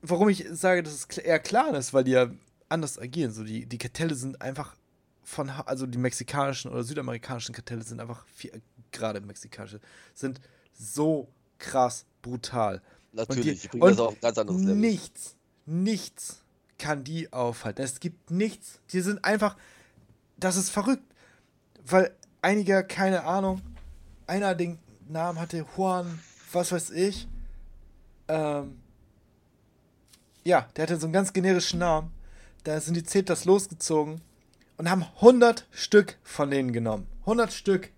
warum 0.00 0.28
ich 0.30 0.44
sage, 0.50 0.82
dass 0.82 0.94
es 0.94 1.18
eher 1.18 1.38
Clan 1.38 1.74
ist, 1.74 1.92
weil 1.94 2.04
die 2.04 2.12
ja 2.12 2.30
anders 2.68 2.98
agieren. 2.98 3.32
So, 3.32 3.44
die, 3.44 3.66
die 3.66 3.78
Kartelle 3.78 4.14
sind 4.14 4.40
einfach 4.40 4.74
von, 5.22 5.50
also 5.50 5.86
die 5.86 5.98
mexikanischen 5.98 6.70
oder 6.70 6.82
südamerikanischen 6.82 7.54
Kartelle 7.54 7.82
sind 7.82 8.00
einfach, 8.00 8.26
viel, 8.26 8.62
gerade 8.92 9.20
mexikanische, 9.20 9.80
sind 10.14 10.40
so 10.72 11.28
krass 11.58 12.06
brutal. 12.22 12.82
Natürlich. 13.16 13.62
die- 13.62 13.68
Die, 13.68 13.68
bringen 13.68 13.88
das 13.88 13.98
auf 14.00 14.14
ein 14.14 14.20
ganz 14.20 14.38
anderes 14.38 14.60
Level. 14.60 14.74
Nichts, 14.76 15.36
nichts 15.66 16.42
kann 16.78 17.04
die 17.04 17.32
aufhalten. 17.32 17.82
Es 17.82 18.00
gibt 18.00 18.30
nichts. 18.30 18.80
Die 18.92 19.00
sind 19.00 19.24
einfach, 19.24 19.56
das 20.36 20.56
ist 20.56 20.70
verrückt. 20.70 21.02
Weil 21.86 22.14
einiger, 22.42 22.82
keine 22.82 23.24
Ahnung, 23.24 23.62
einer 24.26 24.54
den 24.54 24.78
Namen 25.08 25.38
hatte, 25.40 25.64
Juan, 25.76 26.18
was 26.52 26.72
weiß 26.72 26.90
ich. 26.90 27.26
Ähm, 28.28 28.78
ja, 30.44 30.68
der 30.76 30.82
hatte 30.84 30.96
so 30.98 31.06
einen 31.06 31.12
ganz 31.12 31.32
generischen 31.32 31.78
Namen. 31.80 32.10
Da 32.64 32.80
sind 32.80 32.94
die 32.94 33.04
Zetas 33.04 33.44
losgezogen 33.44 34.20
und 34.76 34.90
haben 34.90 35.04
100 35.20 35.66
Stück 35.70 36.18
von 36.22 36.50
denen 36.50 36.72
genommen. 36.72 37.06
100 37.20 37.52
Stück 37.52 37.90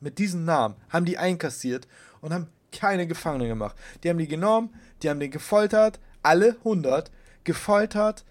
mit 0.00 0.18
diesem 0.18 0.44
Namen 0.44 0.76
haben 0.88 1.04
die 1.04 1.18
einkassiert 1.18 1.86
und 2.20 2.32
haben 2.32 2.48
keine 2.72 3.06
Gefangene 3.06 3.48
gemacht. 3.48 3.76
Die 4.02 4.10
haben 4.10 4.18
die 4.18 4.28
genommen, 4.28 4.74
die 5.02 5.10
haben 5.10 5.20
den 5.20 5.30
gefoltert, 5.30 6.00
alle 6.22 6.56
100, 6.58 7.10
gefoltert, 7.44 8.24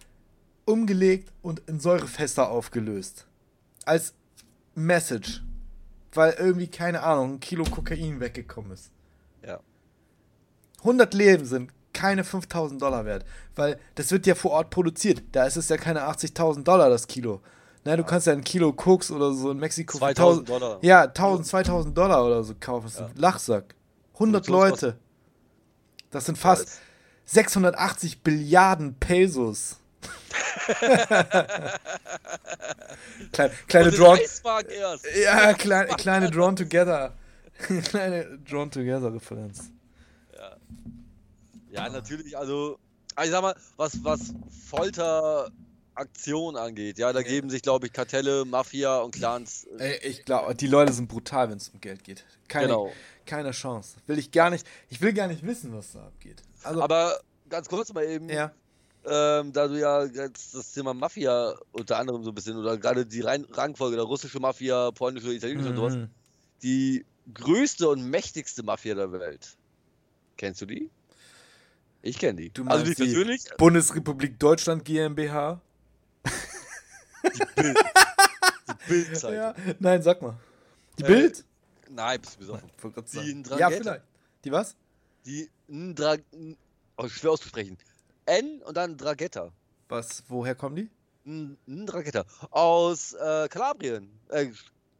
umgelegt 0.65 1.31
und 1.41 1.59
in 1.67 1.79
Säurefässer 1.79 2.49
aufgelöst. 2.49 3.27
Als 3.85 4.13
Message. 4.75 5.43
Weil 6.13 6.33
irgendwie, 6.33 6.67
keine 6.67 7.03
Ahnung, 7.03 7.35
ein 7.35 7.39
Kilo 7.39 7.63
Kokain 7.63 8.19
weggekommen 8.19 8.71
ist. 8.71 8.91
Ja. 9.45 9.59
100 10.79 11.13
Leben 11.13 11.45
sind 11.45 11.71
keine 11.93 12.23
5000 12.23 12.81
Dollar 12.81 13.05
wert, 13.05 13.25
weil 13.55 13.79
das 13.95 14.11
wird 14.11 14.25
ja 14.25 14.35
vor 14.35 14.51
Ort 14.51 14.69
produziert. 14.69 15.23
Da 15.31 15.45
ist 15.45 15.57
es 15.57 15.69
ja 15.69 15.77
keine 15.77 16.01
80.000 16.01 16.63
Dollar 16.63 16.89
das 16.89 17.07
Kilo. 17.07 17.41
Ne, 17.83 17.97
du 17.97 18.03
kannst 18.03 18.27
ja 18.27 18.33
ein 18.33 18.43
Kilo 18.43 18.73
Koks 18.73 19.09
oder 19.09 19.33
so 19.33 19.51
in 19.51 19.57
Mexiko 19.57 19.93
für 19.93 20.13
2000 20.13 20.49
Dollar. 20.49 20.79
Ja, 20.81 21.03
1000, 21.03 21.47
2000 21.47 21.97
Dollar 21.97 22.25
oder 22.25 22.43
so 22.43 22.53
kaufen. 22.59 22.85
Das 22.85 22.95
ist 22.95 23.01
ein 23.01 23.15
Lachsack. 23.15 23.75
100 24.22 24.45
Produktionskosten. 24.45 24.89
Leute. 24.89 24.99
Das 26.11 26.26
sind 26.26 26.38
fast 26.38 26.67
Weiß. 26.67 26.80
680 27.26 28.22
Billiarden 28.22 28.95
Pesos. 28.95 29.78
Kleine, 33.32 33.53
kleine 33.67 33.91
Drawn. 33.91 34.19
Ja, 35.24 35.53
kleine, 35.53 35.93
kleine 35.95 36.30
Drawn 36.32 36.55
Together. 36.55 37.13
kleine 37.84 38.39
Drawn 38.39 38.72
Together 38.72 39.13
Referenz. 39.13 39.72
Ja, 41.72 41.88
natürlich, 41.89 42.38
also, 42.38 42.80
also 43.15 43.28
ich 43.28 43.32
sag 43.32 43.41
mal, 43.41 43.55
was, 43.78 44.03
was 44.03 44.34
Folteraktion 45.95 46.55
angeht, 46.55 46.97
ja, 46.97 47.11
da 47.13 47.21
geben 47.21 47.49
sich, 47.49 47.61
glaube 47.61 47.87
ich, 47.87 47.93
Kartelle, 47.93 48.45
Mafia 48.45 48.99
und 48.99 49.13
Clans. 49.13 49.65
äh, 49.77 49.97
Ey, 50.01 50.09
ich 50.09 50.25
glaube, 50.25 50.55
die 50.55 50.67
Leute 50.67 50.93
sind 50.93 51.07
brutal, 51.07 51.49
wenn 51.49 51.57
es 51.57 51.69
um 51.69 51.81
Geld 51.81 52.03
geht. 52.03 52.25
Keine, 52.47 52.67
Genau. 52.67 52.91
keine 53.25 53.51
Chance. 53.51 53.97
Will 54.07 54.17
ich 54.17 54.31
gar 54.31 54.49
nicht. 54.49 54.65
Ich 54.89 55.01
will 55.01 55.13
gar 55.13 55.27
nicht 55.27 55.45
wissen, 55.45 55.73
was 55.73 55.91
da 55.93 56.05
abgeht. 56.07 56.41
Also, 56.63 56.81
Aber 56.81 57.19
ganz 57.49 57.67
kurz 57.67 57.93
mal 57.93 58.05
eben, 58.05 58.29
ja. 58.29 58.51
ähm, 59.05 59.51
da 59.51 59.67
du 59.67 59.79
ja 59.79 60.05
jetzt 60.05 60.53
das 60.55 60.71
Thema 60.73 60.93
Mafia 60.93 61.55
unter 61.71 61.97
anderem 61.97 62.23
so 62.23 62.31
ein 62.31 62.35
bisschen, 62.35 62.57
oder 62.57 62.77
gerade 62.77 63.05
die 63.05 63.21
Rein 63.21 63.45
Rangfolge 63.51 63.95
der 63.97 64.05
russische 64.05 64.39
Mafia, 64.39 64.91
polnische, 64.91 65.33
italienische 65.33 65.69
und 65.69 65.75
sowas, 65.75 65.95
Mhm. 65.95 66.09
die 66.63 67.05
größte 67.33 67.87
und 67.89 68.03
mächtigste 68.09 68.63
Mafia 68.63 68.95
der 68.95 69.11
Welt. 69.11 69.57
Kennst 70.37 70.61
du 70.61 70.65
die? 70.65 70.89
Ich 72.01 72.17
kenne 72.17 72.41
die. 72.41 72.49
Du 72.49 72.63
also 72.65 72.83
meinst 72.83 72.97
die 72.99 73.03
die- 73.05 73.11
persönlich? 73.11 73.41
Bundesrepublik 73.57 74.39
Deutschland 74.39 74.85
GmbH. 74.85 75.61
Die 77.24 77.61
Bild. 77.61 77.78
die 77.78 78.88
Bildzeitung. 78.89 79.34
Ja. 79.36 79.55
Nein, 79.80 80.01
sag 80.01 80.22
mal. 80.22 80.38
Die 80.99 81.03
Äh, 81.03 81.07
Bild? 81.07 81.45
Nein, 81.89 82.22
bist 82.22 82.36
du 82.36 82.39
besoffen. 82.39 82.69
Die. 83.13 83.34
Ndrangheta. 83.36 83.69
Ja, 83.69 83.78
vielleicht. 83.78 84.03
Die 84.45 84.51
was? 84.51 84.76
Die 85.26 85.49
Ndra... 85.69 86.15
Oh, 86.97 87.07
schwer 87.07 87.32
auszusprechen. 87.32 87.78
N 88.26 88.61
und 88.63 88.76
dann 88.78 88.97
Draghetta. 88.97 89.51
Was, 89.89 90.24
woher 90.28 90.55
kommen 90.55 90.76
die? 90.76 90.89
N- 91.26 91.57
Ndrangheta. 91.67 92.26
Aus 92.49 93.13
äh, 93.13 93.47
Kalabrien. 93.49 94.09
Äh, 94.30 94.47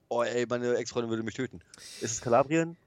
oh 0.10 0.24
ey, 0.24 0.46
meine 0.48 0.76
Ex-Freundin 0.76 1.10
würde 1.10 1.24
mich 1.24 1.36
töten. 1.36 1.60
Ist 2.02 2.12
es 2.14 2.22
Kalabrien? 2.22 2.78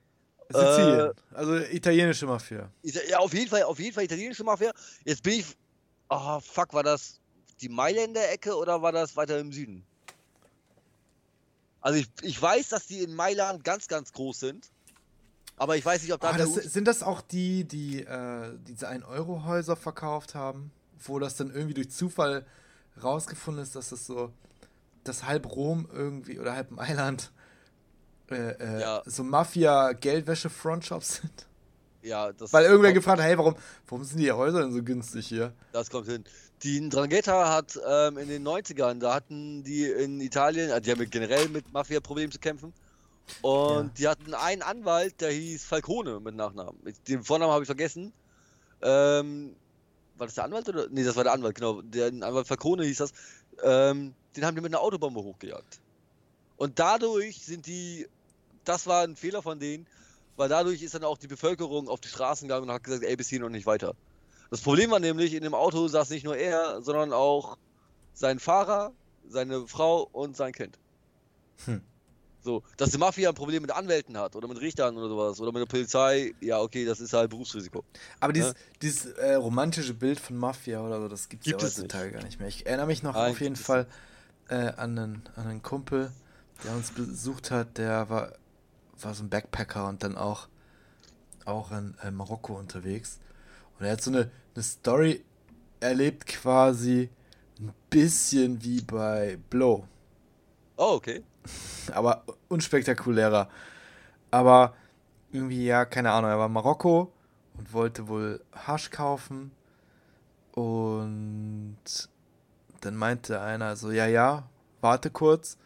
Sizilien. 0.51 1.13
also 1.33 1.57
italienische 1.57 2.27
Mafia. 2.27 2.71
Ja, 2.83 3.19
auf 3.19 3.33
jeden 3.33 3.49
Fall, 3.49 3.63
auf 3.63 3.79
jeden 3.79 3.95
Fall 3.95 4.05
italienische 4.05 4.45
Mafia. 4.45 4.73
Jetzt 5.05 5.23
bin 5.23 5.41
ich. 5.41 5.57
Oh, 6.11 6.39
fuck, 6.41 6.75
war 6.75 6.83
das 6.83 7.19
die 7.65 7.71
Mailänder 7.71 8.31
Ecke 8.31 8.55
oder 8.57 8.83
war 8.83 8.93
das 8.93 9.17
weiter 9.17 9.39
im 9.41 9.51
Süden? 9.51 9.85
Also 11.81 11.99
ich, 11.99 12.09
ich 12.23 12.41
weiß, 12.41 12.69
dass 12.69 12.87
die 12.87 13.01
in 13.03 13.15
Mailand 13.15 13.65
ganz, 13.65 13.89
ganz 13.89 14.13
groß 14.13 14.41
sind. 14.41 14.71
Aber 15.57 15.77
ich 15.77 15.85
weiß 15.85 16.03
nicht, 16.03 16.13
ob 16.13 16.21
da 16.21 16.31
Ah, 16.31 16.37
das, 16.37 16.53
sind 16.55 16.87
das 16.89 17.03
auch 17.03 17.21
die, 17.23 17.65
die 17.65 18.01
äh, 18.01 18.59
diese 18.67 18.89
1-Euro-Häuser 18.89 19.77
verkauft 19.77 20.35
haben? 20.35 20.73
Wo 20.99 21.19
das 21.19 21.37
dann 21.37 21.51
irgendwie 21.55 21.75
durch 21.75 21.91
Zufall 21.91 22.45
rausgefunden 23.03 23.63
ist, 23.63 23.77
dass 23.77 23.91
das 23.91 24.05
so, 24.07 24.33
dass 25.05 25.25
halb 25.25 25.47
Rom 25.55 25.89
irgendwie 25.93 26.39
oder 26.39 26.55
halb 26.55 26.71
Mailand 26.71 27.31
äh, 28.31 28.35
äh, 28.53 28.81
Ja. 28.81 29.03
so 29.07 29.23
Mafia-Geldwäsche-Frontshops 29.25 31.17
sind? 31.23 31.47
ja, 32.03 32.33
das 32.33 32.53
Weil 32.53 32.65
irgendwer 32.65 32.93
gefragt 32.93 33.21
hat, 33.21 33.27
hey, 33.27 33.39
warum, 33.39 33.55
warum 33.87 34.05
sind 34.05 34.19
die 34.19 34.31
Häuser 34.33 34.61
denn 34.61 34.73
so 34.73 34.83
günstig 34.83 35.27
hier? 35.27 35.53
Das 35.73 35.89
kommt 35.91 36.07
hin. 36.07 36.25
Die 36.63 36.81
Ndrangheta 36.81 37.53
hat 37.53 37.79
ähm, 37.87 38.17
in 38.17 38.29
den 38.29 38.47
90ern, 38.47 38.99
da 38.99 39.15
hatten 39.15 39.65
die 39.65 39.85
in 39.85 40.21
Italien, 40.21 40.71
also 40.71 40.81
die 40.81 40.91
haben 40.93 41.11
generell 41.11 41.49
mit 41.49 41.73
Mafia-Problemen 41.73 42.33
zu 42.33 42.39
kämpfen. 42.39 42.73
Und 43.43 43.87
Ja. 43.87 43.91
die 43.99 44.09
hatten 44.09 44.35
einen 44.35 44.63
Anwalt, 44.63 45.21
der 45.21 45.31
hieß 45.31 45.65
Falcone 45.65 46.21
mit 46.21 46.35
Nachnamen. 46.35 46.79
Den 47.09 47.23
Vornamen 47.23 47.53
habe 47.53 47.65
ich 47.65 47.67
vergessen. 47.67 48.13
Ähm, 48.81 49.55
war 50.17 50.27
das 50.27 50.35
der 50.37 50.45
Anwalt 50.45 50.69
oder? 50.69 50.89
Nee, 50.89 51.05
das 51.05 51.17
war 51.17 51.25
der 51.25 51.33
Anwalt, 51.35 51.57
genau. 51.57 51.83
Der 51.83 52.07
Anwalt 52.07 52.47
Falcone 52.47 52.85
hieß 52.85 52.99
das. 52.99 53.13
Ähm, 53.63 54.15
den 54.35 54.45
haben 54.47 54.55
die 54.55 54.63
mit 54.63 54.73
einer 54.73 54.81
Autobombe 54.81 55.21
hochgejagt. 55.21 55.81
Und 56.57 56.79
dadurch 56.79 57.45
sind 57.45 57.67
die, 57.67 58.09
das 58.65 58.87
war 58.87 59.03
ein 59.03 59.17
Fehler 59.17 59.43
von 59.43 59.59
denen, 59.59 59.87
weil 60.37 60.49
dadurch 60.49 60.83
ist 60.83 60.95
dann 60.95 61.05
auch 61.05 61.19
die 61.19 61.27
Bevölkerung 61.29 61.89
auf 61.89 62.01
die 62.01 62.09
Straßen 62.09 62.49
gegangen 62.49 62.69
und 62.69 62.75
hat 62.75 62.85
gesagt, 62.85 63.05
ey, 63.05 63.17
bis 63.17 63.29
hier 63.29 63.41
noch 63.41 63.51
nicht 63.51 63.67
weiter. 63.67 63.95
Das 64.55 64.61
Problem 64.61 64.93
war 64.93 65.01
nämlich, 65.01 65.35
in 65.35 65.43
dem 65.43 65.53
Auto 65.53 65.89
saß 65.89 66.11
nicht 66.11 66.23
nur 66.23 66.37
er, 66.37 66.81
sondern 66.81 67.13
auch 67.13 67.59
sein 68.13 68.39
Fahrer, 68.39 68.93
seine 69.29 69.67
Frau 69.67 70.09
und 70.13 70.37
sein 70.37 70.53
Kind. 70.53 70.79
Hm. 71.65 71.81
So, 72.41 72.63
dass 72.77 72.91
die 72.91 72.99
Mafia 72.99 73.31
ein 73.31 73.35
Problem 73.35 73.63
mit 73.63 73.73
Anwälten 73.73 74.17
hat 74.17 74.37
oder 74.37 74.47
mit 74.47 74.61
Richtern 74.61 74.97
oder 74.97 75.09
sowas 75.09 75.41
oder 75.41 75.51
mit 75.51 75.63
der 75.63 75.67
Polizei, 75.67 76.35
ja, 76.41 76.61
okay, 76.61 76.85
das 76.85 77.01
ist 77.01 77.13
halt 77.13 77.31
Berufsrisiko. 77.31 77.83
Aber 78.21 78.33
dieses, 78.33 78.55
dieses 78.81 79.07
äh, 79.15 79.35
romantische 79.35 79.93
Bild 79.93 80.21
von 80.21 80.37
Mafia 80.37 80.81
oder 80.81 81.01
so, 81.01 81.09
das 81.09 81.29
gibt's 81.29 81.47
Gibt 81.47 81.61
ja 81.61 81.67
es 81.67 81.77
heutzutage 81.77 82.13
gar 82.13 82.23
nicht 82.23 82.39
mehr. 82.39 82.47
Ich 82.47 82.65
erinnere 82.65 82.87
mich 82.87 83.03
noch 83.03 83.15
Nein, 83.15 83.33
auf 83.33 83.41
jeden 83.41 83.57
Fall 83.57 83.89
äh, 84.51 84.55
an, 84.55 84.97
einen, 84.97 85.23
an 85.35 85.49
einen 85.49 85.63
Kumpel, 85.65 86.13
der 86.63 86.77
uns 86.77 86.93
besucht 86.93 87.51
hat, 87.51 87.77
der 87.77 88.09
war, 88.09 88.35
war 89.01 89.15
so 89.15 89.25
ein 89.25 89.31
Backpacker 89.31 89.89
und 89.89 90.05
dann 90.05 90.17
auch 90.17 90.47
auch 91.45 91.73
in 91.73 91.97
äh, 92.05 92.13
Marokko 92.13 92.57
unterwegs. 92.57 93.19
Und 93.79 93.87
er 93.87 93.93
hat 93.93 94.03
so 94.03 94.11
eine, 94.11 94.31
eine 94.55 94.63
Story 94.63 95.25
erlebt, 95.81 96.27
quasi 96.27 97.11
ein 97.61 97.73
bisschen 97.91 98.63
wie 98.63 98.81
bei 98.83 99.39
Blow. 99.51 99.85
Oh, 100.77 100.95
okay. 100.95 101.23
Aber 101.93 102.25
unspektakulärer. 102.49 103.49
Aber 104.31 104.75
irgendwie, 105.33 105.67
ja, 105.67 105.85
keine 105.85 106.13
Ahnung, 106.13 106.31
er 106.31 106.39
war 106.39 106.47
in 106.47 106.53
Marokko 106.53 107.13
und 107.59 107.73
wollte 107.73 108.09
wohl 108.09 108.41
Hasch 108.53 108.91
kaufen. 108.91 109.53
Und 110.53 111.77
dann 112.81 112.97
meinte 112.97 113.41
einer 113.41 113.77
so, 113.77 113.91
ja, 113.91 114.07
ja, 114.07 114.45
warte 114.81 115.11
kurz. 115.11 115.57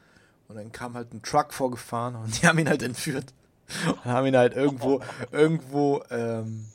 Und 0.49 0.57
dann 0.57 0.73
kam 0.73 0.95
halt 0.95 1.13
ein 1.13 1.23
Truck 1.23 1.53
vorgefahren 1.53 2.17
und 2.17 2.43
die 2.43 2.47
haben 2.47 2.59
ihn 2.59 2.69
halt 2.69 2.83
entführt. 2.83 3.35
Und 3.87 4.05
haben 4.07 4.27
ihn 4.27 4.37
halt 4.37 4.55
irgendwo, 4.55 5.03
irgendwo 5.33 6.03
ähm, 6.11 6.67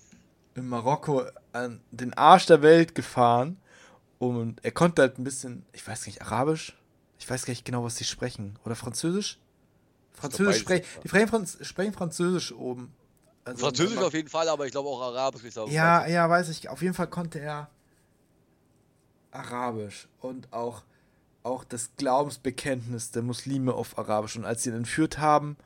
in 0.55 0.67
Marokko 0.67 1.23
an 1.51 1.81
den 1.91 2.13
Arsch 2.13 2.45
der 2.45 2.61
Welt 2.61 2.95
gefahren. 2.95 3.57
Und 4.19 4.63
er 4.63 4.71
konnte 4.71 5.01
halt 5.01 5.19
ein 5.19 5.23
bisschen, 5.23 5.65
ich 5.73 5.85
weiß 5.85 6.05
nicht, 6.05 6.21
Arabisch? 6.21 6.77
Ich 7.19 7.29
weiß 7.29 7.45
gar 7.45 7.51
nicht 7.51 7.65
genau, 7.65 7.83
was 7.83 7.97
sie 7.97 8.03
sprechen. 8.03 8.57
Oder 8.65 8.75
Französisch? 8.75 9.39
Französisch 10.13 10.59
sprechen. 10.59 10.85
Die 11.03 11.07
sprechen, 11.09 11.27
Franz 11.27 11.57
sprechen 11.61 11.93
Französisch 11.93 12.53
oben. 12.53 12.93
Also 13.45 13.65
Französisch 13.65 13.97
auf 13.97 14.13
jeden 14.13 14.29
Fall, 14.29 14.47
aber 14.47 14.65
ich 14.65 14.71
glaube 14.71 14.89
auch 14.89 15.01
Arabisch. 15.01 15.43
Ich 15.43 15.55
ja, 15.55 16.07
ja, 16.07 16.29
weiß 16.29 16.49
ich. 16.49 16.69
Auf 16.69 16.81
jeden 16.81 16.93
Fall 16.93 17.07
konnte 17.07 17.39
er 17.39 17.69
Arabisch 19.31 20.07
und 20.21 20.51
auch, 20.53 20.83
auch 21.41 21.63
das 21.63 21.89
Glaubensbekenntnis 21.97 23.11
der 23.11 23.23
Muslime 23.23 23.73
auf 23.73 23.97
Arabisch. 23.97 24.37
Und 24.37 24.45
als 24.45 24.63
sie 24.63 24.69
ihn 24.69 24.77
entführt 24.77 25.17
haben, 25.17 25.57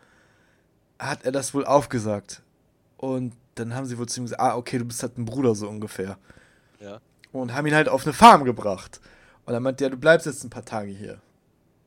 hat 0.97 1.23
er 1.23 1.31
das 1.31 1.53
wohl 1.53 1.65
aufgesagt. 1.65 2.41
Und 2.97 3.33
dann 3.60 3.76
haben 3.76 3.86
sie 3.86 3.97
wohl 3.97 4.08
zu 4.08 4.20
ihm 4.20 4.26
gesagt, 4.26 4.41
ah, 4.41 4.55
okay, 4.55 4.78
du 4.78 4.86
bist 4.86 5.01
halt 5.03 5.18
ein 5.18 5.26
Bruder 5.26 5.55
so 5.55 5.68
ungefähr. 5.68 6.18
Ja. 6.80 6.99
Und 7.32 7.53
haben 7.53 7.68
ihn 7.68 7.76
halt 7.76 7.89
auf 7.89 8.05
eine 8.05 8.14
Farm 8.14 8.43
gebracht. 8.43 9.01
Und 9.45 9.53
dann 9.53 9.64
meinte 9.64 9.84
er, 9.84 9.89
du 9.89 9.97
bleibst 9.97 10.26
jetzt 10.26 10.43
ein 10.43 10.49
paar 10.49 10.66
Tage 10.66 10.91
hier. 10.91 11.20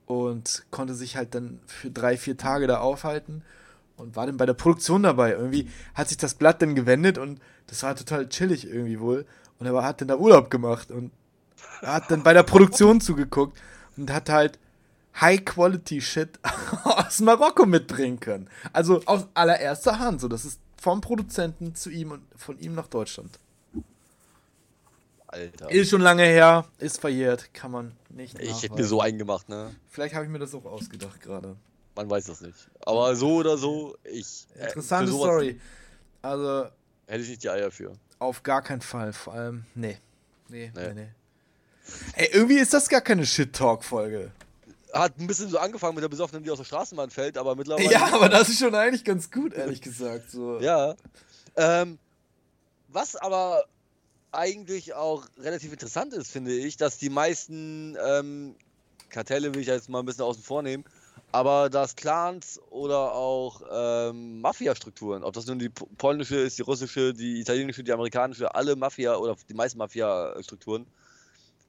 Und 0.07 0.64
konnte 0.71 0.95
sich 0.95 1.16
halt 1.16 1.35
dann 1.35 1.61
für 1.66 1.91
drei, 1.91 2.16
vier 2.16 2.37
Tage 2.37 2.66
da 2.66 2.79
aufhalten 2.79 3.43
und 3.97 4.16
war 4.16 4.27
dann 4.27 4.37
bei 4.37 4.47
der 4.47 4.55
Produktion 4.55 5.03
dabei. 5.03 5.33
Irgendwie 5.33 5.68
hat 5.95 6.09
sich 6.09 6.16
das 6.16 6.35
Blatt 6.35 6.62
dann 6.62 6.75
gewendet 6.75 7.18
und 7.18 7.41
das 7.68 7.83
war 7.83 7.95
total 7.95 8.29
chillig 8.29 8.66
irgendwie 8.66 8.99
wohl. 8.99 9.27
Und 9.59 9.66
er 9.66 9.85
hat 9.85 10.01
dann 10.01 10.09
da 10.09 10.16
Urlaub 10.16 10.51
gemacht 10.51 10.91
und 10.91 11.12
hat 11.83 12.11
dann 12.11 12.23
bei 12.23 12.33
der 12.33 12.43
Produktion 12.43 13.01
zugeguckt 13.01 13.59
und 13.97 14.11
hat 14.11 14.29
halt 14.29 14.59
High-Quality-Shit 15.21 16.41
aus 16.85 17.21
Marokko 17.21 17.66
mitbringen 17.66 18.21
können. 18.21 18.49
Also 18.73 19.03
aus 19.07 19.27
allererster 19.35 19.99
Hand. 19.99 20.21
So, 20.21 20.29
das 20.29 20.45
ist 20.45 20.61
vom 20.81 21.03
Produzenten 21.03 21.74
zu 21.74 21.91
ihm 21.91 22.11
und 22.11 22.22
von 22.35 22.59
ihm 22.59 22.74
nach 22.74 22.89
Deutschland. 22.89 23.39
Alter. 25.26 25.70
Ist 25.70 25.91
schon 25.91 26.01
lange 26.01 26.24
her, 26.24 26.64
ist 26.78 27.01
verjährt, 27.01 27.55
kann 27.55 27.70
man 27.70 27.97
nicht. 28.09 28.37
Ich 28.41 28.62
hätte 28.62 28.74
mir 28.74 28.85
so 28.85 29.01
eingemacht, 29.01 29.49
ne? 29.49 29.72
Vielleicht 29.89 30.14
habe 30.14 30.24
ich 30.24 30.31
mir 30.31 30.41
das 30.41 30.55
auch 30.55 30.64
ausgedacht 30.64 31.20
gerade. 31.20 31.57
Man 31.95 32.11
weiß 32.11 32.24
das 32.24 32.41
nicht. 32.41 32.68
Aber 32.81 33.14
so 33.14 33.37
oder 33.37 33.57
so, 33.57 33.97
ich. 34.05 34.47
Äh, 34.57 34.66
Interessante 34.68 35.12
Story. 35.12 35.61
Also. 36.22 36.68
Hätte 37.07 37.22
ich 37.22 37.28
nicht 37.28 37.45
die 37.45 37.51
Eier 37.51 37.70
für. 37.70 37.93
Auf 38.18 38.43
gar 38.43 38.62
keinen 38.62 38.81
Fall. 38.81 39.12
Vor 39.12 39.35
allem, 39.35 39.66
nee. 39.74 39.99
Nee, 40.49 40.72
nee, 40.74 40.89
nee. 40.89 40.95
nee. 40.95 41.09
Ey, 42.14 42.31
irgendwie 42.33 42.59
ist 42.59 42.72
das 42.72 42.89
gar 42.89 43.01
keine 43.01 43.26
Shit-Talk-Folge. 43.26 44.33
Hat 44.93 45.18
ein 45.18 45.26
bisschen 45.26 45.49
so 45.49 45.59
angefangen 45.59 45.95
mit 45.95 46.03
der 46.03 46.09
Besoffenen, 46.09 46.43
die 46.43 46.51
aus 46.51 46.59
der 46.59 46.64
Straßenbahn 46.64 47.11
fällt, 47.11 47.38
aber 47.38 47.55
mittlerweile. 47.55 47.91
Ja, 47.91 48.12
aber 48.12 48.28
das 48.28 48.49
ist 48.49 48.59
schon 48.59 48.74
eigentlich 48.74 49.05
ganz 49.05 49.30
gut, 49.30 49.55
ehrlich 49.55 49.80
gesagt. 49.80 50.30
So. 50.30 50.59
Ja. 50.61 50.95
Ähm, 51.57 51.99
was 52.88 53.16
aber 53.16 53.64
eigentlich 54.32 54.95
auch 54.95 55.26
relativ 55.38 55.72
interessant 55.72 56.12
ist, 56.12 56.30
finde 56.30 56.53
ich, 56.53 56.76
dass 56.76 56.99
die 56.99 57.11
meisten 57.11 57.97
ähm, 58.05 58.55
Kartelle, 59.09 59.55
will 59.55 59.61
ich 59.61 59.66
jetzt 59.66 59.88
mal 59.88 60.01
ein 60.01 60.07
bisschen 60.07 60.24
außen 60.24 60.43
vor 60.43 60.62
nehmen, 60.62 60.84
aber 61.32 61.70
dass 61.70 61.97
Clans 61.97 62.61
oder 62.70 63.12
auch 63.12 63.62
ähm, 63.70 64.41
Mafia-Strukturen, 64.41 65.22
ob 65.22 65.34
das 65.34 65.47
nun 65.47 65.59
die 65.59 65.68
polnische 65.68 66.36
ist, 66.36 66.59
die 66.59 66.62
russische, 66.62 67.12
die 67.12 67.41
italienische, 67.41 67.84
die 67.84 67.93
amerikanische, 67.93 68.55
alle 68.55 68.76
Mafia 68.76 69.16
oder 69.16 69.36
die 69.49 69.55
meisten 69.55 69.78
Mafia-Strukturen 69.78 70.86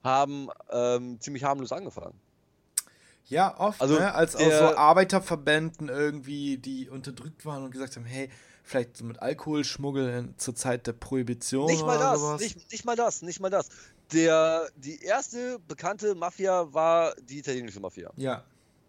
haben 0.03 0.49
ähm, 0.72 1.19
ziemlich 1.19 1.43
harmlos 1.43 1.72
angefangen. 1.72 2.19
Ja, 3.32 3.57
oft, 3.57 3.82
also 3.82 3.95
ne? 3.95 4.13
als 4.13 4.36
aus 4.36 4.43
so 4.43 4.75
Arbeiterverbänden 4.75 5.88
irgendwie, 5.88 6.57
die 6.57 6.89
unterdrückt 6.89 7.45
waren 7.45 7.63
und 7.63 7.71
gesagt 7.71 7.95
haben, 7.95 8.03
hey, 8.03 8.29
vielleicht 8.63 8.97
so 8.97 9.05
mit 9.05 9.21
Alkoholschmuggel 9.21 10.34
zur 10.36 10.53
Zeit 10.53 10.86
der 10.86 10.93
Prohibition 10.93 11.67
nicht 11.67 11.86
mal 11.86 11.97
das, 11.97 12.19
sowas. 12.19 12.41
Nicht, 12.41 12.71
nicht 12.71 12.84
mal 12.84 12.97
das, 12.97 13.21
nicht 13.21 13.39
mal 13.39 13.49
das. 13.49 13.69
Der, 14.11 14.67
die 14.75 15.01
erste 15.01 15.59
bekannte 15.65 16.13
Mafia 16.13 16.73
war 16.73 17.15
die 17.21 17.39
italienische 17.39 17.79
Mafia. 17.79 18.11
Ja. 18.17 18.43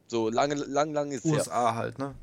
So 0.09 0.29
lange, 0.29 0.57
lang, 0.57 0.93
lang 0.93 1.13
ist 1.13 1.25
USA 1.25 1.71
her. 1.71 1.75
halt, 1.77 1.99
ne? 2.01 2.15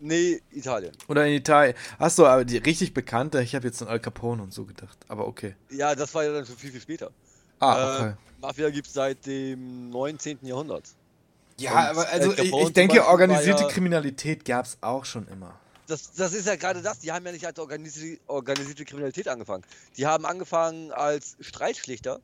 Nee, 0.00 0.42
Italien. 0.50 0.92
Oder 1.06 1.24
in 1.26 1.34
Italien. 1.34 1.76
Achso, 1.98 2.26
aber 2.26 2.44
die 2.44 2.56
richtig 2.58 2.92
bekannte, 2.94 3.40
ich 3.40 3.54
habe 3.54 3.68
jetzt 3.68 3.80
an 3.80 3.86
Al 3.86 4.00
Capone 4.00 4.42
und 4.42 4.52
so 4.52 4.64
gedacht. 4.64 4.98
Aber 5.06 5.28
okay. 5.28 5.54
Ja, 5.70 5.94
das 5.94 6.12
war 6.16 6.24
ja 6.24 6.32
dann 6.32 6.44
schon 6.44 6.56
viel, 6.56 6.72
viel 6.72 6.80
später. 6.80 7.12
Ah, 7.60 7.94
okay. 7.94 8.08
Äh, 8.08 8.14
Mafia 8.40 8.70
gibt 8.70 8.88
es 8.88 8.94
seit 8.94 9.24
dem 9.24 9.90
19. 9.90 10.40
Jahrhundert. 10.42 10.82
Ja, 11.58 11.72
und 11.72 11.76
aber 11.76 12.08
also 12.08 12.32
ich, 12.32 12.52
ich 12.52 12.72
denke, 12.72 13.06
organisierte 13.06 13.62
ja, 13.62 13.68
Kriminalität 13.68 14.44
gab 14.44 14.66
es 14.66 14.78
auch 14.80 15.04
schon 15.04 15.28
immer. 15.28 15.58
Das, 15.86 16.12
das 16.14 16.32
ist 16.32 16.46
ja 16.46 16.56
gerade 16.56 16.82
das, 16.82 17.00
die 17.00 17.12
haben 17.12 17.24
ja 17.26 17.32
nicht 17.32 17.46
als 17.46 17.58
organisierte, 17.58 18.20
organisierte 18.26 18.84
Kriminalität 18.84 19.28
angefangen. 19.28 19.64
Die 19.96 20.06
haben 20.06 20.24
angefangen 20.24 20.90
als 20.92 21.36
Streitschlichter. 21.40 22.20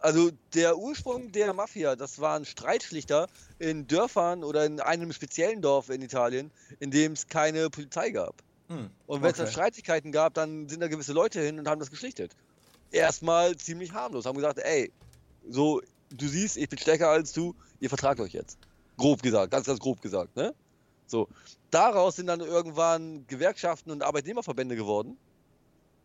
Also 0.00 0.30
der 0.54 0.78
Ursprung 0.78 1.30
der 1.30 1.52
Mafia, 1.52 1.94
das 1.94 2.20
waren 2.20 2.44
Streitschlichter 2.44 3.28
in 3.60 3.86
Dörfern 3.86 4.42
oder 4.42 4.64
in 4.64 4.80
einem 4.80 5.12
speziellen 5.12 5.62
Dorf 5.62 5.90
in 5.90 6.02
Italien, 6.02 6.50
in 6.80 6.90
dem 6.90 7.12
es 7.12 7.28
keine 7.28 7.70
Polizei 7.70 8.10
gab. 8.10 8.34
Hm, 8.68 8.90
und 9.06 9.22
wenn 9.22 9.30
es 9.30 9.38
okay. 9.38 9.44
da 9.44 9.52
Streitigkeiten 9.52 10.10
gab, 10.10 10.34
dann 10.34 10.68
sind 10.68 10.80
da 10.80 10.88
gewisse 10.88 11.12
Leute 11.12 11.40
hin 11.40 11.58
und 11.60 11.68
haben 11.68 11.78
das 11.78 11.90
geschlichtet 11.90 12.32
erstmal 12.92 13.56
ziemlich 13.56 13.92
harmlos. 13.92 14.26
Haben 14.26 14.36
gesagt, 14.36 14.58
ey, 14.58 14.92
so, 15.48 15.82
du 16.16 16.28
siehst, 16.28 16.56
ich 16.56 16.68
bin 16.68 16.78
stärker 16.78 17.08
als 17.08 17.32
du, 17.32 17.54
ihr 17.80 17.88
vertragt 17.88 18.20
euch 18.20 18.32
jetzt. 18.32 18.58
Grob 18.96 19.22
gesagt, 19.22 19.50
ganz, 19.50 19.66
ganz 19.66 19.78
grob 19.78 20.00
gesagt, 20.00 20.36
ne? 20.36 20.54
So. 21.06 21.28
Daraus 21.70 22.16
sind 22.16 22.26
dann 22.26 22.40
irgendwann 22.40 23.26
Gewerkschaften 23.26 23.90
und 23.90 24.02
Arbeitnehmerverbände 24.02 24.76
geworden. 24.76 25.16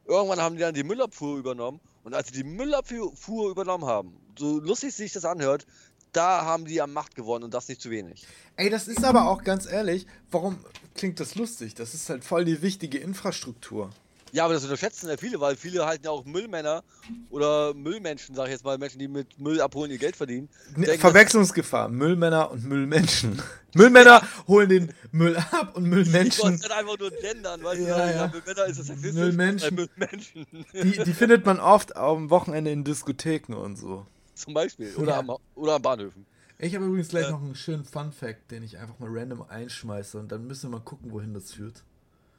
Irgendwann 0.06 0.40
haben 0.40 0.56
die 0.56 0.62
dann 0.62 0.74
die 0.74 0.84
Müllabfuhr 0.84 1.38
übernommen. 1.38 1.80
Und 2.04 2.14
als 2.14 2.28
sie 2.30 2.34
die 2.34 2.44
Müllabfuhr 2.44 3.52
übernommen 3.52 3.86
haben, 3.86 4.14
so 4.38 4.60
lustig 4.60 4.96
sich 4.96 5.12
das 5.12 5.26
anhört, 5.26 5.66
da 6.14 6.46
haben 6.46 6.66
die 6.66 6.82
am 6.82 6.94
Macht 6.94 7.16
gewonnen 7.16 7.44
und 7.44 7.54
das 7.54 7.68
nicht 7.68 7.82
zu 7.82 7.90
wenig. 7.90 8.26
Ey, 8.56 8.70
das 8.70 8.88
ist 8.88 9.04
aber 9.04 9.30
auch 9.30 9.44
ganz 9.44 9.66
ehrlich, 9.66 10.08
warum 10.32 10.58
klingt 10.96 11.20
das 11.20 11.36
lustig? 11.36 11.76
Das 11.76 11.94
ist 11.94 12.10
halt 12.10 12.24
voll 12.24 12.46
die 12.46 12.62
wichtige 12.62 12.98
Infrastruktur. 12.98 13.90
Ja, 14.32 14.46
aber 14.46 14.54
das 14.54 14.64
unterschätzen 14.64 15.10
ja 15.10 15.18
viele, 15.18 15.40
weil 15.40 15.56
viele 15.56 15.86
halten 15.86 16.06
ja 16.06 16.12
auch 16.12 16.26
Müllmänner 16.26 16.84
oder 17.30 17.74
Müllmenschen, 17.74 18.36
sag 18.36 18.46
ich 18.46 18.52
jetzt 18.52 18.66
mal, 18.66 18.78
Menschen, 18.78 19.00
die 19.00 19.08
mit 19.08 19.40
Müll 19.40 19.62
abholen, 19.62 19.92
ihr 19.92 19.98
Geld 19.98 20.16
verdienen. 20.16 20.50
Denken, 20.76 21.00
Verwechslungsgefahr, 21.00 21.90
Müllmänner 21.90 22.52
und 22.52 22.66
Müllmenschen. 22.66 23.42
Müllmänner 23.74 24.22
holen 24.48 24.70
den 24.70 24.94
Müll 25.12 25.38
ab 25.38 25.76
und 25.76 25.86
Müllmenschen. 25.86 26.56
Ich 26.56 26.72
einfach 26.72 26.98
nur 26.98 27.12
gendern, 27.12 27.64
weißt 27.64 27.82
ja? 27.82 28.12
Ja. 28.12 28.28
Müllmänner 28.28 28.66
ist 28.66 28.80
das 28.80 28.88
sexistisch. 28.88 29.14
Müllmenschen. 29.14 29.76
Müllmenschen. 29.76 30.48
Die, 30.74 31.04
die 31.04 31.14
findet 31.14 31.46
man 31.46 31.60
oft 31.60 31.96
am 31.96 32.30
Wochenende 32.30 32.72
in 32.72 32.84
Diskotheken 32.84 33.54
und 33.54 33.78
so. 33.78 34.06
Zum 34.36 34.54
Beispiel. 34.54 34.94
Oder, 34.96 35.14
ja. 35.14 35.20
am, 35.20 35.32
oder 35.56 35.76
am 35.76 35.82
Bahnhöfen. 35.82 36.26
Ich 36.60 36.74
habe 36.74 36.86
übrigens 36.86 37.10
gleich 37.10 37.28
äh. 37.28 37.32
noch 37.32 37.42
einen 37.42 37.56
schönen 37.56 37.86
Fun-Fact, 37.86 38.52
den 38.52 38.64
ich 38.64 38.78
einfach 38.78 38.98
mal 39.00 39.10
random 39.12 39.44
einschmeiße 39.44 40.20
und 40.20 40.32
dann 40.32 40.48
müssen 40.48 40.70
wir 40.70 40.78
mal 40.78 40.84
gucken, 40.84 41.12
wohin 41.12 41.34
das 41.34 41.54
führt. 41.54 41.84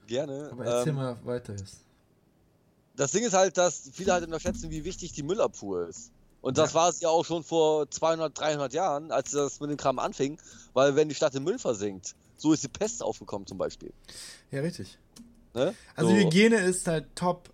Gerne. 0.08 0.48
Aber 0.50 0.64
erzähl 0.64 0.88
ähm, 0.88 0.96
mal 0.96 1.16
weiter 1.24 1.52
jetzt. 1.52 1.84
Das 2.96 3.12
Ding 3.12 3.24
ist 3.24 3.34
halt, 3.34 3.56
dass 3.56 3.90
viele 3.92 4.12
halt 4.12 4.24
unterschätzen, 4.24 4.70
wie 4.70 4.84
wichtig 4.84 5.12
die 5.12 5.22
Müllabfuhr 5.22 5.86
ist. 5.86 6.10
Und 6.40 6.58
das 6.58 6.72
ja. 6.72 6.80
war 6.80 6.88
es 6.88 7.00
ja 7.00 7.08
auch 7.08 7.24
schon 7.24 7.44
vor 7.44 7.88
200, 7.88 8.36
300 8.36 8.72
Jahren, 8.72 9.12
als 9.12 9.30
das 9.30 9.60
mit 9.60 9.70
dem 9.70 9.76
Kram 9.76 9.98
anfing, 9.98 10.38
weil 10.72 10.96
wenn 10.96 11.08
die 11.08 11.14
Stadt 11.14 11.34
im 11.34 11.44
Müll 11.44 11.58
versinkt, 11.58 12.14
so 12.36 12.52
ist 12.52 12.62
die 12.64 12.68
Pest 12.68 13.02
aufgekommen 13.02 13.46
zum 13.46 13.58
Beispiel. 13.58 13.92
Ja, 14.50 14.60
richtig. 14.60 14.98
Ne? 15.54 15.74
Also 15.94 16.10
so. 16.10 16.16
Hygiene 16.16 16.56
ist 16.56 16.86
halt 16.86 17.06
top 17.14 17.50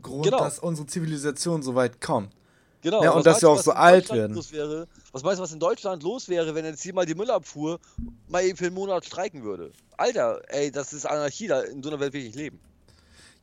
Grund, 0.00 0.24
genau. 0.24 0.38
dass 0.38 0.58
unsere 0.58 0.86
Zivilisation 0.86 1.62
so 1.62 1.74
weit 1.74 2.00
kommt. 2.00 2.32
Genau. 2.80 3.02
Ja, 3.02 3.10
und 3.10 3.26
dass 3.26 3.42
wir 3.42 3.50
auch 3.50 3.60
so 3.60 3.72
alt 3.72 4.10
werden. 4.10 4.36
Wäre, 4.50 4.86
was 5.12 5.22
meinst 5.22 5.38
du, 5.38 5.42
was 5.42 5.52
in 5.52 5.58
Deutschland 5.58 6.02
los 6.02 6.28
wäre, 6.28 6.54
wenn 6.54 6.64
jetzt 6.64 6.82
hier 6.82 6.94
mal 6.94 7.06
die 7.06 7.14
Müllabfuhr 7.14 7.80
mal 8.28 8.44
eben 8.44 8.56
für 8.56 8.66
einen 8.66 8.74
Monat 8.74 9.04
streiken 9.04 9.42
würde? 9.42 9.72
Alter, 9.96 10.40
ey, 10.48 10.70
das 10.70 10.92
ist 10.92 11.04
Anarchie, 11.04 11.48
da 11.48 11.60
in 11.62 11.82
so 11.82 11.90
einer 11.90 11.98
Welt 11.98 12.12
will 12.12 12.20
ich 12.20 12.28
nicht 12.28 12.36
leben. 12.36 12.60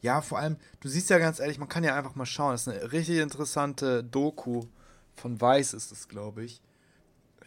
Ja, 0.02 0.22
vor 0.22 0.38
allem, 0.38 0.58
du 0.80 0.88
siehst 0.88 1.10
ja 1.10 1.18
ganz 1.18 1.40
ehrlich, 1.40 1.58
man 1.58 1.68
kann 1.68 1.84
ja 1.84 1.96
einfach 1.96 2.16
mal 2.16 2.26
schauen. 2.26 2.52
Das 2.52 2.68
ist 2.68 2.68
eine 2.70 2.92
richtig 2.92 3.18
interessante 3.18 4.04
Doku 4.04 4.64
von 5.16 5.40
Weiß 5.40 5.74
ist 5.74 5.92
es, 5.92 6.08
glaube 6.08 6.44
ich. 6.44 6.62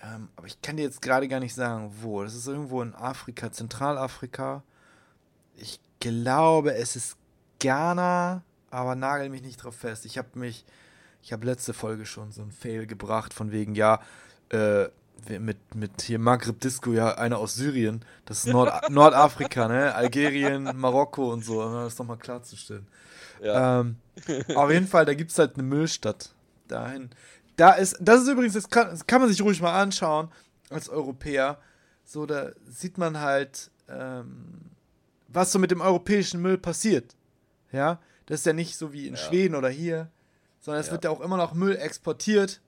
Ähm, 0.02 0.28
aber 0.36 0.46
ich 0.46 0.60
kann 0.62 0.76
dir 0.76 0.82
jetzt 0.82 1.02
gerade 1.02 1.28
gar 1.28 1.40
nicht 1.40 1.54
sagen, 1.54 1.92
wo. 2.00 2.22
Das 2.22 2.34
ist 2.34 2.46
irgendwo 2.46 2.82
in 2.82 2.94
Afrika, 2.94 3.50
Zentralafrika. 3.52 4.62
ich 5.56 5.80
glaube, 6.00 6.74
es 6.74 6.96
ist 6.96 7.16
Ghana, 7.58 8.42
aber 8.70 8.94
nagel 8.94 9.28
mich 9.28 9.42
nicht 9.42 9.56
drauf 9.56 9.74
fest. 9.74 10.04
Ich 10.04 10.18
habe 10.18 10.28
mich, 10.34 10.64
ich 11.28 11.32
habe 11.34 11.44
letzte 11.44 11.74
Folge 11.74 12.06
schon 12.06 12.32
so 12.32 12.40
ein 12.40 12.50
Fail 12.50 12.86
gebracht 12.86 13.34
von 13.34 13.52
wegen, 13.52 13.74
ja, 13.74 14.00
äh, 14.48 14.86
mit, 15.38 15.74
mit 15.74 16.00
hier 16.00 16.18
Maghreb 16.18 16.58
Disco, 16.58 16.92
ja, 16.92 17.18
einer 17.18 17.36
aus 17.36 17.54
Syrien. 17.54 18.02
Das 18.24 18.46
ist 18.46 18.46
Nord 18.46 18.72
Nordafrika, 18.90 19.68
ne? 19.68 19.94
Algerien, 19.94 20.74
Marokko 20.74 21.30
und 21.30 21.44
so, 21.44 21.62
um 21.62 21.70
das 21.74 21.98
nochmal 21.98 22.16
klarzustellen. 22.16 22.86
Ja. 23.42 23.80
Ähm, 23.80 23.96
auf 24.54 24.70
jeden 24.70 24.86
Fall, 24.86 25.04
da 25.04 25.12
gibt 25.12 25.30
es 25.30 25.38
halt 25.38 25.56
eine 25.56 25.64
Müllstadt. 25.64 26.32
Dahin. 26.66 27.10
Da 27.56 27.72
ist, 27.72 27.98
das 28.00 28.22
ist 28.22 28.28
übrigens, 28.28 28.54
das 28.54 28.70
kann, 28.70 28.88
das 28.88 29.06
kann 29.06 29.20
man 29.20 29.28
sich 29.28 29.42
ruhig 29.42 29.60
mal 29.60 29.78
anschauen, 29.78 30.30
als 30.70 30.88
Europäer. 30.88 31.58
So, 32.04 32.24
da 32.24 32.52
sieht 32.66 32.96
man 32.96 33.20
halt, 33.20 33.70
ähm, 33.90 34.70
was 35.28 35.52
so 35.52 35.58
mit 35.58 35.72
dem 35.72 35.82
europäischen 35.82 36.40
Müll 36.40 36.56
passiert. 36.56 37.16
Ja, 37.70 38.00
das 38.24 38.40
ist 38.40 38.46
ja 38.46 38.54
nicht 38.54 38.78
so 38.78 38.94
wie 38.94 39.06
in 39.06 39.16
ja. 39.16 39.20
Schweden 39.20 39.56
oder 39.56 39.68
hier, 39.68 40.10
sondern 40.60 40.80
es 40.80 40.86
ja. 40.88 40.92
wird 40.92 41.04
ja 41.04 41.10
auch 41.10 41.20
immer 41.20 41.36
noch 41.36 41.54
Müll 41.54 41.76
exportiert 41.76 42.60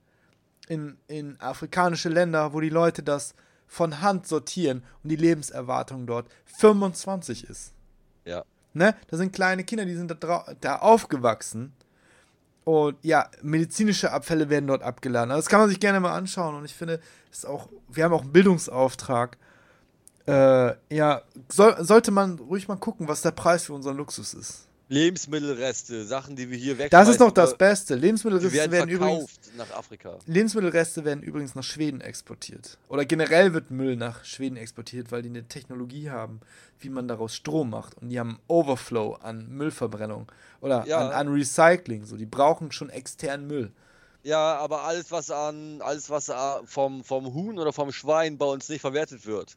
in, 0.68 0.96
in 1.08 1.40
afrikanische 1.40 2.08
Länder, 2.08 2.52
wo 2.52 2.60
die 2.60 2.68
Leute 2.68 3.02
das 3.02 3.34
von 3.66 4.00
Hand 4.00 4.26
sortieren 4.26 4.84
und 5.02 5.10
die 5.10 5.16
Lebenserwartung 5.16 6.06
dort 6.06 6.28
25 6.44 7.48
ist. 7.48 7.72
Ja. 8.24 8.44
Ne? 8.72 8.94
Da 9.08 9.16
sind 9.16 9.32
kleine 9.32 9.64
Kinder, 9.64 9.84
die 9.84 9.94
sind 9.94 10.16
da, 10.22 10.44
da 10.60 10.76
aufgewachsen. 10.76 11.72
Und 12.64 12.96
ja, 13.02 13.28
medizinische 13.42 14.12
Abfälle 14.12 14.48
werden 14.48 14.66
dort 14.66 14.82
abgeladen. 14.82 15.30
Also 15.30 15.42
das 15.42 15.48
kann 15.48 15.60
man 15.60 15.68
sich 15.68 15.80
gerne 15.80 15.98
mal 15.98 16.14
anschauen. 16.14 16.54
Und 16.54 16.64
ich 16.64 16.74
finde, 16.74 17.00
ist 17.30 17.46
auch, 17.46 17.68
wir 17.88 18.04
haben 18.04 18.12
auch 18.12 18.22
einen 18.22 18.32
Bildungsauftrag. 18.32 19.38
Äh, 20.26 20.74
ja, 20.94 21.22
soll, 21.48 21.82
sollte 21.84 22.10
man 22.10 22.38
ruhig 22.38 22.68
mal 22.68 22.76
gucken, 22.76 23.08
was 23.08 23.22
der 23.22 23.32
Preis 23.32 23.64
für 23.64 23.72
unseren 23.72 23.96
Luxus 23.96 24.34
ist. 24.34 24.68
Lebensmittelreste, 24.90 26.04
Sachen, 26.04 26.34
die 26.34 26.50
wir 26.50 26.58
hier 26.58 26.76
wegschmeißen. 26.76 26.90
Das 26.90 27.08
ist 27.08 27.20
noch 27.20 27.30
das 27.30 27.56
Beste. 27.56 27.94
Lebensmittelreste 27.94 28.52
werden, 28.52 28.72
werden 28.72 28.90
übrigens 28.90 29.38
nach 29.56 29.70
Afrika. 29.70 30.18
Lebensmittelreste 30.26 31.04
werden 31.04 31.22
übrigens 31.22 31.54
nach 31.54 31.62
Schweden 31.62 32.00
exportiert. 32.00 32.76
Oder 32.88 33.04
generell 33.04 33.54
wird 33.54 33.70
Müll 33.70 33.94
nach 33.94 34.24
Schweden 34.24 34.56
exportiert, 34.56 35.12
weil 35.12 35.22
die 35.22 35.28
eine 35.28 35.46
Technologie 35.46 36.10
haben, 36.10 36.40
wie 36.80 36.88
man 36.88 37.06
daraus 37.06 37.36
Strom 37.36 37.70
macht. 37.70 37.98
Und 37.98 38.08
die 38.08 38.18
haben 38.18 38.40
Overflow 38.48 39.14
an 39.22 39.48
Müllverbrennung 39.48 40.26
oder 40.60 40.84
ja. 40.88 40.98
an, 40.98 41.12
an 41.12 41.28
Recycling. 41.32 42.04
So, 42.04 42.16
die 42.16 42.26
brauchen 42.26 42.72
schon 42.72 42.90
externen 42.90 43.46
Müll. 43.46 43.70
Ja, 44.24 44.56
aber 44.56 44.82
alles, 44.82 45.12
was 45.12 45.30
an, 45.30 45.82
alles, 45.82 46.10
was 46.10 46.32
vom, 46.64 47.04
vom 47.04 47.32
Huhn 47.32 47.60
oder 47.60 47.72
vom 47.72 47.92
Schwein 47.92 48.38
bei 48.38 48.46
uns 48.46 48.68
nicht 48.68 48.80
verwertet 48.80 49.24
wird, 49.24 49.56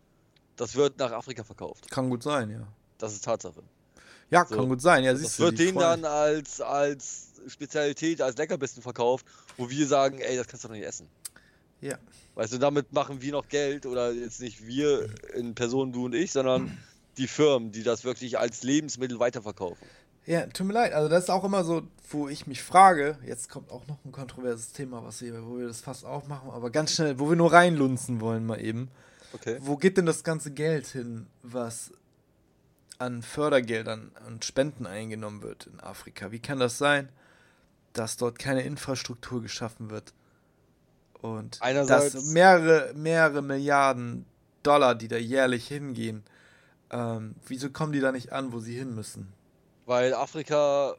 das 0.58 0.76
wird 0.76 1.00
nach 1.00 1.12
Afrika 1.12 1.44
verkauft. 1.44 1.90
Kann 1.90 2.12
gut 2.12 2.22
sein, 2.22 2.52
ja. 2.52 2.68
Das 3.00 3.14
ist 3.14 3.26
Tatsache. 3.26 3.64
Ja, 4.34 4.46
so. 4.46 4.56
kann 4.56 4.68
gut 4.68 4.82
sein. 4.82 5.04
Ja, 5.04 5.12
also 5.12 5.24
das 5.24 5.40
wird 5.40 5.60
denen 5.60 5.78
dann 5.78 6.06
als, 6.06 6.60
als 6.60 7.34
Spezialität, 7.48 8.22
als 8.22 8.38
Leckerbissen 8.38 8.82
verkauft, 8.82 9.26
wo 9.58 9.70
wir 9.70 9.88
sagen, 9.88 10.20
ey, 10.20 10.38
das 10.38 10.48
kannst 10.48 10.64
du 10.64 10.70
doch 10.70 10.76
nicht 10.76 10.86
essen. 10.86 11.08
Ja. 11.82 11.98
Weißt 12.36 12.54
du, 12.54 12.58
damit 12.58 12.94
machen 12.94 13.22
wir 13.22 13.32
noch 13.32 13.48
Geld 13.48 13.86
oder 13.86 14.12
jetzt 14.12 14.42
nicht 14.42 14.66
wir 14.66 15.10
in 15.36 15.54
Person, 15.54 15.92
du 15.92 16.06
und 16.06 16.16
ich, 16.16 16.32
sondern 16.32 16.78
die 17.18 17.28
Firmen, 17.28 17.72
die 17.72 17.84
das 17.84 18.04
wirklich 18.04 18.40
als 18.40 18.64
Lebensmittel 18.64 19.20
weiterverkaufen. 19.20 19.86
Ja, 20.26 20.48
tut 20.48 20.66
mir 20.66 20.74
leid. 20.74 20.94
Also 20.94 21.10
das 21.10 21.26
ist 21.26 21.30
auch 21.30 21.44
immer 21.44 21.64
so, 21.64 21.84
wo 22.10 22.30
ich 22.30 22.48
mich 22.48 22.64
frage, 22.64 23.18
jetzt 23.28 23.50
kommt 23.50 23.70
auch 23.70 23.86
noch 23.88 24.04
ein 24.06 24.12
kontroverses 24.12 24.72
Thema, 24.72 25.04
was 25.04 25.22
wir, 25.22 25.46
wo 25.46 25.60
wir 25.60 25.68
das 25.68 25.82
fast 25.82 26.06
aufmachen, 26.06 26.50
aber 26.50 26.72
ganz 26.72 26.94
schnell, 26.94 27.20
wo 27.20 27.30
wir 27.30 27.36
nur 27.36 27.52
reinlunzen 27.52 28.22
wollen 28.22 28.46
mal 28.46 28.60
eben. 28.62 28.90
Okay. 29.34 29.58
Wo 29.60 29.78
geht 29.78 29.98
denn 29.98 30.06
das 30.06 30.24
ganze 30.24 30.52
Geld 30.52 30.88
hin, 30.88 31.28
was 31.42 31.92
an 33.00 33.22
Fördergeldern 33.22 34.12
und 34.28 34.46
Spenden 34.46 34.86
eingenommen 34.86 35.42
wird 35.42 35.68
in 35.68 35.80
Afrika. 35.80 36.32
Wie 36.32 36.40
kann 36.40 36.60
das 36.60 36.78
sein, 36.78 37.10
dass 37.94 38.18
dort 38.18 38.40
keine 38.40 38.64
Infrastruktur 38.64 39.42
geschaffen 39.42 39.90
wird? 39.90 40.14
Und 41.22 41.62
Einerseits 41.62 42.14
dass 42.14 42.26
mehrere, 42.26 42.94
mehrere 42.96 43.42
Milliarden 43.42 44.26
Dollar, 44.64 44.96
die 44.96 45.08
da 45.08 45.18
jährlich 45.18 45.68
hingehen, 45.68 46.24
ähm, 46.92 47.36
wieso 47.48 47.70
kommen 47.70 47.92
die 47.92 48.00
da 48.00 48.12
nicht 48.12 48.32
an, 48.32 48.54
wo 48.54 48.60
sie 48.60 48.76
hin 48.78 48.94
müssen? 48.94 49.32
Weil 49.86 50.14
Afrika 50.14 50.96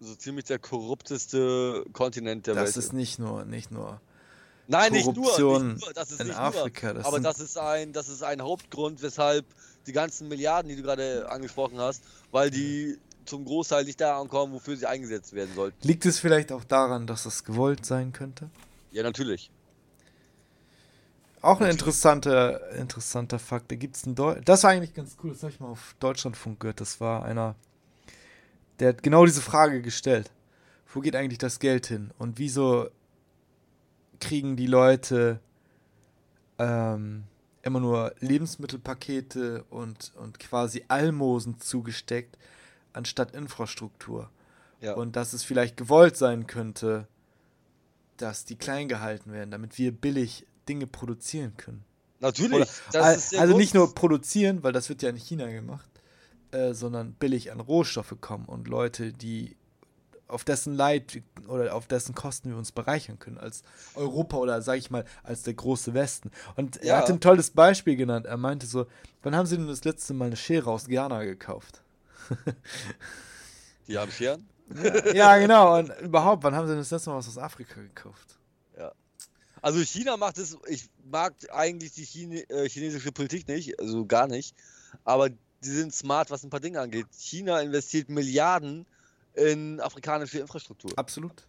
so 0.00 0.14
ziemlich 0.14 0.46
der 0.46 0.58
korrupteste 0.58 1.84
Kontinent 1.92 2.46
der 2.46 2.54
das 2.54 2.60
Welt 2.60 2.68
ist. 2.68 2.76
Das 2.76 2.84
ist 2.86 2.92
nicht 2.92 3.18
nur, 3.18 3.44
nicht 3.44 3.70
nur 3.70 4.00
Nein, 4.68 4.92
nicht 4.92 5.06
nur, 5.06 5.26
nicht 5.26 5.38
nur, 5.38 5.92
das 5.92 6.12
ist 6.12 6.20
in 6.20 6.28
nicht 6.28 6.38
Afrika. 6.38 6.86
Nur, 6.88 6.94
das 6.94 7.06
aber 7.06 7.20
das 7.20 7.40
ist, 7.40 7.58
ein, 7.58 7.92
das 7.92 8.08
ist 8.08 8.22
ein 8.22 8.40
Hauptgrund, 8.40 9.02
weshalb 9.02 9.44
die 9.86 9.92
ganzen 9.92 10.28
Milliarden, 10.28 10.68
die 10.68 10.76
du 10.76 10.82
gerade 10.82 11.28
angesprochen 11.30 11.78
hast, 11.78 12.02
weil 12.30 12.50
die 12.50 12.98
zum 13.24 13.44
Großteil 13.44 13.84
nicht 13.84 14.00
da 14.00 14.20
ankommen, 14.20 14.52
wofür 14.52 14.76
sie 14.76 14.86
eingesetzt 14.86 15.32
werden 15.32 15.54
sollten. 15.54 15.76
Liegt 15.86 16.04
es 16.06 16.18
vielleicht 16.18 16.52
auch 16.52 16.64
daran, 16.64 17.06
dass 17.06 17.26
es 17.26 17.44
gewollt 17.44 17.86
sein 17.86 18.12
könnte? 18.12 18.50
Ja, 18.90 19.02
natürlich. 19.02 19.50
Auch 21.40 21.60
ein 21.60 21.70
interessanter, 21.70 22.70
interessanter 22.72 23.38
Fakt. 23.38 23.70
Da 23.72 23.76
gibt's 23.76 24.06
ein 24.06 24.14
Deu 24.14 24.40
Das 24.44 24.62
war 24.62 24.70
eigentlich 24.70 24.94
ganz 24.94 25.16
cool, 25.22 25.32
das 25.32 25.42
habe 25.42 25.52
ich 25.52 25.58
mal 25.58 25.68
auf 25.68 25.96
Deutschlandfunk 25.98 26.60
gehört. 26.60 26.80
Das 26.80 27.00
war 27.00 27.24
einer, 27.24 27.56
der 28.78 28.90
hat 28.90 29.02
genau 29.02 29.26
diese 29.26 29.40
Frage 29.40 29.82
gestellt. 29.82 30.30
Wo 30.92 31.00
geht 31.00 31.16
eigentlich 31.16 31.38
das 31.38 31.58
Geld 31.58 31.86
hin? 31.86 32.12
Und 32.18 32.38
wieso 32.38 32.88
kriegen 34.20 34.56
die 34.56 34.66
Leute 34.66 35.40
ähm, 36.58 37.24
immer 37.62 37.80
nur 37.80 38.14
Lebensmittelpakete 38.20 39.64
und, 39.70 40.12
und 40.16 40.38
quasi 40.38 40.84
Almosen 40.88 41.60
zugesteckt, 41.60 42.36
anstatt 42.92 43.34
Infrastruktur. 43.34 44.30
Ja. 44.80 44.94
Und 44.94 45.16
dass 45.16 45.32
es 45.32 45.44
vielleicht 45.44 45.76
gewollt 45.76 46.16
sein 46.16 46.46
könnte, 46.46 47.06
dass 48.16 48.44
die 48.44 48.56
klein 48.56 48.88
gehalten 48.88 49.32
werden, 49.32 49.50
damit 49.50 49.78
wir 49.78 49.92
billig 49.92 50.46
Dinge 50.68 50.86
produzieren 50.86 51.56
können. 51.56 51.84
Natürlich. 52.20 52.68
Oder, 52.90 53.04
also 53.04 53.56
nicht 53.56 53.74
nur 53.74 53.94
produzieren, 53.94 54.62
weil 54.62 54.72
das 54.72 54.88
wird 54.88 55.02
ja 55.02 55.10
in 55.10 55.16
China 55.16 55.48
gemacht, 55.48 55.90
äh, 56.52 56.72
sondern 56.72 57.14
billig 57.14 57.50
an 57.50 57.60
Rohstoffe 57.60 58.16
kommen 58.20 58.46
und 58.46 58.68
Leute, 58.68 59.12
die 59.12 59.56
auf 60.32 60.44
dessen 60.44 60.74
Leid 60.74 61.22
oder 61.46 61.74
auf 61.74 61.86
dessen 61.86 62.14
Kosten 62.14 62.50
wir 62.50 62.56
uns 62.56 62.72
bereichern 62.72 63.18
können 63.18 63.38
als 63.38 63.62
Europa 63.94 64.36
oder 64.38 64.62
sage 64.62 64.78
ich 64.78 64.90
mal 64.90 65.04
als 65.22 65.42
der 65.42 65.54
große 65.54 65.94
Westen. 65.94 66.30
Und 66.56 66.76
ja. 66.76 66.94
er 66.94 66.98
hat 66.98 67.10
ein 67.10 67.20
tolles 67.20 67.50
Beispiel 67.50 67.96
genannt. 67.96 68.26
Er 68.26 68.36
meinte 68.36 68.66
so, 68.66 68.86
wann 69.22 69.36
haben 69.36 69.46
Sie 69.46 69.56
denn 69.56 69.66
das 69.66 69.84
letzte 69.84 70.14
Mal 70.14 70.26
eine 70.26 70.36
Schere 70.36 70.70
aus 70.70 70.86
Ghana 70.86 71.24
gekauft? 71.24 71.82
Die 73.88 73.98
haben 73.98 74.10
Scheren? 74.10 74.48
Ja, 74.74 75.12
ja, 75.12 75.38
genau. 75.38 75.78
Und 75.78 75.90
überhaupt, 76.00 76.44
wann 76.44 76.54
haben 76.54 76.66
Sie 76.66 76.72
denn 76.72 76.80
das 76.80 76.90
letzte 76.90 77.10
Mal 77.10 77.16
was 77.16 77.28
aus 77.28 77.38
Afrika 77.38 77.80
gekauft? 77.80 78.38
Ja. 78.78 78.92
Also 79.60 79.80
China 79.80 80.16
macht 80.16 80.38
es, 80.38 80.56
ich 80.66 80.88
mag 81.04 81.34
eigentlich 81.52 81.92
die 81.92 82.04
Chine, 82.04 82.48
äh, 82.48 82.68
chinesische 82.68 83.12
Politik 83.12 83.46
nicht, 83.48 83.78
also 83.78 84.06
gar 84.06 84.28
nicht, 84.28 84.56
aber 85.04 85.28
die 85.28 85.70
sind 85.70 85.94
smart, 85.94 86.30
was 86.30 86.42
ein 86.42 86.50
paar 86.50 86.60
Dinge 86.60 86.80
angeht. 86.80 87.06
China 87.12 87.60
investiert 87.60 88.08
Milliarden 88.08 88.86
in 89.34 89.80
afrikanische 89.80 90.38
Infrastruktur. 90.38 90.90
Absolut. 90.96 91.46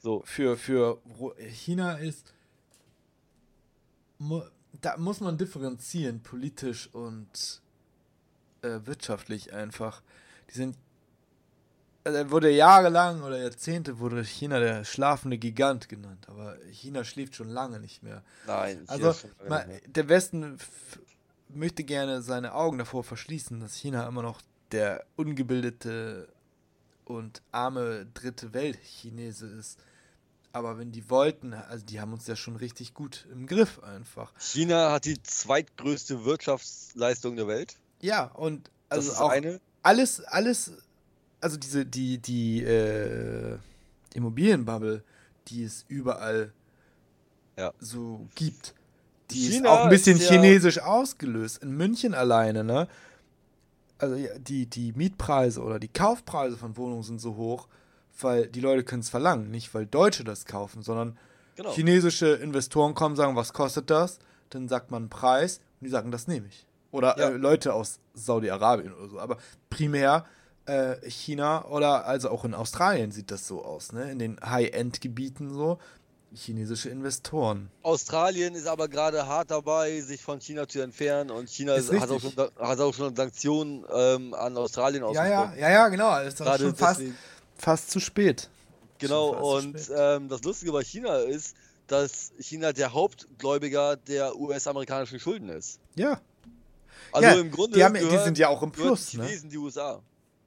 So. 0.00 0.22
Für, 0.24 0.56
für 0.56 1.00
China 1.38 1.94
ist. 1.94 2.32
Da 4.80 4.96
muss 4.96 5.20
man 5.20 5.36
differenzieren, 5.36 6.22
politisch 6.22 6.88
und 6.92 7.62
äh, 8.62 8.80
wirtschaftlich 8.84 9.52
einfach. 9.52 10.02
Die 10.50 10.54
sind. 10.54 10.76
Also 12.04 12.30
wurde 12.32 12.50
jahrelang 12.50 13.22
oder 13.22 13.40
Jahrzehnte 13.40 14.00
wurde 14.00 14.24
China 14.24 14.58
der 14.58 14.82
schlafende 14.84 15.38
Gigant 15.38 15.88
genannt, 15.88 16.28
aber 16.28 16.56
China 16.72 17.04
schläft 17.04 17.36
schon 17.36 17.48
lange 17.48 17.78
nicht 17.78 18.02
mehr. 18.02 18.24
Nein, 18.44 18.82
also 18.88 19.14
man, 19.48 19.68
der 19.86 20.08
Westen 20.08 20.58
möchte 21.48 21.84
gerne 21.84 22.20
seine 22.22 22.54
Augen 22.54 22.78
davor 22.78 23.04
verschließen, 23.04 23.60
dass 23.60 23.76
China 23.76 24.08
immer 24.08 24.22
noch 24.22 24.40
der 24.72 25.04
ungebildete 25.14 26.28
und 27.04 27.42
arme 27.50 28.06
dritte 28.14 28.54
Welt 28.54 28.78
Chinese 28.82 29.46
ist. 29.46 29.78
Aber 30.52 30.78
wenn 30.78 30.92
die 30.92 31.08
wollten, 31.08 31.54
also 31.54 31.84
die 31.84 32.00
haben 32.00 32.12
uns 32.12 32.26
ja 32.26 32.36
schon 32.36 32.56
richtig 32.56 32.92
gut 32.92 33.26
im 33.32 33.46
Griff 33.46 33.82
einfach. 33.82 34.32
China 34.38 34.92
hat 34.92 35.06
die 35.06 35.22
zweitgrößte 35.22 36.24
Wirtschaftsleistung 36.24 37.36
der 37.36 37.46
Welt. 37.46 37.76
Ja, 38.00 38.24
und 38.24 38.70
also 38.90 39.12
auch 39.14 39.30
eine. 39.30 39.60
alles, 39.82 40.20
alles, 40.24 40.72
also 41.40 41.56
diese, 41.56 41.86
die, 41.86 42.18
die 42.18 42.62
äh, 42.62 43.56
Immobilienbubble, 44.12 45.02
die 45.48 45.64
es 45.64 45.86
überall 45.88 46.52
ja. 47.56 47.72
so 47.80 48.26
gibt, 48.34 48.74
die 49.30 49.48
China 49.48 49.56
ist 49.56 49.66
auch 49.66 49.84
ein 49.84 49.90
bisschen 49.90 50.18
ja 50.18 50.28
chinesisch 50.28 50.78
ausgelöst. 50.78 51.62
In 51.62 51.76
München 51.76 52.14
alleine, 52.14 52.64
ne? 52.64 52.88
Also 54.02 54.16
die, 54.38 54.66
die 54.66 54.92
Mietpreise 54.92 55.62
oder 55.62 55.78
die 55.78 55.88
Kaufpreise 55.88 56.56
von 56.56 56.76
Wohnungen 56.76 57.04
sind 57.04 57.20
so 57.20 57.36
hoch, 57.36 57.68
weil 58.20 58.48
die 58.48 58.60
Leute 58.60 58.82
können 58.82 59.00
es 59.00 59.08
verlangen, 59.08 59.50
nicht 59.50 59.72
weil 59.74 59.86
Deutsche 59.86 60.24
das 60.24 60.44
kaufen, 60.44 60.82
sondern 60.82 61.16
genau. 61.56 61.72
chinesische 61.72 62.26
Investoren 62.34 62.94
kommen, 62.94 63.14
sagen, 63.14 63.36
was 63.36 63.52
kostet 63.52 63.90
das? 63.90 64.18
Dann 64.50 64.68
sagt 64.68 64.90
man 64.90 65.04
einen 65.04 65.10
Preis 65.10 65.58
und 65.80 65.84
die 65.86 65.90
sagen, 65.90 66.10
das 66.10 66.26
nehme 66.26 66.48
ich. 66.48 66.66
Oder 66.90 67.16
Ja. 67.18 67.30
äh, 67.30 67.36
Leute 67.36 67.72
aus 67.74 68.00
Saudi-Arabien 68.14 68.92
oder 68.92 69.08
so. 69.08 69.20
Aber 69.20 69.38
primär 69.70 70.24
äh, 70.66 70.96
China 71.08 71.64
oder 71.66 72.04
also 72.06 72.28
auch 72.30 72.44
in 72.44 72.54
Australien 72.54 73.12
sieht 73.12 73.30
das 73.30 73.46
so 73.46 73.64
aus, 73.64 73.92
ne? 73.92 74.10
In 74.10 74.18
den 74.18 74.38
High-End-Gebieten 74.44 75.50
so. 75.54 75.78
Chinesische 76.34 76.88
Investoren. 76.88 77.70
Australien 77.82 78.54
ist 78.54 78.66
aber 78.66 78.88
gerade 78.88 79.26
hart 79.26 79.50
dabei, 79.50 80.00
sich 80.00 80.22
von 80.22 80.40
China 80.40 80.66
zu 80.66 80.80
entfernen 80.80 81.30
und 81.30 81.48
China 81.50 81.74
Ist 81.74 81.92
hat, 81.92 82.10
auch 82.10 82.20
schon, 82.20 82.34
hat 82.36 82.80
auch 82.80 82.94
schon 82.94 83.14
Sanktionen 83.14 83.84
ähm, 83.92 84.32
an 84.34 84.56
Australien 84.56 85.02
Ja, 85.02 85.08
ausgesprochen. 85.08 85.58
ja, 85.58 85.68
ja, 85.68 85.70
ja, 85.70 85.88
genau. 85.88 86.10
Das 86.18 86.28
ist 86.28 86.38
Gerade 86.38 86.64
schon 86.64 86.76
fast, 86.76 87.00
deswegen- 87.00 87.18
fast 87.56 87.90
zu 87.90 88.00
spät. 88.00 88.48
Genau, 88.98 89.32
fast 89.32 89.66
und 89.66 89.80
spät. 89.80 89.96
ähm, 89.98 90.28
das 90.28 90.42
Lustige 90.42 90.72
bei 90.72 90.82
China 90.82 91.16
ist, 91.18 91.54
dass 91.86 92.32
China 92.38 92.72
der 92.72 92.92
Hauptgläubiger 92.92 93.96
der 93.96 94.36
US-amerikanischen 94.36 95.20
Schulden 95.20 95.48
ist. 95.50 95.80
Ja. 95.96 96.20
Also 97.12 97.28
ja, 97.28 97.34
im 97.34 97.50
Grunde 97.50 97.76
die, 97.76 97.84
haben, 97.84 97.94
die 97.94 98.00
gehören- 98.00 98.24
sind 98.24 98.38
ja 98.38 98.48
auch 98.48 98.62
im 98.62 98.72
Plus, 98.72 99.06
die 99.10 99.18
ne? 99.18 99.24
Chinesen 99.26 99.50
die 99.50 99.58
USA. 99.58 100.00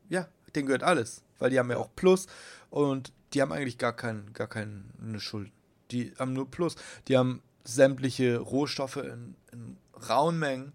Ja, 0.09 0.27
denen 0.55 0.65
gehört 0.65 0.81
alles. 0.83 1.21
Weil 1.37 1.49
die 1.51 1.59
haben 1.59 1.69
ja 1.69 1.75
Ja. 1.75 1.81
auch 1.83 1.89
Plus 1.95 2.25
und 2.71 3.11
die 3.33 3.41
haben 3.41 3.51
eigentlich 3.51 3.77
gar, 3.77 3.93
kein, 3.93 4.31
gar 4.33 4.47
keine 4.47 4.85
Schulden. 5.19 5.51
Die 5.91 6.13
haben 6.17 6.33
nur 6.33 6.49
Plus. 6.49 6.75
Die 7.07 7.17
haben 7.17 7.41
sämtliche 7.63 8.37
Rohstoffe 8.37 8.97
in, 8.97 9.35
in 9.51 9.77
rauen 10.09 10.39
Mengen. 10.39 10.73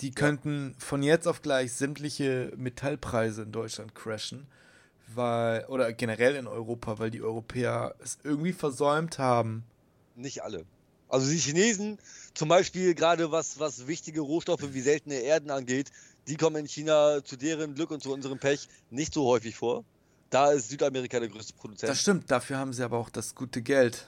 Die 0.00 0.10
könnten 0.10 0.74
von 0.78 1.02
jetzt 1.02 1.28
auf 1.28 1.42
gleich 1.42 1.72
sämtliche 1.72 2.52
Metallpreise 2.56 3.42
in 3.42 3.52
Deutschland 3.52 3.94
crashen. 3.94 4.46
Weil, 5.14 5.64
oder 5.66 5.92
generell 5.92 6.34
in 6.34 6.46
Europa, 6.46 6.98
weil 6.98 7.10
die 7.10 7.22
Europäer 7.22 7.94
es 8.02 8.18
irgendwie 8.24 8.52
versäumt 8.52 9.18
haben. 9.18 9.64
Nicht 10.16 10.42
alle. 10.42 10.64
Also 11.08 11.30
die 11.30 11.38
Chinesen, 11.38 11.98
zum 12.32 12.48
Beispiel 12.48 12.94
gerade 12.94 13.30
was, 13.30 13.60
was 13.60 13.86
wichtige 13.86 14.20
Rohstoffe 14.20 14.72
wie 14.72 14.80
seltene 14.80 15.16
Erden 15.16 15.50
angeht, 15.50 15.92
die 16.26 16.36
kommen 16.36 16.56
in 16.56 16.66
China 16.66 17.22
zu 17.22 17.36
deren 17.36 17.74
Glück 17.74 17.90
und 17.90 18.02
zu 18.02 18.12
unserem 18.12 18.38
Pech 18.38 18.68
nicht 18.90 19.14
so 19.14 19.26
häufig 19.26 19.54
vor. 19.54 19.84
Da 20.34 20.50
ist 20.50 20.68
Südamerika 20.68 21.20
der 21.20 21.28
größte 21.28 21.52
Produzent. 21.52 21.88
Das 21.90 22.00
stimmt, 22.00 22.28
dafür 22.28 22.58
haben 22.58 22.72
sie 22.72 22.82
aber 22.82 22.98
auch 22.98 23.08
das 23.08 23.36
gute 23.36 23.62
Geld. 23.62 24.04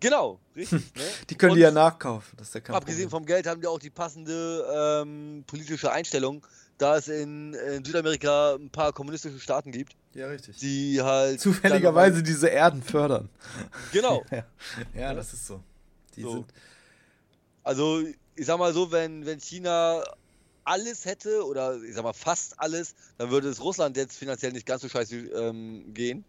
Genau, 0.00 0.40
richtig. 0.56 0.80
Ne? 0.96 1.02
Die 1.28 1.34
können 1.34 1.52
Und 1.52 1.56
die 1.56 1.62
ja 1.64 1.70
nachkaufen. 1.70 2.34
Das 2.38 2.48
ist 2.48 2.54
ja 2.54 2.60
kein 2.62 2.74
Abgesehen 2.76 3.10
Problem. 3.10 3.24
vom 3.24 3.26
Geld 3.26 3.46
haben 3.46 3.60
die 3.60 3.66
auch 3.66 3.78
die 3.78 3.90
passende 3.90 5.02
ähm, 5.04 5.44
politische 5.46 5.92
Einstellung, 5.92 6.46
da 6.78 6.96
es 6.96 7.08
in, 7.08 7.52
in 7.52 7.84
Südamerika 7.84 8.54
ein 8.54 8.70
paar 8.70 8.94
kommunistische 8.94 9.38
Staaten 9.38 9.70
gibt, 9.70 9.94
Ja, 10.14 10.28
richtig. 10.28 10.56
die 10.56 11.02
halt. 11.02 11.40
Zufälligerweise 11.42 12.22
diese 12.22 12.48
Erden 12.48 12.82
fördern. 12.82 13.28
Genau. 13.92 14.24
Ja, 14.30 14.44
ja 14.94 15.12
das 15.14 15.34
ist 15.34 15.46
so. 15.46 15.62
Die 16.16 16.22
So. 16.22 16.30
sind. 16.32 16.46
Also, 17.62 18.02
ich 18.34 18.46
sag 18.46 18.58
mal 18.58 18.72
so, 18.72 18.90
wenn, 18.92 19.26
wenn 19.26 19.40
China 19.40 20.02
alles 20.66 21.04
hätte, 21.04 21.44
oder 21.46 21.80
ich 21.82 21.94
sag 21.94 22.04
mal 22.04 22.12
fast 22.12 22.58
alles, 22.58 22.94
dann 23.18 23.30
würde 23.30 23.48
es 23.48 23.60
Russland 23.60 23.96
jetzt 23.96 24.16
finanziell 24.16 24.52
nicht 24.52 24.66
ganz 24.66 24.82
so 24.82 24.88
scheiße 24.88 25.16
ähm, 25.16 25.94
gehen. 25.94 26.24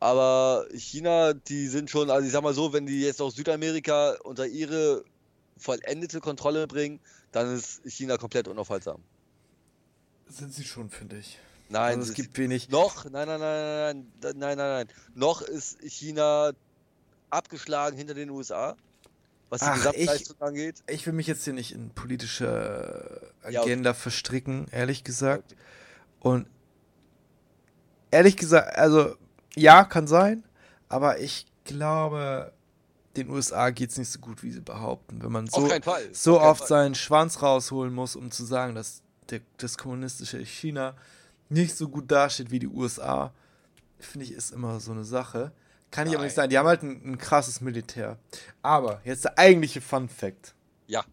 Aber 0.00 0.66
China, 0.74 1.32
die 1.32 1.68
sind 1.68 1.88
schon, 1.88 2.10
also 2.10 2.26
ich 2.26 2.32
sag 2.32 2.42
mal 2.42 2.54
so, 2.54 2.72
wenn 2.72 2.86
die 2.86 3.02
jetzt 3.02 3.22
auch 3.22 3.30
Südamerika 3.30 4.16
unter 4.24 4.46
ihre 4.46 5.04
vollendete 5.56 6.20
Kontrolle 6.20 6.66
bringen, 6.66 6.98
dann 7.30 7.54
ist 7.54 7.82
China 7.86 8.16
komplett 8.16 8.48
unaufhaltsam. 8.48 9.00
Sind 10.28 10.52
sie 10.52 10.64
schon, 10.64 10.90
finde 10.90 11.18
ich. 11.18 11.38
Nein, 11.68 11.98
also 11.98 12.10
es 12.10 12.16
gibt 12.16 12.36
wenig. 12.36 12.68
Noch, 12.68 13.04
nein, 13.04 13.28
nein, 13.28 13.40
nein, 13.40 13.40
nein, 13.40 14.06
nein, 14.20 14.38
nein, 14.38 14.58
nein, 14.58 14.86
nein. 14.86 14.88
Noch 15.14 15.40
ist 15.40 15.78
China 15.82 16.52
abgeschlagen 17.30 17.96
hinter 17.96 18.14
den 18.14 18.28
USA, 18.30 18.76
was 19.52 19.60
die 19.60 19.66
Ach, 19.66 19.74
Gesamtleistung 19.74 20.40
angeht. 20.40 20.82
Ich 20.86 21.04
will 21.04 21.12
mich 21.12 21.26
jetzt 21.26 21.44
hier 21.44 21.52
nicht 21.52 21.72
in 21.72 21.90
politische 21.90 23.30
äh, 23.44 23.52
Ja, 23.52 23.60
okay. 23.60 23.70
Agenda 23.70 23.92
verstricken, 23.92 24.66
ehrlich 24.70 25.04
gesagt. 25.04 25.54
Und 26.20 26.48
ehrlich 28.10 28.38
gesagt, 28.38 28.74
also 28.76 29.14
ja, 29.54 29.84
kann 29.84 30.06
sein, 30.06 30.42
aber 30.88 31.20
ich 31.20 31.46
glaube, 31.64 32.54
den 33.16 33.28
USA 33.28 33.68
geht 33.68 33.90
es 33.90 33.98
nicht 33.98 34.10
so 34.10 34.20
gut, 34.20 34.42
wie 34.42 34.52
sie 34.52 34.62
behaupten. 34.62 35.22
Wenn 35.22 35.32
man 35.32 35.46
so, 35.48 35.68
so 36.12 36.40
oft 36.40 36.60
Fall. 36.60 36.68
seinen 36.68 36.94
Schwanz 36.94 37.42
rausholen 37.42 37.92
muss, 37.92 38.16
um 38.16 38.30
zu 38.30 38.46
sagen, 38.46 38.74
dass 38.74 39.02
der, 39.28 39.42
das 39.58 39.76
kommunistische 39.76 40.38
China 40.38 40.94
nicht 41.50 41.76
so 41.76 41.90
gut 41.90 42.10
dasteht 42.10 42.50
wie 42.50 42.58
die 42.58 42.68
USA, 42.68 43.34
finde 43.98 44.24
ich, 44.24 44.32
ist 44.32 44.50
immer 44.50 44.80
so 44.80 44.92
eine 44.92 45.04
Sache. 45.04 45.52
Kann 45.92 46.08
ich 46.08 46.14
aber 46.14 46.24
nicht 46.24 46.34
sagen. 46.34 46.50
Die 46.50 46.58
haben 46.58 46.66
halt 46.66 46.82
ein, 46.82 47.12
ein 47.12 47.18
krasses 47.18 47.60
Militär. 47.60 48.18
Aber 48.62 49.00
jetzt 49.04 49.24
der 49.24 49.38
eigentliche 49.38 49.80
Fun 49.80 50.08
Fact. 50.08 50.54
Ja. 50.88 51.04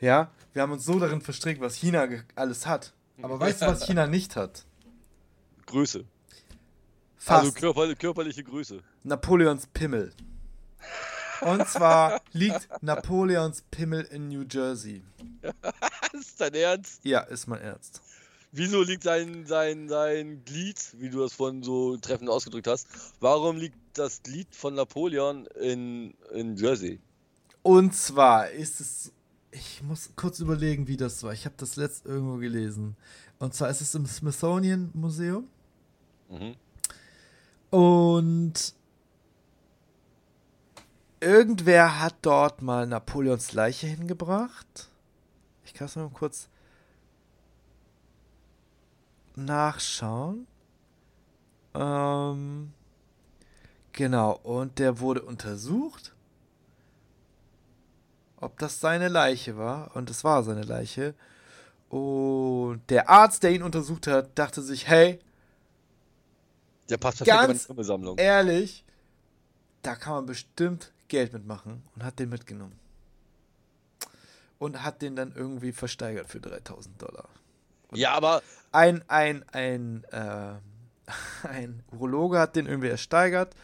Ja, 0.00 0.30
wir 0.52 0.62
haben 0.62 0.72
uns 0.72 0.84
so 0.84 0.98
darin 1.00 1.20
verstrickt, 1.20 1.60
was 1.60 1.74
China 1.74 2.06
alles 2.36 2.66
hat. 2.66 2.92
Aber 3.22 3.40
weißt 3.40 3.62
du, 3.62 3.66
was 3.66 3.82
China 3.86 4.06
nicht 4.06 4.36
hat? 4.36 4.64
Größe. 5.66 6.04
Fast. 7.16 7.44
Also 7.46 7.52
körper, 7.52 7.94
körperliche 7.94 8.44
Größe. 8.44 8.82
Napoleons 9.02 9.66
Pimmel. 9.68 10.12
Und 11.40 11.66
zwar 11.68 12.20
liegt 12.32 12.68
Napoleons 12.82 13.62
Pimmel 13.70 14.02
in 14.02 14.28
New 14.28 14.44
Jersey. 14.48 15.02
ist 16.12 16.40
dein 16.40 16.54
Ernst? 16.54 17.04
Ja, 17.04 17.20
ist 17.20 17.46
mein 17.46 17.60
Ernst. 17.60 18.02
Wieso 18.54 18.82
liegt 18.82 19.02
sein, 19.02 19.46
sein, 19.46 19.88
sein 19.88 20.44
Glied, 20.44 20.78
wie 20.98 21.08
du 21.08 21.20
das 21.20 21.32
vorhin 21.32 21.62
so 21.62 21.96
treffend 21.96 22.28
ausgedrückt 22.28 22.66
hast, 22.66 22.86
warum 23.18 23.56
liegt 23.56 23.78
das 23.94 24.22
Glied 24.22 24.54
von 24.54 24.74
Napoleon 24.74 25.46
in, 25.58 26.12
in 26.34 26.56
Jersey? 26.56 27.00
Und 27.62 27.94
zwar 27.94 28.50
ist 28.50 28.80
es. 28.80 29.12
Ich 29.52 29.82
muss 29.82 30.10
kurz 30.16 30.38
überlegen, 30.40 30.86
wie 30.86 30.96
das 30.96 31.22
war. 31.22 31.32
Ich 31.32 31.44
habe 31.44 31.54
das 31.58 31.76
letzt 31.76 32.06
irgendwo 32.06 32.36
gelesen. 32.36 32.96
Und 33.38 33.54
zwar 33.54 33.70
ist 33.70 33.80
es 33.80 33.94
im 33.94 34.06
Smithsonian 34.06 34.90
Museum. 34.94 35.48
Mhm. 36.28 36.56
Und 37.70 38.74
irgendwer 41.20 42.00
hat 42.00 42.16
dort 42.22 42.60
mal 42.60 42.86
Napoleons 42.86 43.52
Leiche 43.52 43.86
hingebracht. 43.86 44.90
Ich 45.64 45.74
kann 45.74 45.86
es 45.86 45.96
mal 45.96 46.10
kurz 46.10 46.48
nachschauen. 49.36 50.46
Ähm, 51.74 52.72
genau, 53.92 54.32
und 54.42 54.78
der 54.78 55.00
wurde 55.00 55.22
untersucht, 55.22 56.14
ob 58.36 58.58
das 58.58 58.80
seine 58.80 59.08
Leiche 59.08 59.56
war. 59.56 59.94
Und 59.96 60.10
es 60.10 60.24
war 60.24 60.42
seine 60.42 60.62
Leiche. 60.62 61.14
Und 61.88 62.82
der 62.88 63.08
Arzt, 63.10 63.42
der 63.42 63.52
ihn 63.52 63.62
untersucht 63.62 64.06
hat, 64.06 64.30
dachte 64.38 64.62
sich, 64.62 64.88
hey, 64.88 65.18
Der 66.88 66.96
passt 66.96 67.18
perfekt 67.18 67.42
in 67.42 67.46
meine 67.46 67.52
Ganz 67.54 67.66
Filmesammlung. 67.66 68.18
ehrlich, 68.18 68.84
da 69.82 69.94
kann 69.94 70.14
man 70.14 70.26
bestimmt 70.26 70.92
Geld 71.08 71.32
mitmachen 71.32 71.82
und 71.94 72.04
hat 72.04 72.18
den 72.18 72.28
mitgenommen. 72.30 72.78
Und 74.58 74.82
hat 74.82 75.02
den 75.02 75.16
dann 75.16 75.34
irgendwie 75.34 75.72
versteigert 75.72 76.28
für 76.28 76.40
3000 76.40 77.00
Dollar. 77.02 77.28
Ja, 77.92 78.12
aber 78.14 78.42
Ein, 78.72 79.04
ein, 79.08 79.44
ein, 79.52 80.04
äh, 80.10 80.54
ein 81.48 81.82
Urologe 81.92 82.38
hat 82.38 82.56
den 82.56 82.66
irgendwie 82.66 82.88
ersteigert 82.88 83.54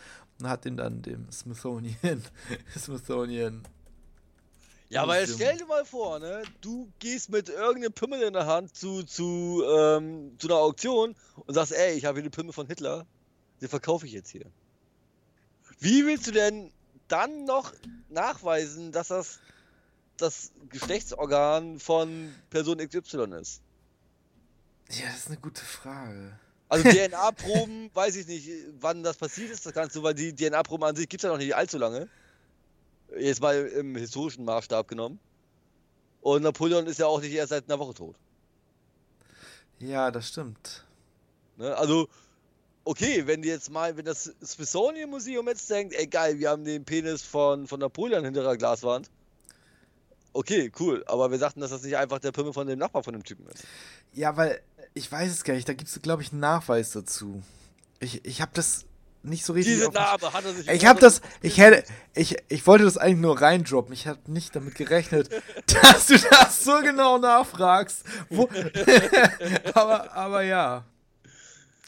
und 0.41 0.49
hat 0.49 0.65
den 0.65 0.77
dann 0.77 1.03
dem 1.03 1.31
Smithsonian, 1.33 2.23
Smithsonian, 2.79 3.67
Ja, 4.91 5.03
aber 5.03 5.27
stell 5.27 5.59
dir 5.59 5.67
mal 5.67 5.85
vor, 5.85 6.19
ne? 6.19 6.43
Du 6.61 6.91
gehst 6.99 7.31
mit 7.31 7.49
irgendeinem 7.49 7.93
Pimmel 7.93 8.23
in 8.23 8.33
der 8.33 8.47
Hand 8.47 8.75
zu, 8.75 9.03
zu, 9.03 9.63
ähm, 9.67 10.37
zu 10.39 10.49
einer 10.49 10.57
Auktion 10.57 11.15
und 11.47 11.55
sagst, 11.55 11.73
ey, 11.73 11.95
ich 11.95 12.05
habe 12.05 12.17
hier 12.17 12.23
eine 12.23 12.31
Pimmel 12.31 12.53
von 12.53 12.67
Hitler, 12.67 13.07
den 13.61 13.69
verkaufe 13.69 14.07
ich 14.07 14.13
jetzt 14.13 14.31
hier. 14.31 14.47
Wie 15.81 16.07
willst 16.07 16.27
du 16.27 16.33
denn 16.33 16.73
dann 17.09 17.45
noch 17.45 17.73
nachweisen, 18.09 18.93
dass 18.93 19.09
das 19.09 19.41
das 20.17 20.53
Geschlechtsorgan 20.69 21.79
von 21.79 22.35
Person 22.51 22.79
XY 22.79 23.35
ist? 23.41 23.63
Ja, 24.91 25.07
das 25.07 25.19
ist 25.19 25.27
eine 25.29 25.37
gute 25.39 25.65
Frage. 25.65 26.39
Also 26.69 26.89
DNA-Proben, 26.89 27.91
weiß 27.95 28.17
ich 28.17 28.27
nicht, 28.27 28.51
wann 28.81 29.03
das 29.03 29.17
passiert 29.17 29.51
ist, 29.51 29.65
das 29.65 29.73
kannst 29.73 29.97
du, 29.97 30.03
weil 30.03 30.15
die 30.15 30.35
DNA-Proben 30.35 30.85
an 30.85 30.97
sich 30.97 31.09
gibt 31.09 31.23
es 31.23 31.27
ja 31.27 31.31
noch 31.33 31.39
nicht 31.39 31.55
allzu 31.55 31.79
lange. 31.79 32.09
Jetzt 33.19 33.41
mal 33.41 33.67
im 33.67 33.97
historischen 33.97 34.45
Maßstab 34.45 34.87
genommen. 34.89 35.19
Und 36.21 36.43
Napoleon 36.43 36.87
ist 36.87 36.99
ja 36.99 37.07
auch 37.07 37.21
nicht 37.21 37.33
erst 37.33 37.51
seit 37.51 37.69
einer 37.69 37.79
Woche 37.79 37.95
tot. 37.95 38.17
Ja, 39.79 40.11
das 40.11 40.29
stimmt. 40.29 40.85
Ne? 41.57 41.75
Also, 41.77 42.09
okay, 42.85 43.27
wenn 43.27 43.43
die 43.43 43.49
jetzt 43.49 43.71
mal, 43.71 43.97
wenn 43.97 44.05
das 44.05 44.33
Smithsonian 44.45 45.09
Museum 45.09 45.47
jetzt 45.49 45.71
denkt, 45.71 45.95
ey 45.95 46.07
geil, 46.07 46.39
wir 46.39 46.51
haben 46.51 46.65
den 46.65 46.85
Penis 46.85 47.23
von, 47.23 47.67
von 47.67 47.81
Napoleon 47.81 48.25
hinter 48.25 48.43
der 48.43 48.57
Glaswand. 48.57 49.11
Okay, 50.33 50.71
cool, 50.79 51.03
aber 51.07 51.31
wir 51.31 51.39
sagten, 51.39 51.61
dass 51.61 51.71
das 51.71 51.83
nicht 51.83 51.97
einfach 51.97 52.19
der 52.19 52.33
Pimmel 52.33 52.53
von 52.53 52.67
dem 52.67 52.79
Nachbar 52.79 53.03
von 53.03 53.15
dem 53.15 53.25
Typen 53.25 53.47
ist. 53.47 53.65
Ja, 54.13 54.37
weil 54.37 54.61
ich 54.99 55.11
weiß 55.11 55.31
es 55.31 55.45
gar 55.45 55.55
nicht. 55.55 55.69
Da 55.69 55.75
gibt 55.75 55.89
es, 55.89 56.03
glaube 56.03 56.23
ich, 56.23 56.33
einen 56.33 56.41
Nachweis 56.41 56.91
dazu. 56.91 57.43
Ich, 58.01 58.25
ich 58.25 58.41
habe 58.41 58.51
das 58.55 58.85
nicht 59.23 59.45
so 59.45 59.53
richtig. 59.53 59.77
Diese 59.77 59.91
Narbe 59.91 60.33
hat 60.33 60.45
er 60.45 60.55
sich. 60.55 60.69
Ich 60.69 60.87
habe 60.87 61.01
das, 61.01 61.21
ich 61.43 61.59
hätte, 61.59 61.85
ich, 62.15 62.37
ich 62.49 62.67
wollte 62.67 62.85
das 62.85 62.99
eigentlich 62.99 63.19
nur 63.19 63.41
reindroppen. 63.41 63.93
Ich 63.93 64.07
habe 64.07 64.21
nicht 64.31 64.55
damit 64.55 64.75
gerechnet, 64.75 65.31
dass 65.67 66.07
du 66.07 66.19
das 66.19 66.65
so 66.65 66.81
genau 66.81 67.19
nachfragst. 67.19 68.05
Aber, 69.75 70.13
aber 70.13 70.43
ja. 70.43 70.85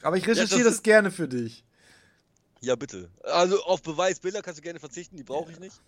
Aber 0.03 0.17
ich 0.17 0.27
recherchiere 0.27 0.65
das 0.65 0.75
das, 0.75 0.83
gerne 0.83 1.11
für 1.11 1.29
dich. 1.29 1.65
Ja, 2.61 2.75
bitte. 2.77 3.11
Also 3.23 3.63
auf 3.65 3.83
Beweisbilder 3.83 4.43
kannst 4.43 4.59
du 4.59 4.63
gerne 4.63 4.81
verzichten, 4.81 5.17
die 5.17 5.25
brauche 5.25 5.51
ich 5.53 5.59
nicht. 5.59 5.81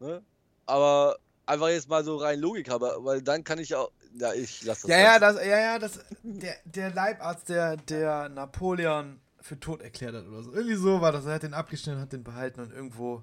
Ne? 0.00 0.22
Aber 0.66 1.16
einfach 1.46 1.68
jetzt 1.68 1.88
mal 1.88 2.04
so 2.04 2.16
rein 2.16 2.40
Logik 2.40 2.68
habe, 2.70 2.92
weil 3.00 3.22
dann 3.22 3.44
kann 3.44 3.58
ich 3.58 3.74
auch. 3.74 3.90
Ja, 4.18 4.32
ich 4.32 4.64
lasse 4.64 4.82
das. 4.86 4.90
Ja, 4.90 4.98
ja, 4.98 5.18
das, 5.18 5.36
ja, 5.36 5.58
ja, 5.60 5.78
das, 5.78 6.00
der, 6.22 6.54
der 6.64 6.90
Leibarzt, 6.92 7.48
der, 7.48 7.76
der 7.76 8.28
Napoleon 8.30 9.20
für 9.40 9.58
tot 9.60 9.80
erklärt 9.82 10.14
hat 10.14 10.26
oder 10.26 10.42
so. 10.42 10.52
Irgendwie 10.52 10.76
so 10.76 11.00
war 11.00 11.12
das. 11.12 11.26
Er 11.26 11.34
hat 11.34 11.42
den 11.42 11.54
abgeschnitten, 11.54 12.00
hat 12.00 12.12
den 12.12 12.24
behalten 12.24 12.60
und 12.60 12.72
irgendwo. 12.72 13.22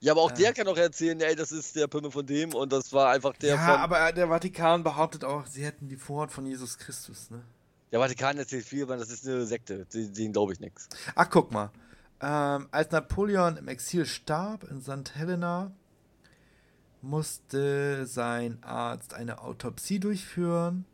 ja, 0.00 0.12
aber 0.12 0.22
auch 0.22 0.30
Ja. 0.30 0.36
der 0.36 0.52
kann 0.52 0.68
auch 0.68 0.76
erzählen, 0.76 1.20
ey, 1.20 1.34
das 1.34 1.52
ist 1.52 1.74
der 1.76 1.86
Pimmel 1.88 2.10
von 2.10 2.24
dem 2.26 2.54
und 2.54 2.72
das 2.72 2.92
war 2.92 3.10
einfach 3.10 3.34
der 3.36 3.54
ja, 3.54 3.58
von. 3.66 3.80
aber 3.80 4.12
der 4.12 4.28
Vatikan 4.28 4.82
behauptet 4.84 5.24
auch, 5.24 5.46
sie 5.46 5.64
hätten 5.64 5.88
die 5.88 5.96
Vorhaut 5.96 6.30
von 6.32 6.44
Jesus 6.46 6.76
Christus, 6.78 7.30
ne? 7.30 7.42
Der 7.90 7.98
Vatikan 7.98 8.38
erzählt 8.38 8.64
viel, 8.64 8.86
weil 8.88 8.98
das 8.98 9.10
ist 9.10 9.26
eine 9.26 9.44
Sekte. 9.46 9.84
Den, 9.86 10.14
denen 10.14 10.32
glaube 10.32 10.52
ich 10.52 10.60
nichts. 10.60 10.88
Ach, 11.16 11.28
guck 11.28 11.50
mal. 11.50 11.70
Ähm, 12.20 12.68
als 12.70 12.90
Napoleon 12.92 13.56
im 13.56 13.66
Exil 13.66 14.04
starb 14.06 14.62
in 14.70 14.80
St. 14.82 15.14
Helena, 15.16 15.72
musste 17.02 18.06
sein 18.06 18.62
Arzt 18.62 19.14
eine 19.14 19.40
Autopsie 19.40 20.00
durchführen 20.00 20.84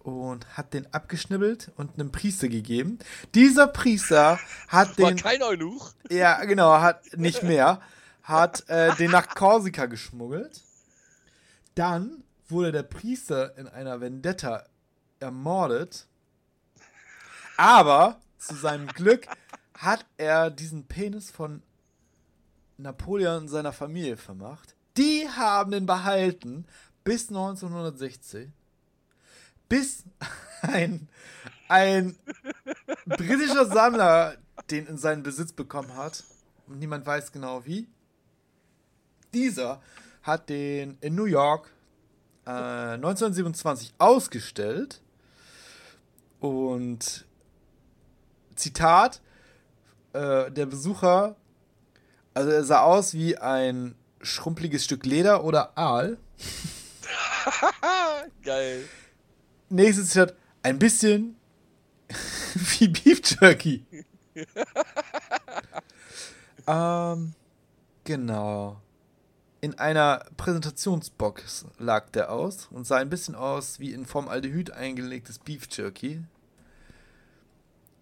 und 0.00 0.56
hat 0.56 0.72
den 0.72 0.92
abgeschnibbelt 0.94 1.72
und 1.76 1.94
einem 1.94 2.12
Priester 2.12 2.48
gegeben. 2.48 2.98
Dieser 3.34 3.66
Priester 3.66 4.38
hat 4.68 4.98
War 4.98 5.10
den, 5.10 5.16
kein 5.18 5.42
Eunuch. 5.42 5.92
ja 6.08 6.44
genau, 6.44 6.80
hat 6.80 7.16
nicht 7.16 7.42
mehr, 7.42 7.80
hat 8.22 8.68
äh, 8.68 8.94
den 8.96 9.10
nach 9.10 9.34
Korsika 9.34 9.86
geschmuggelt. 9.86 10.62
Dann 11.74 12.22
wurde 12.48 12.72
der 12.72 12.84
Priester 12.84 13.58
in 13.58 13.66
einer 13.66 14.00
Vendetta 14.00 14.64
ermordet. 15.18 16.06
Aber 17.56 18.20
zu 18.38 18.54
seinem 18.54 18.86
Glück 18.86 19.26
hat 19.74 20.06
er 20.16 20.50
diesen 20.50 20.86
Penis 20.86 21.30
von 21.30 21.62
Napoleon 22.76 23.42
und 23.42 23.48
seiner 23.48 23.72
Familie 23.72 24.16
vermacht. 24.16 24.75
Die 24.96 25.28
haben 25.28 25.70
den 25.70 25.86
behalten 25.86 26.66
bis 27.04 27.28
1960. 27.28 28.48
Bis 29.68 30.04
ein, 30.62 31.08
ein 31.68 32.16
britischer 33.06 33.66
Sammler 33.66 34.36
den 34.70 34.86
in 34.86 34.98
seinen 34.98 35.22
Besitz 35.22 35.52
bekommen 35.52 35.94
hat. 35.96 36.24
Und 36.66 36.78
niemand 36.78 37.06
weiß 37.06 37.32
genau 37.32 37.64
wie. 37.64 37.86
Dieser 39.34 39.80
hat 40.22 40.48
den 40.48 40.98
in 41.00 41.14
New 41.14 41.26
York 41.26 41.70
äh, 42.46 42.50
1927 42.50 43.94
ausgestellt. 43.98 45.00
Und 46.40 47.26
Zitat, 48.54 49.20
äh, 50.12 50.50
der 50.50 50.66
Besucher, 50.66 51.36
also 52.34 52.50
er 52.50 52.64
sah 52.64 52.82
aus 52.82 53.14
wie 53.14 53.36
ein 53.36 53.94
schrumpeliges 54.26 54.84
Stück 54.84 55.06
Leder 55.06 55.44
oder 55.44 55.76
Aal. 55.78 56.18
Geil. 58.44 58.88
Nächstes 59.68 60.10
Zitat, 60.10 60.34
ein 60.62 60.78
bisschen 60.78 61.36
wie 62.54 62.88
Beef 62.88 63.20
Jerky. 63.24 63.84
ähm, 66.66 67.34
genau. 68.04 68.80
In 69.60 69.78
einer 69.78 70.24
Präsentationsbox 70.36 71.66
lag 71.78 72.10
der 72.10 72.30
aus 72.30 72.68
und 72.70 72.86
sah 72.86 72.96
ein 72.96 73.10
bisschen 73.10 73.34
aus 73.34 73.80
wie 73.80 73.92
in 73.92 74.04
Formaldehyd 74.06 74.70
eingelegtes 74.70 75.38
Beef 75.38 75.66
Jerky. 75.70 76.22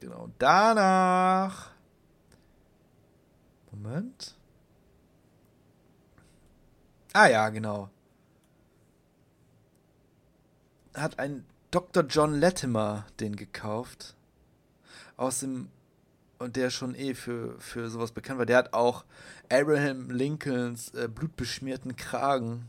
Genau. 0.01 0.29
Danach. 0.39 1.71
Moment. 3.71 4.35
Ah 7.15 7.29
ja, 7.29 7.49
genau. 7.49 7.91
Hat 10.95 11.19
ein 11.21 11.47
Dr. 11.71 12.03
John 12.05 12.41
Latimer 12.41 13.07
den 13.21 13.37
gekauft. 13.37 14.17
Aus 15.17 15.41
dem. 15.41 15.69
Und 16.41 16.57
der 16.57 16.71
schon 16.71 16.97
eh 16.97 17.15
für, 17.15 17.59
für 17.61 17.89
sowas 17.89 18.11
bekannt 18.11 18.41
war. 18.41 18.47
Der 18.47 18.59
hat 18.59 18.75
auch 18.75 19.05
Abraham 19.49 20.11
Lincolns 20.11 20.93
äh, 20.95 21.09
blutbeschmierten 21.09 21.95
Kragen. 21.95 22.69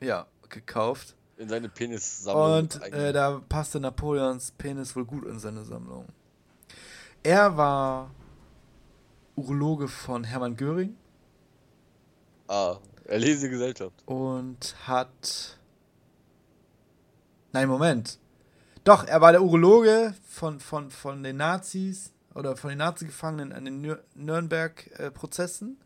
Ja, 0.00 0.26
gekauft. 0.48 1.16
In 1.36 1.48
seine 1.48 1.68
Penissammlung. 1.68 2.58
Und 2.60 2.82
äh, 2.92 3.12
da 3.12 3.42
passte 3.48 3.80
Napoleons 3.80 4.52
Penis 4.52 4.94
wohl 4.94 5.04
gut 5.04 5.26
in 5.26 5.40
seine 5.40 5.64
Sammlung. 5.64 6.06
Er 7.24 7.56
war 7.56 8.12
Urologe 9.34 9.88
von 9.88 10.22
Hermann 10.22 10.56
Göring 10.56 10.96
Ah, 12.48 12.78
erlesene 13.04 13.50
Gesellschaft. 13.50 14.02
und 14.06 14.74
hat. 14.86 15.58
Nein, 17.52 17.68
Moment. 17.68 18.18
Doch, 18.84 19.04
er 19.04 19.20
war 19.20 19.32
der 19.32 19.42
Urologe 19.42 20.14
von, 20.28 20.60
von, 20.60 20.90
von 20.90 21.22
den 21.22 21.38
Nazis 21.38 22.12
oder 22.34 22.56
von 22.56 22.70
den 22.70 22.78
Nazi-Gefangenen 22.78 23.52
an 23.52 23.64
den 23.64 23.80
Nür 23.80 24.04
Nürnberg-Prozessen 24.14 25.78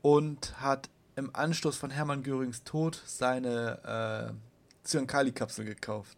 und 0.00 0.60
hat 0.60 0.88
im 1.16 1.34
Anschluss 1.34 1.76
von 1.76 1.90
Hermann 1.90 2.22
Görings 2.22 2.62
Tod 2.64 3.02
seine 3.04 4.32
äh, 4.32 4.86
Zyankali-Kapsel 4.88 5.64
gekauft. 5.64 6.16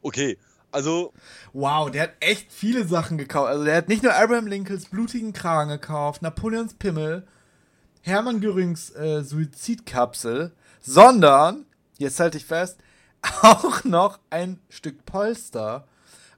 Okay, 0.00 0.38
also 0.74 1.12
Wow, 1.52 1.90
der 1.90 2.02
hat 2.04 2.12
echt 2.20 2.52
viele 2.52 2.86
Sachen 2.86 3.16
gekauft. 3.16 3.48
Also 3.48 3.64
der 3.64 3.76
hat 3.76 3.88
nicht 3.88 4.02
nur 4.02 4.14
Abraham 4.14 4.46
Lincolns 4.46 4.86
blutigen 4.86 5.32
Kragen 5.32 5.70
gekauft, 5.70 6.20
Napoleons 6.20 6.74
Pimmel, 6.74 7.26
Hermann 8.02 8.40
Görings 8.40 8.90
äh, 8.90 9.22
Suizidkapsel, 9.22 10.52
sondern, 10.80 11.64
jetzt 11.98 12.20
halte 12.20 12.38
ich 12.38 12.44
fest, 12.44 12.78
auch 13.42 13.84
noch 13.84 14.18
ein 14.30 14.58
Stück 14.68 15.06
Polster 15.06 15.86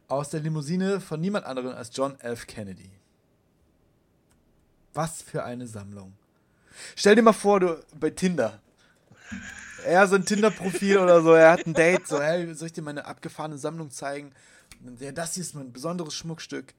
aus 0.09 0.31
der 0.31 0.41
Limousine 0.41 1.01
von 1.01 1.21
niemand 1.21 1.47
anderem 1.47 1.75
als 1.75 1.91
John 1.93 2.19
F. 2.21 2.47
Kennedy. 2.47 2.91
Was 4.95 5.23
für 5.23 5.45
eine 5.45 5.67
Sammlung. 5.67 6.15
Stell 6.95 7.17
dir 7.17 7.23
mal 7.23 7.33
vor, 7.33 7.61
du 7.61 7.83
bei 7.99 8.11
Tinder. 8.11 8.61
Er 9.87 10.09
so 10.09 10.17
ein 10.17 10.25
Tinder-Profil 10.25 10.99
oder 10.99 11.23
so, 11.23 11.33
er 11.33 11.53
hat 11.53 11.67
ein 11.67 11.75
Date, 11.75 12.07
so, 12.07 12.21
hey, 12.21 12.53
soll 12.55 12.67
ich 12.67 12.73
dir 12.73 12.83
meine 12.83 13.07
abgefahrene 13.07 13.57
Sammlung 13.57 13.91
zeigen? 13.91 14.33
Ja, 14.99 15.13
das 15.13 15.35
hier 15.35 15.43
ist 15.43 15.55
mein 15.55 15.73
besonderes 15.73 16.15
Schmuckstück. 16.15 16.75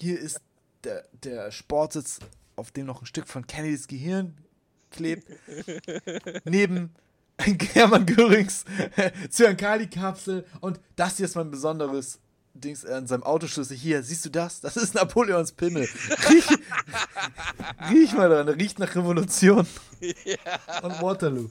Hier 0.00 0.18
ist 0.18 0.40
der, 0.84 1.04
der 1.24 1.50
Sportsitz, 1.50 2.18
auf 2.56 2.70
dem 2.70 2.86
noch 2.86 3.02
ein 3.02 3.06
Stück 3.06 3.26
von 3.26 3.46
Kennedys 3.46 3.88
Gehirn 3.88 4.36
klebt. 4.90 5.26
Neben 6.44 6.94
Hermann 7.72 8.06
Görings 8.06 8.64
Zyankali-Kapsel. 9.30 10.44
Und 10.60 10.80
das 10.96 11.16
hier 11.16 11.26
ist 11.26 11.36
mein 11.36 11.50
besonderes 11.50 12.18
Dings 12.52 12.84
an 12.84 13.06
seinem 13.06 13.22
Autoschlüssel. 13.22 13.76
Hier, 13.76 14.02
siehst 14.02 14.24
du 14.24 14.28
das? 14.28 14.60
Das 14.60 14.76
ist 14.76 14.94
Napoleons 14.94 15.52
Pimmel. 15.52 15.88
Riech, 16.28 16.46
riech 17.90 18.12
mal 18.12 18.28
dran, 18.28 18.48
riecht 18.48 18.78
nach 18.78 18.94
Revolution 18.94 19.66
und 20.82 21.02
Waterloo. 21.02 21.48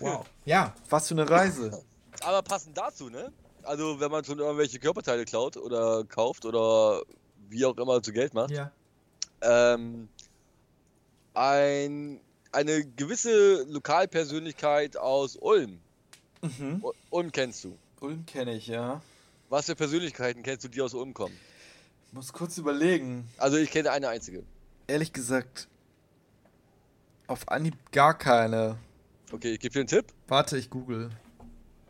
Wow. 0.00 0.26
Ja, 0.44 0.74
was 0.90 1.08
für 1.08 1.14
eine 1.14 1.28
Reise. 1.28 1.82
Aber 2.22 2.42
passend 2.42 2.76
dazu, 2.76 3.10
ne? 3.10 3.32
Also, 3.62 3.98
wenn 4.00 4.10
man 4.10 4.24
schon 4.24 4.38
irgendwelche 4.38 4.78
Körperteile 4.78 5.24
klaut 5.24 5.56
oder 5.56 6.04
kauft 6.04 6.44
oder 6.44 7.02
wie 7.48 7.64
auch 7.64 7.76
immer 7.78 8.02
zu 8.02 8.12
Geld 8.12 8.34
macht, 8.34 8.50
Ja. 8.50 8.70
ähm, 9.40 10.08
ein, 11.34 12.20
eine 12.52 12.84
gewisse 12.84 13.62
Lokalpersönlichkeit 13.64 14.96
aus 14.96 15.36
Ulm. 15.36 15.80
Mhm. 16.42 16.80
U- 16.84 16.92
Ulm 17.10 17.32
kennst 17.32 17.64
du. 17.64 17.76
Ulm 18.00 18.26
kenne 18.26 18.54
ich, 18.54 18.66
ja. 18.66 19.00
Was 19.48 19.66
für 19.66 19.74
Persönlichkeiten 19.74 20.42
kennst 20.42 20.64
du, 20.64 20.68
die 20.68 20.80
aus 20.82 20.94
Ulm 20.94 21.14
kommen? 21.14 21.36
Muss 22.12 22.32
kurz 22.32 22.58
überlegen. 22.58 23.28
Also, 23.38 23.56
ich 23.56 23.70
kenne 23.70 23.90
eine 23.90 24.08
einzige. 24.08 24.42
Ehrlich 24.86 25.12
gesagt, 25.12 25.68
auf 27.26 27.48
Anhieb 27.48 27.74
gar 27.92 28.16
keine. 28.16 28.76
Okay, 29.34 29.54
ich 29.54 29.58
gebe 29.58 29.72
dir 29.72 29.80
einen 29.80 29.88
Tipp. 29.88 30.12
Warte, 30.28 30.56
ich 30.56 30.70
google. 30.70 31.10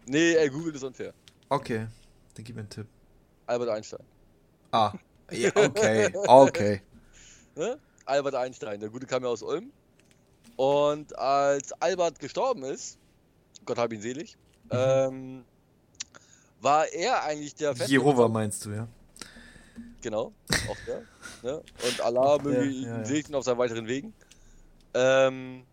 Nee, 0.06 0.32
ey, 0.32 0.48
Google 0.48 0.74
ist 0.74 0.82
unfair. 0.82 1.12
Okay, 1.50 1.88
dann 2.32 2.42
gib 2.42 2.56
mir 2.56 2.62
einen 2.62 2.70
Tipp. 2.70 2.86
Albert 3.46 3.68
Einstein. 3.68 4.02
Ah, 4.70 4.94
ja, 5.30 5.50
okay, 5.54 6.10
okay. 6.14 6.82
Ne? 7.56 7.78
Albert 8.06 8.34
Einstein, 8.34 8.80
der 8.80 8.88
Gute 8.88 9.06
kam 9.06 9.22
ja 9.22 9.28
aus 9.28 9.42
Ulm. 9.42 9.70
Und 10.56 11.16
als 11.18 11.70
Albert 11.82 12.18
gestorben 12.18 12.64
ist, 12.64 12.98
Gott 13.66 13.76
hab 13.76 13.92
ihn 13.92 14.00
selig, 14.00 14.38
ähm, 14.70 15.44
war 16.62 16.90
er 16.94 17.24
eigentlich 17.24 17.54
der 17.54 17.76
Feste 17.76 17.92
Jehova 17.92 18.26
meinst 18.26 18.64
du, 18.64 18.70
ja? 18.70 18.88
Genau, 20.00 20.32
auch 20.68 20.76
der. 20.86 21.02
ne? 21.42 21.62
Und 21.86 22.00
Allah 22.00 22.38
möge 22.42 22.64
ihn 22.64 22.84
ja, 22.84 22.98
ja. 22.98 23.04
segnen 23.04 23.34
auf 23.34 23.44
seinen 23.44 23.58
weiteren 23.58 23.86
Wegen. 23.86 24.14
Ähm, 24.94 25.64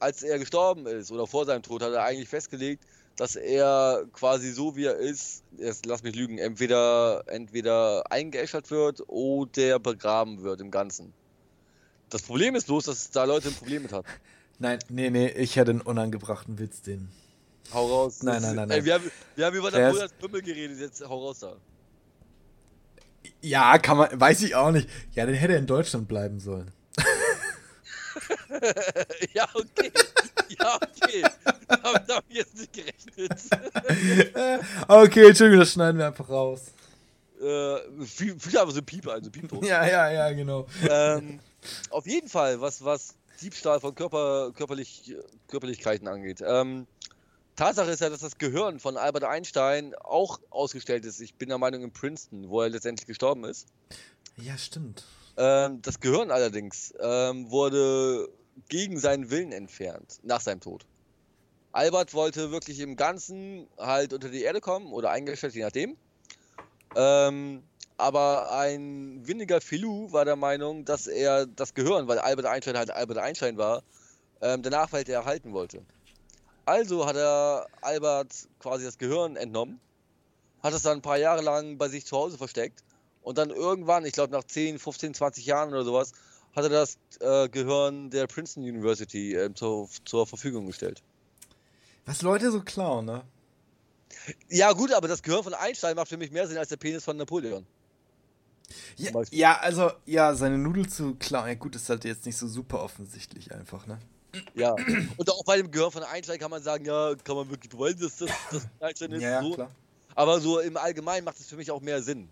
als 0.00 0.22
er 0.22 0.38
gestorben 0.38 0.86
ist 0.86 1.12
oder 1.12 1.26
vor 1.26 1.44
seinem 1.44 1.62
Tod, 1.62 1.82
hat 1.82 1.92
er 1.92 2.04
eigentlich 2.04 2.28
festgelegt, 2.28 2.82
dass 3.16 3.36
er 3.36 4.06
quasi 4.12 4.50
so 4.50 4.76
wie 4.76 4.86
er 4.86 4.96
ist, 4.96 5.44
jetzt 5.58 5.86
lass 5.86 6.02
mich 6.02 6.16
lügen, 6.16 6.38
entweder, 6.38 7.22
entweder 7.26 8.10
eingeäschert 8.10 8.70
wird 8.70 9.02
oder 9.08 9.78
begraben 9.78 10.42
wird 10.42 10.60
im 10.60 10.70
Ganzen. 10.70 11.12
Das 12.08 12.22
Problem 12.22 12.56
ist 12.56 12.66
bloß, 12.66 12.86
dass 12.86 13.10
da 13.10 13.24
Leute 13.24 13.48
ein 13.48 13.54
Problem 13.54 13.82
mit 13.82 13.92
hatten. 13.92 14.08
Nein, 14.58 14.78
nee, 14.88 15.10
nee, 15.10 15.28
ich 15.28 15.56
hätte 15.56 15.70
einen 15.70 15.80
unangebrachten 15.80 16.58
Witz, 16.58 16.82
den. 16.82 17.08
Hau 17.72 17.86
raus. 17.86 18.22
Nein, 18.22 18.42
nein, 18.42 18.56
nein, 18.56 18.68
nein. 18.68 18.78
Ey, 18.78 18.84
wir, 18.84 18.94
haben, 18.94 19.10
wir 19.36 19.46
haben 19.46 19.56
über 19.56 19.70
Bruder 19.70 20.08
Pimmel 20.20 20.42
geredet, 20.42 20.78
jetzt 20.80 21.00
hau 21.06 21.26
raus 21.26 21.38
da. 21.38 21.56
Ja, 23.40 23.78
kann 23.78 23.96
man, 23.96 24.20
weiß 24.20 24.42
ich 24.42 24.54
auch 24.54 24.70
nicht. 24.70 24.88
Ja, 25.12 25.24
dann 25.24 25.34
hätte 25.34 25.54
er 25.54 25.58
in 25.60 25.66
Deutschland 25.66 26.08
bleiben 26.08 26.40
sollen. 26.40 26.72
ja, 29.34 29.48
okay. 29.54 29.92
Ja, 30.58 30.76
okay. 30.76 31.24
Damit 31.68 32.08
habe 32.08 32.24
ich 32.28 32.36
jetzt 32.36 32.56
nicht 32.56 32.72
gerechnet. 32.72 33.40
okay, 34.88 35.28
Entschuldigung, 35.28 35.60
das 35.60 35.72
schneiden 35.72 35.98
wir 35.98 36.06
einfach 36.06 36.28
raus. 36.28 36.72
Äh, 37.40 38.04
viel, 38.04 38.38
viel 38.38 38.58
aber 38.58 38.70
so 38.72 38.82
Piep, 38.82 39.06
also 39.08 39.30
Piepton. 39.30 39.64
Ja, 39.64 39.86
ja, 39.86 40.10
ja, 40.10 40.32
genau. 40.32 40.66
Ähm, 40.88 41.40
auf 41.90 42.06
jeden 42.06 42.28
Fall, 42.28 42.60
was, 42.60 42.84
was 42.84 43.14
Diebstahl 43.40 43.80
von 43.80 43.94
Körper, 43.94 44.52
körperlich, 44.52 45.14
Körperlichkeiten 45.48 46.06
angeht. 46.08 46.42
Ähm, 46.44 46.86
Tatsache 47.56 47.90
ist 47.90 48.00
ja, 48.00 48.08
dass 48.08 48.20
das 48.20 48.38
Gehirn 48.38 48.78
von 48.78 48.96
Albert 48.96 49.24
Einstein 49.24 49.94
auch 50.02 50.40
ausgestellt 50.50 51.04
ist. 51.04 51.20
Ich 51.20 51.34
bin 51.34 51.48
der 51.48 51.58
Meinung 51.58 51.82
in 51.82 51.92
Princeton, 51.92 52.48
wo 52.48 52.62
er 52.62 52.70
letztendlich 52.70 53.06
gestorben 53.06 53.44
ist. 53.44 53.68
Ja, 54.36 54.56
stimmt. 54.56 55.04
Ähm, 55.40 55.80
das 55.80 56.00
Gehirn 56.00 56.30
allerdings 56.30 56.92
ähm, 57.00 57.50
wurde 57.50 58.28
gegen 58.68 58.98
seinen 58.98 59.30
Willen 59.30 59.52
entfernt, 59.52 60.18
nach 60.22 60.42
seinem 60.42 60.60
Tod. 60.60 60.84
Albert 61.72 62.12
wollte 62.12 62.50
wirklich 62.50 62.78
im 62.80 62.94
Ganzen 62.94 63.66
halt 63.78 64.12
unter 64.12 64.28
die 64.28 64.42
Erde 64.42 64.60
kommen 64.60 64.92
oder 64.92 65.10
eingestellt, 65.10 65.54
je 65.54 65.62
nachdem. 65.62 65.96
Ähm, 66.94 67.62
aber 67.96 68.52
ein 68.52 69.26
windiger 69.26 69.62
Filou 69.62 70.12
war 70.12 70.26
der 70.26 70.36
Meinung, 70.36 70.84
dass 70.84 71.06
er 71.06 71.46
das 71.46 71.72
Gehirn, 71.72 72.06
weil 72.06 72.18
Albert 72.18 72.44
Einstein 72.44 72.76
halt 72.76 72.90
Albert 72.90 73.18
Einstein 73.18 73.56
war, 73.56 73.82
ähm, 74.42 74.60
der 74.62 74.72
Nachwelt 74.72 75.08
erhalten 75.08 75.54
wollte. 75.54 75.80
Also 76.66 77.06
hat 77.06 77.16
er 77.16 77.66
Albert 77.80 78.46
quasi 78.58 78.84
das 78.84 78.98
Gehirn 78.98 79.36
entnommen, 79.36 79.80
hat 80.62 80.74
es 80.74 80.82
dann 80.82 80.98
ein 80.98 81.02
paar 81.02 81.16
Jahre 81.16 81.40
lang 81.40 81.78
bei 81.78 81.88
sich 81.88 82.04
zu 82.04 82.14
Hause 82.14 82.36
versteckt 82.36 82.84
und 83.22 83.38
dann 83.38 83.50
irgendwann, 83.50 84.04
ich 84.04 84.12
glaube 84.12 84.32
nach 84.32 84.44
10, 84.44 84.78
15, 84.78 85.14
20 85.14 85.46
Jahren 85.46 85.70
oder 85.70 85.84
sowas, 85.84 86.12
hat 86.54 86.64
er 86.64 86.70
das 86.70 86.98
äh, 87.20 87.48
Gehirn 87.48 88.10
der 88.10 88.26
Princeton 88.26 88.64
University 88.64 89.34
äh, 89.34 89.52
zur, 89.54 89.88
zur 90.04 90.26
Verfügung 90.26 90.66
gestellt. 90.66 91.02
Was 92.06 92.22
Leute 92.22 92.50
so 92.50 92.60
klauen, 92.62 93.06
ne? 93.06 93.22
Ja, 94.48 94.72
gut, 94.72 94.92
aber 94.92 95.08
das 95.08 95.22
Gehirn 95.22 95.44
von 95.44 95.54
Einstein 95.54 95.96
macht 95.96 96.08
für 96.08 96.16
mich 96.16 96.30
mehr 96.30 96.46
Sinn 96.46 96.58
als 96.58 96.68
der 96.68 96.76
Penis 96.76 97.04
von 97.04 97.16
Napoleon. 97.16 97.64
Ja, 98.96 99.10
ja 99.30 99.58
also, 99.58 99.90
ja, 100.06 100.34
seine 100.34 100.58
Nudel 100.58 100.88
zu 100.88 101.14
klauen, 101.16 101.48
ja 101.48 101.54
gut, 101.54 101.76
ist 101.76 101.88
halt 101.88 102.04
jetzt 102.04 102.26
nicht 102.26 102.36
so 102.36 102.46
super 102.46 102.82
offensichtlich 102.82 103.52
einfach, 103.52 103.86
ne? 103.86 103.98
Ja, 104.54 104.76
und 105.16 105.30
auch 105.30 105.44
bei 105.44 105.56
dem 105.56 105.70
Gehirn 105.70 105.90
von 105.90 106.04
Einstein 106.04 106.38
kann 106.38 106.50
man 106.50 106.62
sagen, 106.62 106.84
ja, 106.84 107.14
kann 107.24 107.34
man 107.36 107.50
wirklich 107.50 107.70
beweisen, 107.70 108.00
dass 108.00 108.18
das, 108.18 108.30
das 108.50 108.68
Einstein 108.80 109.12
ist. 109.12 109.22
Ja, 109.22 109.42
so. 109.42 109.54
klar. 109.54 109.70
Aber 110.14 110.40
so 110.40 110.60
im 110.60 110.76
Allgemeinen 110.76 111.24
macht 111.24 111.40
es 111.40 111.46
für 111.46 111.56
mich 111.56 111.70
auch 111.70 111.80
mehr 111.80 112.02
Sinn. 112.02 112.28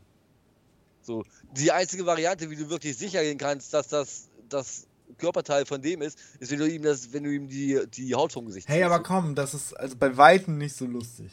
So, 1.09 1.25
die 1.57 1.73
einzige 1.73 2.05
Variante, 2.05 2.51
wie 2.51 2.57
du 2.57 2.69
wirklich 2.69 2.95
sicher 2.99 3.23
gehen 3.23 3.39
kannst, 3.39 3.73
dass 3.73 3.89
das 3.89 4.29
das 4.51 4.87
Körperteil 5.17 5.65
von 5.65 5.81
dem 5.81 6.03
ist, 6.03 6.19
ist, 6.39 6.51
wenn 6.53 6.59
du 6.59 6.69
ihm 6.69 6.83
das, 6.83 7.15
wenn 7.15 7.25
du 7.25 7.31
ihm 7.35 7.49
die, 7.49 7.81
die 7.91 8.15
Haut 8.15 8.31
vom 8.31 8.45
Gesicht 8.45 8.69
Hey, 8.69 8.83
aber 8.83 9.03
komm, 9.03 9.35
das 9.35 9.55
ist 9.55 9.73
also 9.73 9.97
bei 9.97 10.19
Weitem 10.19 10.59
nicht 10.59 10.77
so 10.77 10.85
lustig. 10.85 11.33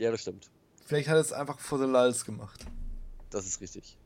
Ja, 0.00 0.10
das 0.10 0.22
stimmt. 0.22 0.48
Vielleicht 0.86 1.06
hat 1.06 1.16
er 1.16 1.20
es 1.20 1.34
einfach 1.34 1.58
vor 1.58 1.78
the 1.78 1.84
lulz 1.84 2.24
gemacht. 2.24 2.64
Das 3.28 3.44
ist 3.44 3.60
richtig. 3.60 3.98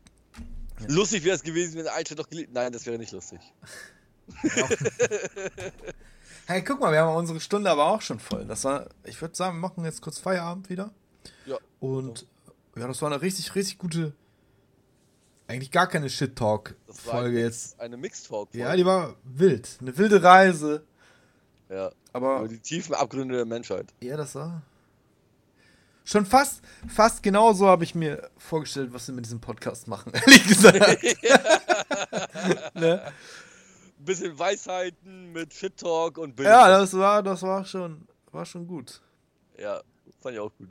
Ja. 0.81 0.87
Lustig 0.89 1.23
wäre 1.23 1.37
es 1.37 1.45
gewesen, 1.45 1.77
wenn 1.77 1.87
Einstein 1.87 2.17
doch 2.17 2.29
gelitten. 2.29 2.53
Nein, 2.53 2.73
das 2.73 2.85
wäre 2.85 2.99
nicht 2.99 3.13
lustig. 3.13 3.39
hey, 6.47 6.65
guck 6.65 6.81
mal, 6.81 6.91
wir 6.91 7.03
haben 7.03 7.15
unsere 7.15 7.39
Stunde 7.39 7.71
aber 7.71 7.87
auch 7.87 8.03
schon 8.03 8.19
voll. 8.19 8.47
Das 8.47 8.65
war, 8.65 8.89
ich 9.05 9.21
würde 9.21 9.37
sagen, 9.37 9.59
wir 9.59 9.61
machen 9.61 9.85
jetzt 9.85 10.03
kurz 10.03 10.19
Feierabend 10.19 10.71
wieder. 10.71 10.93
Ja. 11.47 11.59
Und 11.79 12.27
ja, 12.75 12.89
das 12.89 13.01
war 13.01 13.13
eine 13.13 13.23
richtig, 13.23 13.55
richtig 13.55 13.79
gute 13.79 14.13
eigentlich 15.47 15.71
gar 15.71 15.87
keine 15.87 16.09
Shit-Talk-Folge 16.09 17.41
jetzt. 17.41 17.79
Eine 17.81 17.97
Mixed-Talk-Folge. 17.97 18.59
Ja, 18.59 18.77
die 18.77 18.87
war 18.87 19.17
wild. 19.25 19.79
Eine 19.81 19.97
wilde 19.97 20.23
Reise. 20.23 20.85
Ja. 21.69 21.91
Aber. 22.13 22.39
Über 22.41 22.49
die 22.49 22.59
tiefen 22.59 22.95
Abgründe 22.95 23.37
der 23.37 23.45
Menschheit. 23.45 23.93
Ja, 24.01 24.17
das 24.17 24.35
war. 24.35 24.63
Schon 26.05 26.27
fast, 26.27 26.63
fast 26.89 27.23
genauso 27.23 27.69
habe 27.69 27.85
ich 27.85 27.95
mir 27.95 28.29
vorgestellt, 28.37 28.93
was 28.93 29.07
wir 29.07 29.15
mit 29.15 29.25
diesem 29.25 29.41
Podcast 29.41 29.87
machen, 29.87 30.13
ehrlich 30.15 30.47
gesagt. 30.49 30.81
ne? 32.75 33.03
Ein 33.07 34.05
bisschen 34.05 34.37
Weisheiten 34.37 35.31
mit 35.33 35.55
Shit-Talk 35.55 36.19
und 36.19 36.35
Bild. 36.35 36.49
Ja, 36.49 36.69
das 36.69 36.93
war, 36.95 37.23
das 37.23 37.43
war 37.43 37.65
schon, 37.65 38.09
war 38.33 38.45
schon 38.45 38.67
gut. 38.67 39.01
Ja, 39.57 39.81
fand 40.21 40.35
ich 40.35 40.41
auch 40.41 40.53
gut. 40.59 40.71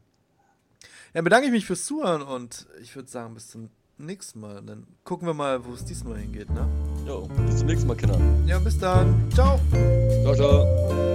Ja, 1.13 1.21
bedanke 1.21 1.45
ich 1.45 1.51
mich 1.51 1.65
fürs 1.65 1.85
Zuhören 1.85 2.21
und 2.21 2.67
ich 2.81 2.93
würde 2.95 3.09
sagen, 3.09 3.33
bis 3.33 3.49
zum 3.49 3.69
nächsten 4.05 4.39
Mal. 4.39 4.61
Dann 4.61 4.85
gucken 5.03 5.27
wir 5.27 5.33
mal, 5.33 5.65
wo 5.65 5.73
es 5.73 5.85
diesmal 5.85 6.17
hingeht, 6.17 6.49
ne? 6.49 6.67
Jo, 7.05 7.27
bis 7.47 7.57
zum 7.57 7.67
nächsten 7.67 7.87
Mal, 7.87 7.95
Kinder. 7.95 8.19
Ja, 8.45 8.59
bis 8.59 8.77
dann. 8.77 9.29
Ciao. 9.31 9.59
Ciao, 10.23 10.35
ciao. 10.35 11.10